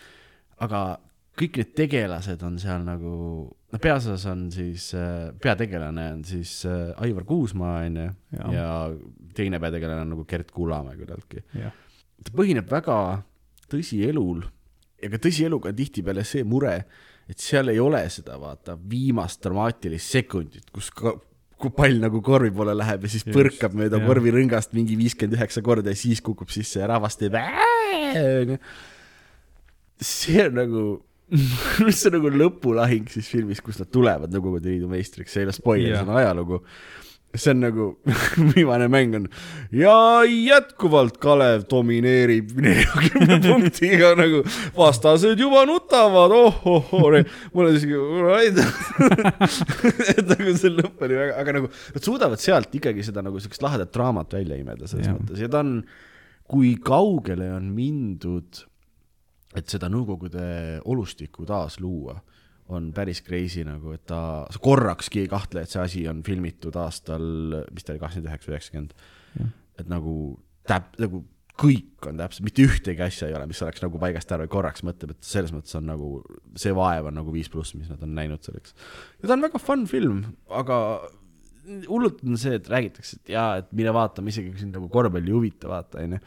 aga 0.62 1.00
kõik 1.40 1.62
need 1.62 1.74
tegelased 1.78 2.44
on 2.46 2.58
seal 2.62 2.84
nagu, 2.86 3.14
no 3.48 3.82
peaosas 3.82 4.26
on 4.30 4.46
siis 4.54 4.92
äh,, 4.98 5.32
peategelane 5.42 6.08
on 6.18 6.24
siis 6.28 6.60
äh, 6.70 6.92
Aivar 7.02 7.26
Kuusmaa 7.26 7.80
onju 7.86 8.08
ja 8.54 8.68
teine 9.36 9.62
peategelane 9.64 10.06
on 10.06 10.14
nagu 10.16 10.26
Gert 10.30 10.52
Kullamäe 10.52 11.00
küllaltki. 11.00 11.46
Jah, 11.58 11.74
ta 12.22 12.36
põhineb 12.36 12.70
väga 12.70 12.98
tõsielul 13.72 14.44
ja 15.02 15.10
ka 15.10 15.22
tõsieluga 15.22 15.72
on 15.72 15.80
tihtipeale 15.80 16.26
see 16.28 16.44
mure, 16.48 16.76
et 17.32 17.42
seal 17.42 17.72
ei 17.72 17.80
ole 17.82 18.04
seda 18.12 18.38
vaata 18.42 18.76
viimast 18.78 19.42
dramaatilist 19.46 20.18
sekundit, 20.18 20.68
kus 20.74 20.92
ka, 20.94 21.16
kui 21.62 21.74
pall 21.76 22.00
nagu 22.02 22.22
korvi 22.26 22.52
poole 22.56 22.74
läheb 22.78 23.06
ja 23.06 23.12
siis 23.12 23.26
Just, 23.26 23.36
põrkab 23.36 23.76
mööda 23.78 24.02
korvirõngast 24.04 24.76
mingi 24.78 24.98
viiskümmend 25.00 25.38
üheksa 25.40 25.64
korda 25.66 25.94
ja 25.94 26.00
siis 26.00 26.24
kukub 26.26 26.52
sisse 26.54 26.82
ja 26.82 26.90
rahvas 26.92 27.20
teeb 27.20 27.38
onju. 27.38 28.58
see 30.02 30.48
on 30.48 30.58
nagu, 30.60 30.86
see 31.98 32.10
on 32.10 32.18
nagu 32.18 32.34
lõpulahing 32.34 33.12
siis 33.14 33.30
filmis, 33.32 33.62
kus 33.64 33.80
nad 33.82 33.92
tulevad 33.94 34.34
Nõukogude 34.34 34.72
Liidu 34.72 34.90
meistriks, 34.92 35.36
see 35.36 35.46
ei 35.46 35.50
ole 35.50 35.56
spoiler, 35.56 35.96
see 35.98 36.08
on 36.08 36.18
ajalugu 36.22 36.64
see 37.36 37.52
on 37.54 37.62
nagu, 37.64 37.86
viimane 38.56 38.88
mäng 38.92 39.16
on. 39.16 39.28
Ja 39.76 40.24
jätkuvalt 40.28 41.18
Kalev 41.22 41.64
domineerib 41.72 42.52
neljakümne 42.60 43.38
punktiga 43.46 44.12
nagu 44.20 44.42
vastased 44.76 45.40
juba 45.40 45.64
nutavad, 45.70 46.34
oh-oh-oh, 46.36 47.20
mul 47.54 47.70
on 47.70 47.78
isegi, 47.78 47.96
et 50.16 50.34
nagu 50.34 50.56
see 50.60 50.74
lõpp 50.76 51.06
oli 51.08 51.20
väga, 51.22 51.38
aga 51.40 51.56
nagu 51.60 51.72
nad 51.72 52.10
suudavad 52.10 52.44
sealt 52.44 52.76
ikkagi 52.82 53.06
seda 53.08 53.24
nagu 53.26 53.40
siukest 53.42 53.64
lahedat 53.64 53.94
draamat 53.96 54.36
välja 54.42 54.60
imeda 54.60 54.90
selles 54.90 55.08
Jah. 55.08 55.16
mõttes. 55.16 55.40
Ja 55.40 55.48
ta 55.52 55.64
on, 55.64 55.78
kui 56.52 56.74
kaugele 56.84 57.48
on 57.56 57.72
mindud, 57.76 58.66
et 59.56 59.72
seda 59.72 59.88
Nõukogude 59.92 60.44
olustikku 60.88 61.48
taas 61.48 61.80
luua 61.84 62.18
on 62.72 62.92
päris 62.96 63.22
crazy 63.26 63.66
nagu, 63.68 63.96
et 63.96 64.06
ta, 64.10 64.46
sa 64.52 64.62
korrakski 64.64 65.24
ei 65.24 65.32
kahtle, 65.32 65.64
et 65.64 65.72
see 65.72 65.82
asi 65.82 66.06
on 66.12 66.22
filmitud 66.26 66.76
aastal, 66.80 67.24
mis 67.74 67.86
ta 67.86 67.94
oli, 67.94 68.02
kakskümmend 68.04 68.32
üheksa 68.32 68.54
üheksakümmend. 68.54 68.96
et 69.82 69.90
nagu 69.90 70.16
täp-, 70.70 70.98
nagu 71.02 71.24
kõik 71.62 72.08
on 72.10 72.20
täpselt, 72.20 72.46
mitte 72.48 72.66
ühtegi 72.66 73.04
asja 73.06 73.30
ei 73.30 73.36
ole, 73.38 73.48
mis 73.50 73.62
oleks 73.62 73.84
nagu 73.84 74.00
paigast 74.02 74.32
ära 74.34 74.46
või 74.46 74.54
korraks 74.54 74.86
mõtleb, 74.88 75.14
et 75.16 75.26
selles 75.26 75.52
mõttes 75.54 75.76
on 75.78 75.86
nagu, 75.90 76.12
see 76.60 76.74
vaev 76.76 77.10
on 77.12 77.18
nagu 77.20 77.34
viis 77.34 77.52
pluss, 77.52 77.76
mis 77.78 77.90
nad 77.92 78.02
on 78.06 78.16
näinud 78.18 78.44
selleks. 78.46 78.76
ja 79.22 79.28
ta 79.28 79.36
on 79.36 79.46
väga 79.46 79.62
fun 79.62 79.86
film, 79.90 80.24
aga 80.50 80.78
hullult 81.88 82.24
on 82.26 82.40
see, 82.42 82.56
et 82.58 82.72
räägitakse, 82.72 83.20
et 83.22 83.36
jaa, 83.36 83.62
et 83.62 83.70
mine 83.78 83.94
vaatame, 83.94 84.34
isegi 84.34 84.54
kui 84.54 84.64
sind 84.64 84.76
nagu 84.78 84.90
korvpall 84.92 85.28
ei 85.28 85.36
huvita, 85.38 85.70
vaata, 85.72 86.02
onju 86.02 86.22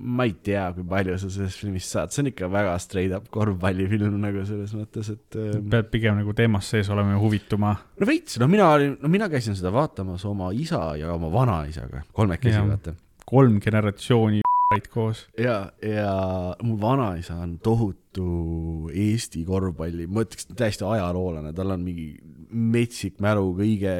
ma 0.00 0.24
ei 0.28 0.34
tea, 0.42 0.64
kui 0.76 0.84
palju 0.88 1.16
sa 1.20 1.30
sellest 1.32 1.60
filmist 1.60 1.94
saad, 1.94 2.12
see 2.12 2.24
on 2.24 2.30
ikka 2.30 2.48
väga 2.52 2.76
straight 2.82 3.14
up 3.16 3.28
korvpallifilm 3.32 4.18
nagu 4.22 4.44
selles 4.48 4.74
mõttes, 4.76 5.12
et 5.14 5.38
ähm, 5.40 5.68
pead 5.72 5.90
pigem 5.92 6.20
nagu 6.20 6.34
teemas 6.36 6.70
sees 6.72 6.90
olema 6.92 7.14
ja 7.16 7.22
huvituma. 7.22 7.74
no 8.00 8.08
veits, 8.08 8.38
no 8.42 8.48
mina 8.50 8.68
olin, 8.74 8.96
no 9.00 9.12
mina 9.12 9.30
käisin 9.32 9.58
seda 9.58 9.72
vaatamas 9.74 10.24
oma 10.28 10.52
isa 10.56 10.82
ja 11.00 11.14
oma 11.14 11.32
vanaisaga, 11.32 12.04
kolmekesi 12.16 12.60
vaata. 12.60 12.96
kolm 13.30 13.60
generatsiooni 13.62 14.44
koos. 14.90 15.28
ja, 15.38 15.72
ja 15.82 16.10
mu 16.62 16.76
vanaisa 16.80 17.34
on 17.42 17.56
tohutu 17.58 18.90
Eesti 18.94 19.42
korvpalli, 19.46 20.06
ma 20.06 20.22
ütleks 20.22 20.46
täiesti 20.54 20.86
ajaloolane, 20.86 21.50
tal 21.56 21.74
on 21.74 21.82
mingi 21.82 22.12
metsik 22.50 23.18
mälu 23.22 23.48
kõige, 23.58 23.94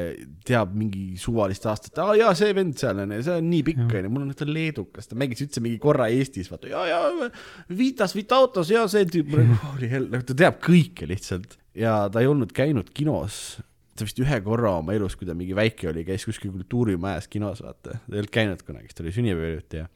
teab 0.47 0.71
mingi 0.75 1.17
suvalist 1.19 1.67
aastat, 1.67 1.99
aa 2.03 2.15
jaa, 2.19 2.31
see 2.39 2.55
vend 2.55 2.79
seal 2.79 3.01
on 3.03 3.11
ja 3.17 3.19
see 3.25 3.41
on 3.41 3.49
nii 3.51 3.65
pikk 3.67 3.97
onju, 3.99 4.11
mul 4.13 4.29
on 4.29 4.37
ta 4.37 4.47
leedukas, 4.47 5.11
ta 5.11 5.19
mängis 5.19 5.43
üldse 5.43 5.63
mingi 5.63 5.81
korra 5.83 6.07
Eestis, 6.11 6.47
vaata. 6.51 6.71
Ja, 6.71 6.85
ja 6.87 7.27
Vitas 7.67 8.15
Vitautos 8.15 8.71
ja 8.71 8.85
see 8.91 9.03
tüüp, 9.11 9.35
holy 9.73 9.91
hell, 9.91 10.07
nagu 10.13 10.27
ta 10.27 10.37
teab 10.39 10.63
kõike 10.63 11.09
lihtsalt. 11.11 11.59
Ja 11.75 12.05
ta 12.11 12.23
ei 12.23 12.31
olnud 12.31 12.51
käinud 12.55 12.95
kinos. 12.95 13.59
Ta 13.95 14.07
vist 14.07 14.19
ühe 14.23 14.39
korra 14.43 14.77
oma 14.79 14.95
elus, 14.95 15.19
kui 15.19 15.27
ta 15.27 15.35
mingi 15.35 15.55
väike 15.55 15.91
oli, 15.91 16.07
käis 16.07 16.23
kuskil 16.27 16.51
kultuurimajas 16.55 17.27
kinos, 17.31 17.59
vaata, 17.63 17.99
ta 17.99 18.15
ei 18.15 18.23
olnud 18.23 18.35
käinud 18.39 18.63
kunagi, 18.67 18.87
siis 18.87 18.97
ta 18.97 19.03
oli 19.03 19.15
sünnipäevajuht 19.19 19.79
ja 19.81 19.87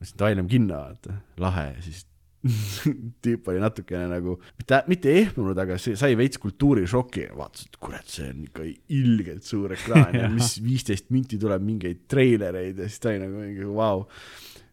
mõtlesin, 0.00 0.16
et 0.16 0.24
ai, 0.26 0.36
lähme 0.36 0.50
kinno, 0.50 0.80
vaata, 0.80 1.18
lahe 1.40 1.66
siis 1.84 2.06
tüüp 3.24 3.48
oli 3.52 3.60
natukene 3.60 4.06
nagu, 4.08 4.36
mitte, 4.56 4.78
mitte 4.88 5.12
ehmunud, 5.20 5.58
aga 5.60 5.76
see 5.80 5.96
sai 6.00 6.14
veits 6.16 6.40
kultuurishoki, 6.40 7.26
vaatas, 7.36 7.66
et 7.68 7.76
kurat, 7.82 8.06
see 8.08 8.30
on 8.32 8.46
ikka 8.46 8.64
ilgelt 8.96 9.44
suur 9.44 9.74
ekraan 9.76 10.16
ja 10.16 10.30
mis 10.36 10.54
viisteist 10.64 11.10
minti 11.12 11.38
tuleb 11.40 11.64
mingeid 11.66 12.06
treilereid 12.10 12.80
ja 12.80 12.88
siis 12.88 13.02
ta 13.02 13.12
oli 13.12 13.20
nagu 13.26 13.44
mingi 13.44 13.66
vau. 13.68 13.76
Wow. 13.80 14.06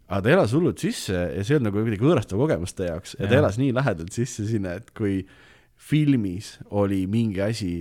aga 0.07 0.21
ta 0.23 0.33
elas 0.37 0.55
hullult 0.55 0.79
sisse 0.79 1.11
ja 1.11 1.43
see 1.43 1.55
ei 1.55 1.59
olnud 1.59 1.73
nagu 1.73 1.83
kuidagi 1.83 2.07
võõrastav 2.07 2.39
kogemus 2.39 2.75
ta 2.77 2.87
jaoks. 2.87 3.17
Ja 3.19 3.27
ta 3.27 3.41
elas 3.41 3.59
nii 3.59 3.75
lähedalt 3.75 4.15
sisse 4.15 4.47
sinna, 4.47 4.77
et 4.79 4.93
kui 4.95 5.19
filmis 5.77 6.55
oli 6.71 7.03
mingi 7.11 7.43
asi, 7.43 7.73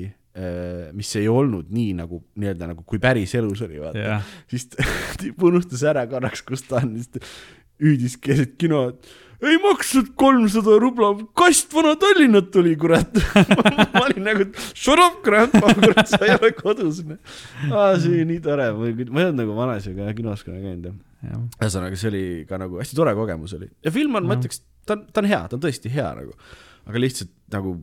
mis 0.97 1.13
ei 1.17 1.29
olnud 1.33 1.71
nii 1.73 1.93
nagu 1.97 2.21
nii-öelda 2.37 2.71
nagu 2.73 2.83
kui 2.89 3.01
päris 3.01 3.33
elus 3.39 3.63
oli, 3.65 3.79
vaata. 3.81 4.03
Jah, 4.03 4.33
siis 4.51 4.69
tüüp 5.21 5.47
unustas 5.49 5.85
ära 5.89 6.07
korraks, 6.11 6.45
kus 6.47 6.67
ta 6.69 6.83
on, 6.83 6.97
siis 6.99 7.15
ta 7.15 7.23
hüüdis 7.83 8.17
keset 8.21 8.57
kino, 8.61 8.83
et 8.93 9.15
ei 9.45 9.59
maksnud 9.61 10.15
kolmsada 10.19 10.79
rubla, 10.81 11.11
kast 11.37 11.75
Vana-Tallinnat 11.77 12.49
tuli, 12.55 12.73
kurat. 12.81 13.19
ma 13.93 14.05
olin 14.07 14.25
nagu, 14.25 14.47
shut 14.73 15.01
up, 15.03 15.19
kurat, 15.25 15.53
kurat, 15.53 16.07
sa 16.09 16.21
ei 16.25 16.37
ole 16.39 16.53
kodus. 16.57 17.03
aa, 17.69 17.97
see 18.01 18.13
oli 18.15 18.25
nii 18.33 18.41
tore, 18.45 18.71
ma 18.77 18.89
ei 18.89 19.29
olnud 19.29 19.43
nagu 19.43 19.59
vanaisaga 19.59 20.09
kinos 20.17 20.45
kunagi 20.47 20.71
käinud 20.71 20.89
jah. 20.89 21.43
ühesõnaga, 21.61 22.01
see 22.01 22.13
oli 22.13 22.25
ka 22.49 22.61
nagu 22.61 22.81
hästi 22.81 22.99
tore 22.99 23.13
kogemus 23.19 23.57
oli. 23.59 23.69
Ja 23.85 23.93
film 23.95 24.17
on, 24.21 24.29
ma 24.29 24.39
ütleks, 24.39 24.63
ta 24.89 24.97
on, 24.97 25.05
ta 25.13 25.25
on 25.25 25.31
hea, 25.33 25.43
ta 25.51 25.59
on 25.59 25.65
tõesti 25.67 25.93
hea 25.93 26.09
nagu, 26.17 26.37
aga 26.89 27.05
lihtsalt 27.05 27.33
nagu 27.53 27.77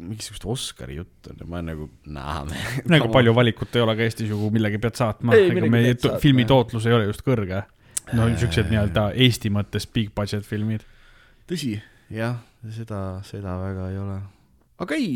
mingisugust 0.00 0.44
Oscari 0.48 0.96
juttu 0.96 1.32
on 1.32 1.42
ja 1.42 1.46
ma 1.46 1.58
olen 1.58 1.70
nagu, 1.72 1.88
naa 2.06 2.44
me. 2.48 2.62
nagu 2.94 3.10
palju 3.12 3.34
valikut 3.36 3.76
ei 3.76 3.84
ole 3.84 3.96
ka 3.98 4.06
Eestis 4.06 4.30
ju, 4.30 4.38
kuhu 4.38 4.54
millegi 4.54 4.80
pead 4.82 4.98
saatma, 5.00 5.36
Ei, 5.36 5.50
ega 5.52 5.70
meie 5.72 5.94
saatma, 5.96 6.18
filmi 6.22 6.46
tootlus 6.48 6.88
ei 6.88 6.96
ole 6.96 7.10
just 7.10 7.24
kõrge. 7.26 7.62
no 8.12 8.26
Äh. 8.26 8.38
siuksed 8.40 8.70
nii-öelda 8.72 9.10
Eesti 9.14 9.52
mõttes 9.54 9.86
big 9.92 10.14
budget 10.16 10.46
filmid. 10.46 10.86
tõsi, 11.50 11.76
jah, 12.10 12.40
seda, 12.76 13.20
seda 13.26 13.56
väga 13.60 13.90
ei 13.92 14.00
ole. 14.00 14.18
aga 14.80 14.98
ei, 14.98 15.12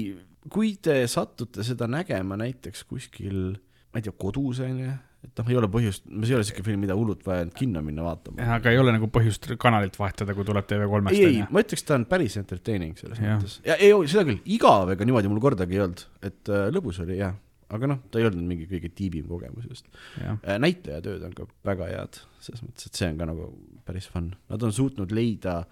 kui 0.51 0.75
te 0.83 1.01
satute 1.11 1.65
seda 1.65 1.89
nägema 1.91 2.37
näiteks 2.41 2.85
kuskil, 2.85 3.57
ma 3.93 4.01
ei 4.01 4.07
tea, 4.07 4.15
kodus 4.19 4.61
onju, 4.65 4.93
et 5.25 5.41
noh, 5.41 5.49
ei 5.51 5.59
ole 5.59 5.69
põhjust, 5.73 6.05
see 6.09 6.33
ei 6.33 6.37
ole 6.39 6.47
siuke 6.47 6.65
film, 6.67 6.83
mida 6.85 6.97
hullult 6.99 7.25
vaja 7.27 7.47
on 7.47 7.53
kinno 7.57 7.83
minna 7.85 8.05
vaatama. 8.07 8.45
aga 8.57 8.73
ei 8.73 8.81
ole 8.81 8.95
nagu 8.97 9.09
põhjust 9.13 9.49
kanalit 9.61 9.97
vahetada, 9.99 10.37
kui 10.37 10.47
tuleb 10.49 10.69
TV3-st 10.71 11.15
ei, 11.17 11.31
ei, 11.31 11.47
ma 11.55 11.65
ütleks, 11.65 11.87
ta 11.89 11.97
on 11.99 12.07
päris 12.11 12.37
entertaining 12.41 12.99
selles 13.01 13.23
Jah. 13.23 13.39
mõttes. 13.41 13.57
ja 13.67 13.79
ei, 13.79 13.95
seda 14.11 14.27
küll, 14.29 14.43
igav 14.57 14.93
ega 14.95 15.09
niimoodi 15.09 15.33
mul 15.33 15.43
kordagi 15.45 15.79
ei 15.79 15.85
olnud, 15.87 16.05
et 16.29 16.53
äh, 16.53 16.67
lõbus 16.75 17.01
oli 17.05 17.19
jah, 17.21 17.37
aga 17.75 17.91
noh, 17.95 18.03
ta 18.13 18.21
ei 18.21 18.29
olnud 18.29 18.45
mingi 18.51 18.69
kõige 18.71 18.93
tiibim 18.95 19.27
kogemus 19.31 19.67
just. 19.71 19.89
jah, 20.21 20.39
näitlejatööd 20.63 21.25
on 21.31 21.35
ka 21.37 21.49
väga 21.67 21.91
head, 21.93 22.21
selles 22.45 22.65
mõttes, 22.67 22.91
et 22.91 23.01
see 23.03 23.11
on 23.13 23.21
ka 23.21 23.31
nagu 23.33 23.51
päris 23.89 24.09
fun, 24.13 24.33
nad 24.53 24.67
on 24.67 24.75
suutnud 24.75 25.15
leida 25.15 25.63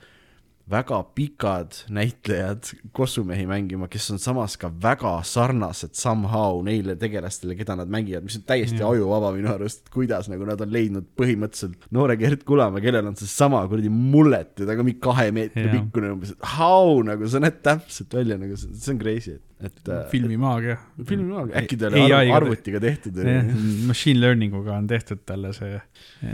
väga 0.70 1.02
pikad 1.14 1.74
näitlejad 1.90 2.68
kossumehi 2.94 3.46
mängima, 3.46 3.88
kes 3.90 4.10
on 4.14 4.20
samas 4.22 4.54
ka 4.60 4.70
väga 4.82 5.14
sarnased 5.26 5.96
somehow 5.98 6.60
neile 6.64 6.94
tegelastele, 6.96 7.56
keda 7.58 7.76
nad 7.80 7.90
mängivad, 7.90 8.24
mis 8.26 8.38
on 8.38 8.44
täiesti 8.46 8.78
Jah. 8.78 8.92
ajuvaba 8.94 9.32
minu 9.34 9.50
arust, 9.52 9.90
kuidas 9.92 10.30
nagu 10.30 10.46
nad 10.48 10.62
on 10.62 10.72
leidnud 10.72 11.08
põhimõtteliselt 11.18 11.88
noore 11.94 12.16
Gert 12.20 12.46
Kullamäe, 12.48 12.82
kellel 12.84 13.10
on 13.10 13.18
seesama 13.18 13.64
kuradi 13.70 13.90
mullet 13.92 14.62
ja 14.62 14.68
ta 14.68 14.76
on 14.76 14.86
mingi 14.86 15.00
kahe 15.02 15.28
meetri 15.34 15.66
Jah. 15.66 15.74
pikkune 15.74 16.14
umbes, 16.14 16.36
et 16.36 16.48
how 16.54 17.02
nagu 17.06 17.28
sa 17.28 17.42
näed 17.42 17.58
täpselt 17.66 18.14
välja 18.20 18.38
nagu 18.40 18.58
see 18.60 18.72
see 18.78 18.94
on 18.94 19.02
crazy, 19.02 19.36
et, 19.58 19.66
et 19.72 19.92
äh, 19.92 20.06
filmimaagia. 20.14 20.78
filmi 21.08 21.28
maaga, 21.32 21.58
äkki 21.58 21.80
ta 21.80 21.90
oli 21.90 22.06
arv, 22.06 22.36
arvutiga 22.38 22.80
tehtud 22.82 23.18
jah 23.18 23.42
või?, 23.42 23.60
machine 23.90 24.22
learning 24.22 24.54
uga 24.62 24.78
on 24.78 24.88
tehtud 24.90 25.26
talle 25.26 25.52
see 25.58 25.74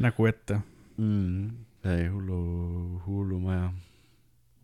nägu 0.05 0.29
ette. 0.29 0.61
mm,. 1.01 1.51
ei, 1.89 2.09
hullu, 2.13 2.41
hullumaja. 3.09 3.71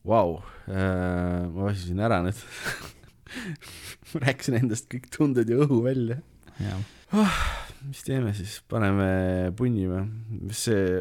Vau, 0.05 0.37
ma 0.69 1.69
väsisin 1.69 2.03
ära 2.05 2.21
nüüd. 2.25 2.41
rääkisin 4.25 4.59
endast 4.61 4.89
kõik 4.91 5.09
tunded 5.13 5.49
ja 5.51 5.61
õhu 5.65 5.81
välja. 5.85 6.19
jah. 6.63 7.41
mis 7.85 8.05
teeme 8.07 8.35
siis, 8.37 8.59
paneme 8.71 9.53
punni 9.57 9.89
või? 9.91 10.05
mis 10.45 10.67
see, 10.69 11.01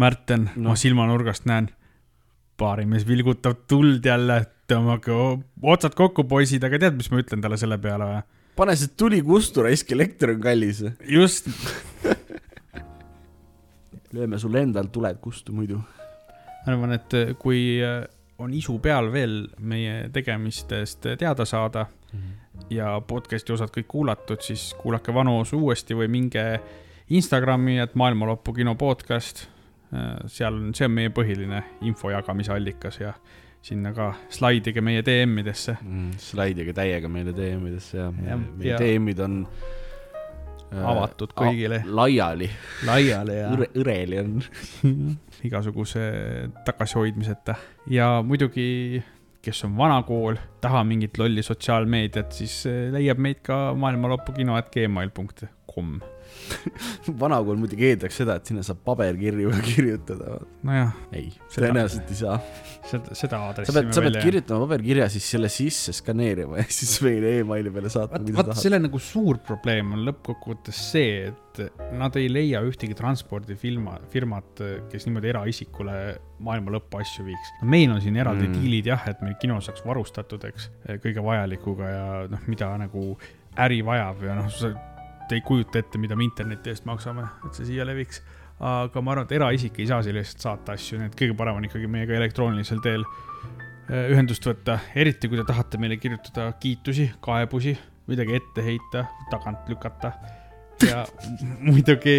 Märten 0.00 0.48
no., 0.54 0.70
ma 0.70 0.78
silmanurgast 0.78 1.48
näen, 1.48 1.70
baarimees 2.58 3.06
vilgutab 3.08 3.66
tuld 3.70 4.06
jälle, 4.06 4.40
tõmmake 4.68 5.14
otsad 5.62 5.96
kokku, 5.98 6.24
poisid, 6.28 6.64
aga 6.64 6.80
tead, 6.80 6.98
mis 6.98 7.10
ma 7.12 7.22
ütlen 7.22 7.44
talle 7.44 7.60
selle 7.60 7.78
peale 7.82 8.08
või? 8.08 8.24
pane 8.58 8.74
see 8.78 8.94
tuli 8.98 9.20
kustu, 9.22 9.62
raisk 9.66 9.92
elekter 9.94 10.34
on 10.34 10.42
kallis. 10.42 10.82
just, 11.06 11.50
lööme 14.16 14.40
sulle 14.40 14.64
endal 14.66 14.88
tuled 14.92 15.20
kustu 15.22 15.54
muidu. 15.54 15.82
ma 16.64 16.72
arvan, 16.72 16.96
et 16.96 17.18
äh, 17.18 17.34
kui 17.38 17.78
äh, 17.84 18.02
on 18.38 18.54
isu 18.54 18.78
peal 18.82 19.12
veel 19.12 19.40
meie 19.58 20.08
tegemistest 20.14 21.06
teada 21.18 21.44
saada 21.48 21.86
ja 22.70 22.92
podcast'i 23.06 23.52
osad 23.54 23.72
kõik 23.74 23.88
kuulatud, 23.90 24.42
siis 24.42 24.70
kuulake 24.78 25.14
vanu 25.14 25.38
osu 25.40 25.58
uuesti 25.58 25.96
või 25.96 26.08
minge 26.10 26.44
Instagrami, 27.08 27.78
et 27.80 27.94
Maailma 27.96 28.28
Lõpu 28.28 28.52
kino 28.54 28.74
podcast. 28.76 29.46
seal 30.26 30.54
on, 30.54 30.74
see 30.76 30.84
on 30.84 30.92
meie 30.92 31.10
põhiline 31.10 31.62
info 31.88 32.10
jagamise 32.12 32.52
allikas 32.52 33.00
ja 33.00 33.14
sinna 33.64 33.94
ka 33.96 34.10
slaidige 34.28 34.80
meie 34.84 35.02
DM-idesse. 35.02 35.78
mm,. 35.82 36.10
slaidige 36.18 36.72
täiega 36.76 37.08
meile 37.08 37.32
DM-idesse 37.32 37.96
ja, 37.96 38.12
ja 38.26 38.36
meie 38.36 38.74
ja- 38.74 38.78
DM-id 38.78 39.20
on 39.24 39.38
äh, 39.46 39.87
Avatud 40.68 41.32
kõigile. 41.36 41.80
laiali, 41.86 42.48
laiali 42.86 43.36
ja 43.38 43.52
Õre, 43.54 43.70
õreli 43.80 44.18
on. 44.20 44.34
igasuguse 45.48 46.02
tagasihoidmiseta 46.66 47.54
ja 47.94 48.18
muidugi, 48.26 49.00
kes 49.44 49.64
on 49.68 49.76
vana 49.78 50.00
kool, 50.06 50.36
taha 50.60 50.82
mingit 50.84 51.18
lolli 51.20 51.44
sotsiaalmeediat, 51.46 52.34
siis 52.34 52.60
eh, 52.68 52.88
leiab 52.94 53.22
meid 53.22 53.40
ka 53.46 53.72
maailmalõpukino, 53.78 54.58
et 54.60 54.72
gmail.com. 54.74 55.98
vanakool 57.22 57.58
muidugi 57.60 57.90
eeldaks 57.92 58.20
seda, 58.22 58.38
et 58.38 58.50
sinna 58.50 58.64
saab 58.66 58.80
paberkirju 58.86 59.52
ka 59.54 59.62
kirjutada. 59.64 60.38
nojah, 60.66 60.94
ei, 61.16 61.30
tõenäoliselt 61.54 62.12
ei 62.12 62.20
saa. 62.20 62.38
seda, 62.88 63.16
seda 63.18 63.34
sa 63.34 63.42
aadressi 63.48 63.74
pead, 63.76 63.90
sa 63.96 64.04
pead. 64.04 64.20
kirjutama 64.22 64.66
paberkirja, 64.66 65.08
siis 65.12 65.28
selle 65.34 65.50
sisse 65.52 65.94
skaneerima 65.96 66.60
ja 66.60 66.66
siis 66.78 66.96
meile 67.04 67.38
emaili 67.42 67.72
peale 67.74 67.92
saatma, 67.92 68.22
mida 68.24 68.40
sa 68.40 68.48
tahad. 68.50 68.62
selle 68.62 68.80
nagu 68.84 69.02
suur 69.02 69.40
probleem 69.44 69.94
on 69.96 70.04
lõppkokkuvõttes 70.08 70.82
see, 70.92 71.28
et 71.32 71.62
nad 71.98 72.14
ei 72.20 72.28
leia 72.30 72.62
ühtegi 72.66 72.96
transpordifirma, 72.98 73.98
firmat, 74.12 74.62
kes 74.92 75.08
niimoodi 75.08 75.32
eraisikule 75.32 75.96
maailma 76.44 76.76
lõppu 76.76 77.00
asju 77.02 77.26
viiks. 77.26 77.54
meil 77.62 77.90
on 77.94 78.02
siin 78.04 78.18
eraldi 78.20 78.46
mm. 78.46 78.60
diilid 78.60 78.92
jah, 78.92 79.08
et 79.10 79.24
meil 79.24 79.34
kino 79.42 79.58
saaks 79.64 79.84
varustatud, 79.86 80.44
eks, 80.50 80.70
kõige 81.02 81.24
vajalikuga 81.24 81.90
ja 81.90 82.06
noh, 82.30 82.46
mida 82.50 82.70
nagu 82.80 83.10
äri 83.58 83.80
vajab 83.86 84.22
ja 84.28 84.38
noh, 84.38 84.52
sa 85.28 85.34
te 85.34 85.42
ei 85.42 85.44
kujuta 85.44 85.82
ette, 85.82 85.98
mida 86.00 86.16
me 86.16 86.24
interneti 86.24 86.72
eest 86.72 86.86
maksame, 86.88 87.26
et 87.44 87.56
see 87.58 87.66
siia 87.68 87.84
leviks. 87.84 88.22
aga 88.58 89.00
ma 89.04 89.12
arvan, 89.12 89.26
et 89.28 89.32
eraisik 89.36 89.76
ei 89.78 89.86
saa 89.86 90.00
sellest 90.02 90.40
saata 90.40 90.72
asju, 90.74 90.96
nii 90.98 91.10
et 91.10 91.18
kõige 91.20 91.36
parem 91.36 91.60
on 91.60 91.66
ikkagi 91.68 91.86
meiega 91.86 92.16
elektroonilisel 92.16 92.80
teel 92.82 93.04
äh, 93.04 94.08
ühendust 94.08 94.48
võtta, 94.48 94.80
eriti 94.96 95.28
kui 95.28 95.38
te 95.38 95.44
tahate 95.46 95.78
meile 95.78 96.00
kirjutada 96.00 96.48
kiitusi, 96.58 97.10
kaebusi, 97.22 97.76
midagi 98.08 98.40
ette 98.40 98.64
heita, 98.64 99.04
tagant 99.30 99.68
lükata 99.68 100.14
ja 100.88 101.04
muidugi, 101.68 102.16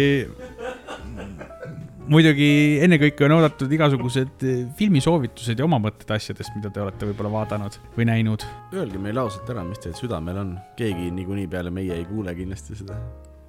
muidugi 2.10 2.50
ennekõike 2.84 3.26
on 3.26 3.36
oodatud 3.38 3.72
igasugused 3.72 4.44
eh, 4.46 4.60
filmisoovitused 4.78 5.58
ja 5.58 5.66
oma 5.66 5.78
mõtted 5.82 6.10
asjadest, 6.14 6.52
mida 6.58 6.72
te 6.74 6.82
olete 6.82 7.08
võib-olla 7.10 7.32
vaadanud 7.38 7.78
või 7.96 8.08
näinud. 8.10 8.46
Öelge 8.74 9.00
meile 9.02 9.24
ausalt 9.24 9.50
ära, 9.52 9.64
mis 9.66 9.82
teil 9.82 9.96
südamel 9.98 10.42
on. 10.42 10.54
keegi 10.78 11.10
niikuinii 11.14 11.48
peale 11.50 11.72
meie 11.74 11.96
ei 11.96 12.06
kuule 12.08 12.34
kindlasti 12.38 12.78
seda. 12.82 12.98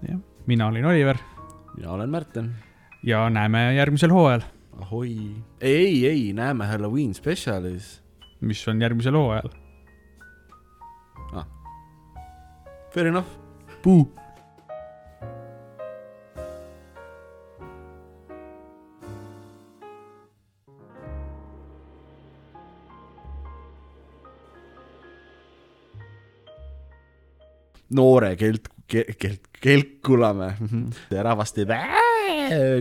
jah, 0.08 0.20
mina 0.48 0.68
olin 0.72 0.86
Oliver 0.86 1.20
mina 1.78 1.92
olen 1.92 2.10
Märten. 2.10 2.52
ja 3.04 3.30
näeme 3.30 3.74
järgmisel 3.76 4.12
hooajal, 4.12 4.42
ahoi. 4.82 5.18
ei, 5.62 5.76
ei, 5.76 6.08
ei, 6.08 6.34
näeme 6.34 6.66
Halloween 6.66 7.14
spetsialis. 7.14 8.04
mis 8.42 8.68
on 8.68 8.82
järgmisel 8.82 9.14
hooajal. 9.14 9.50
Fair 12.92 13.08
enough. 13.08 13.28
Puu. 13.82 14.21
Noore 27.96 28.36
kelt, 28.40 28.68
kelt, 28.88 29.48
kelkulamäe. 29.62 30.56
rahvast 31.24 31.56
teeb. 31.56 31.74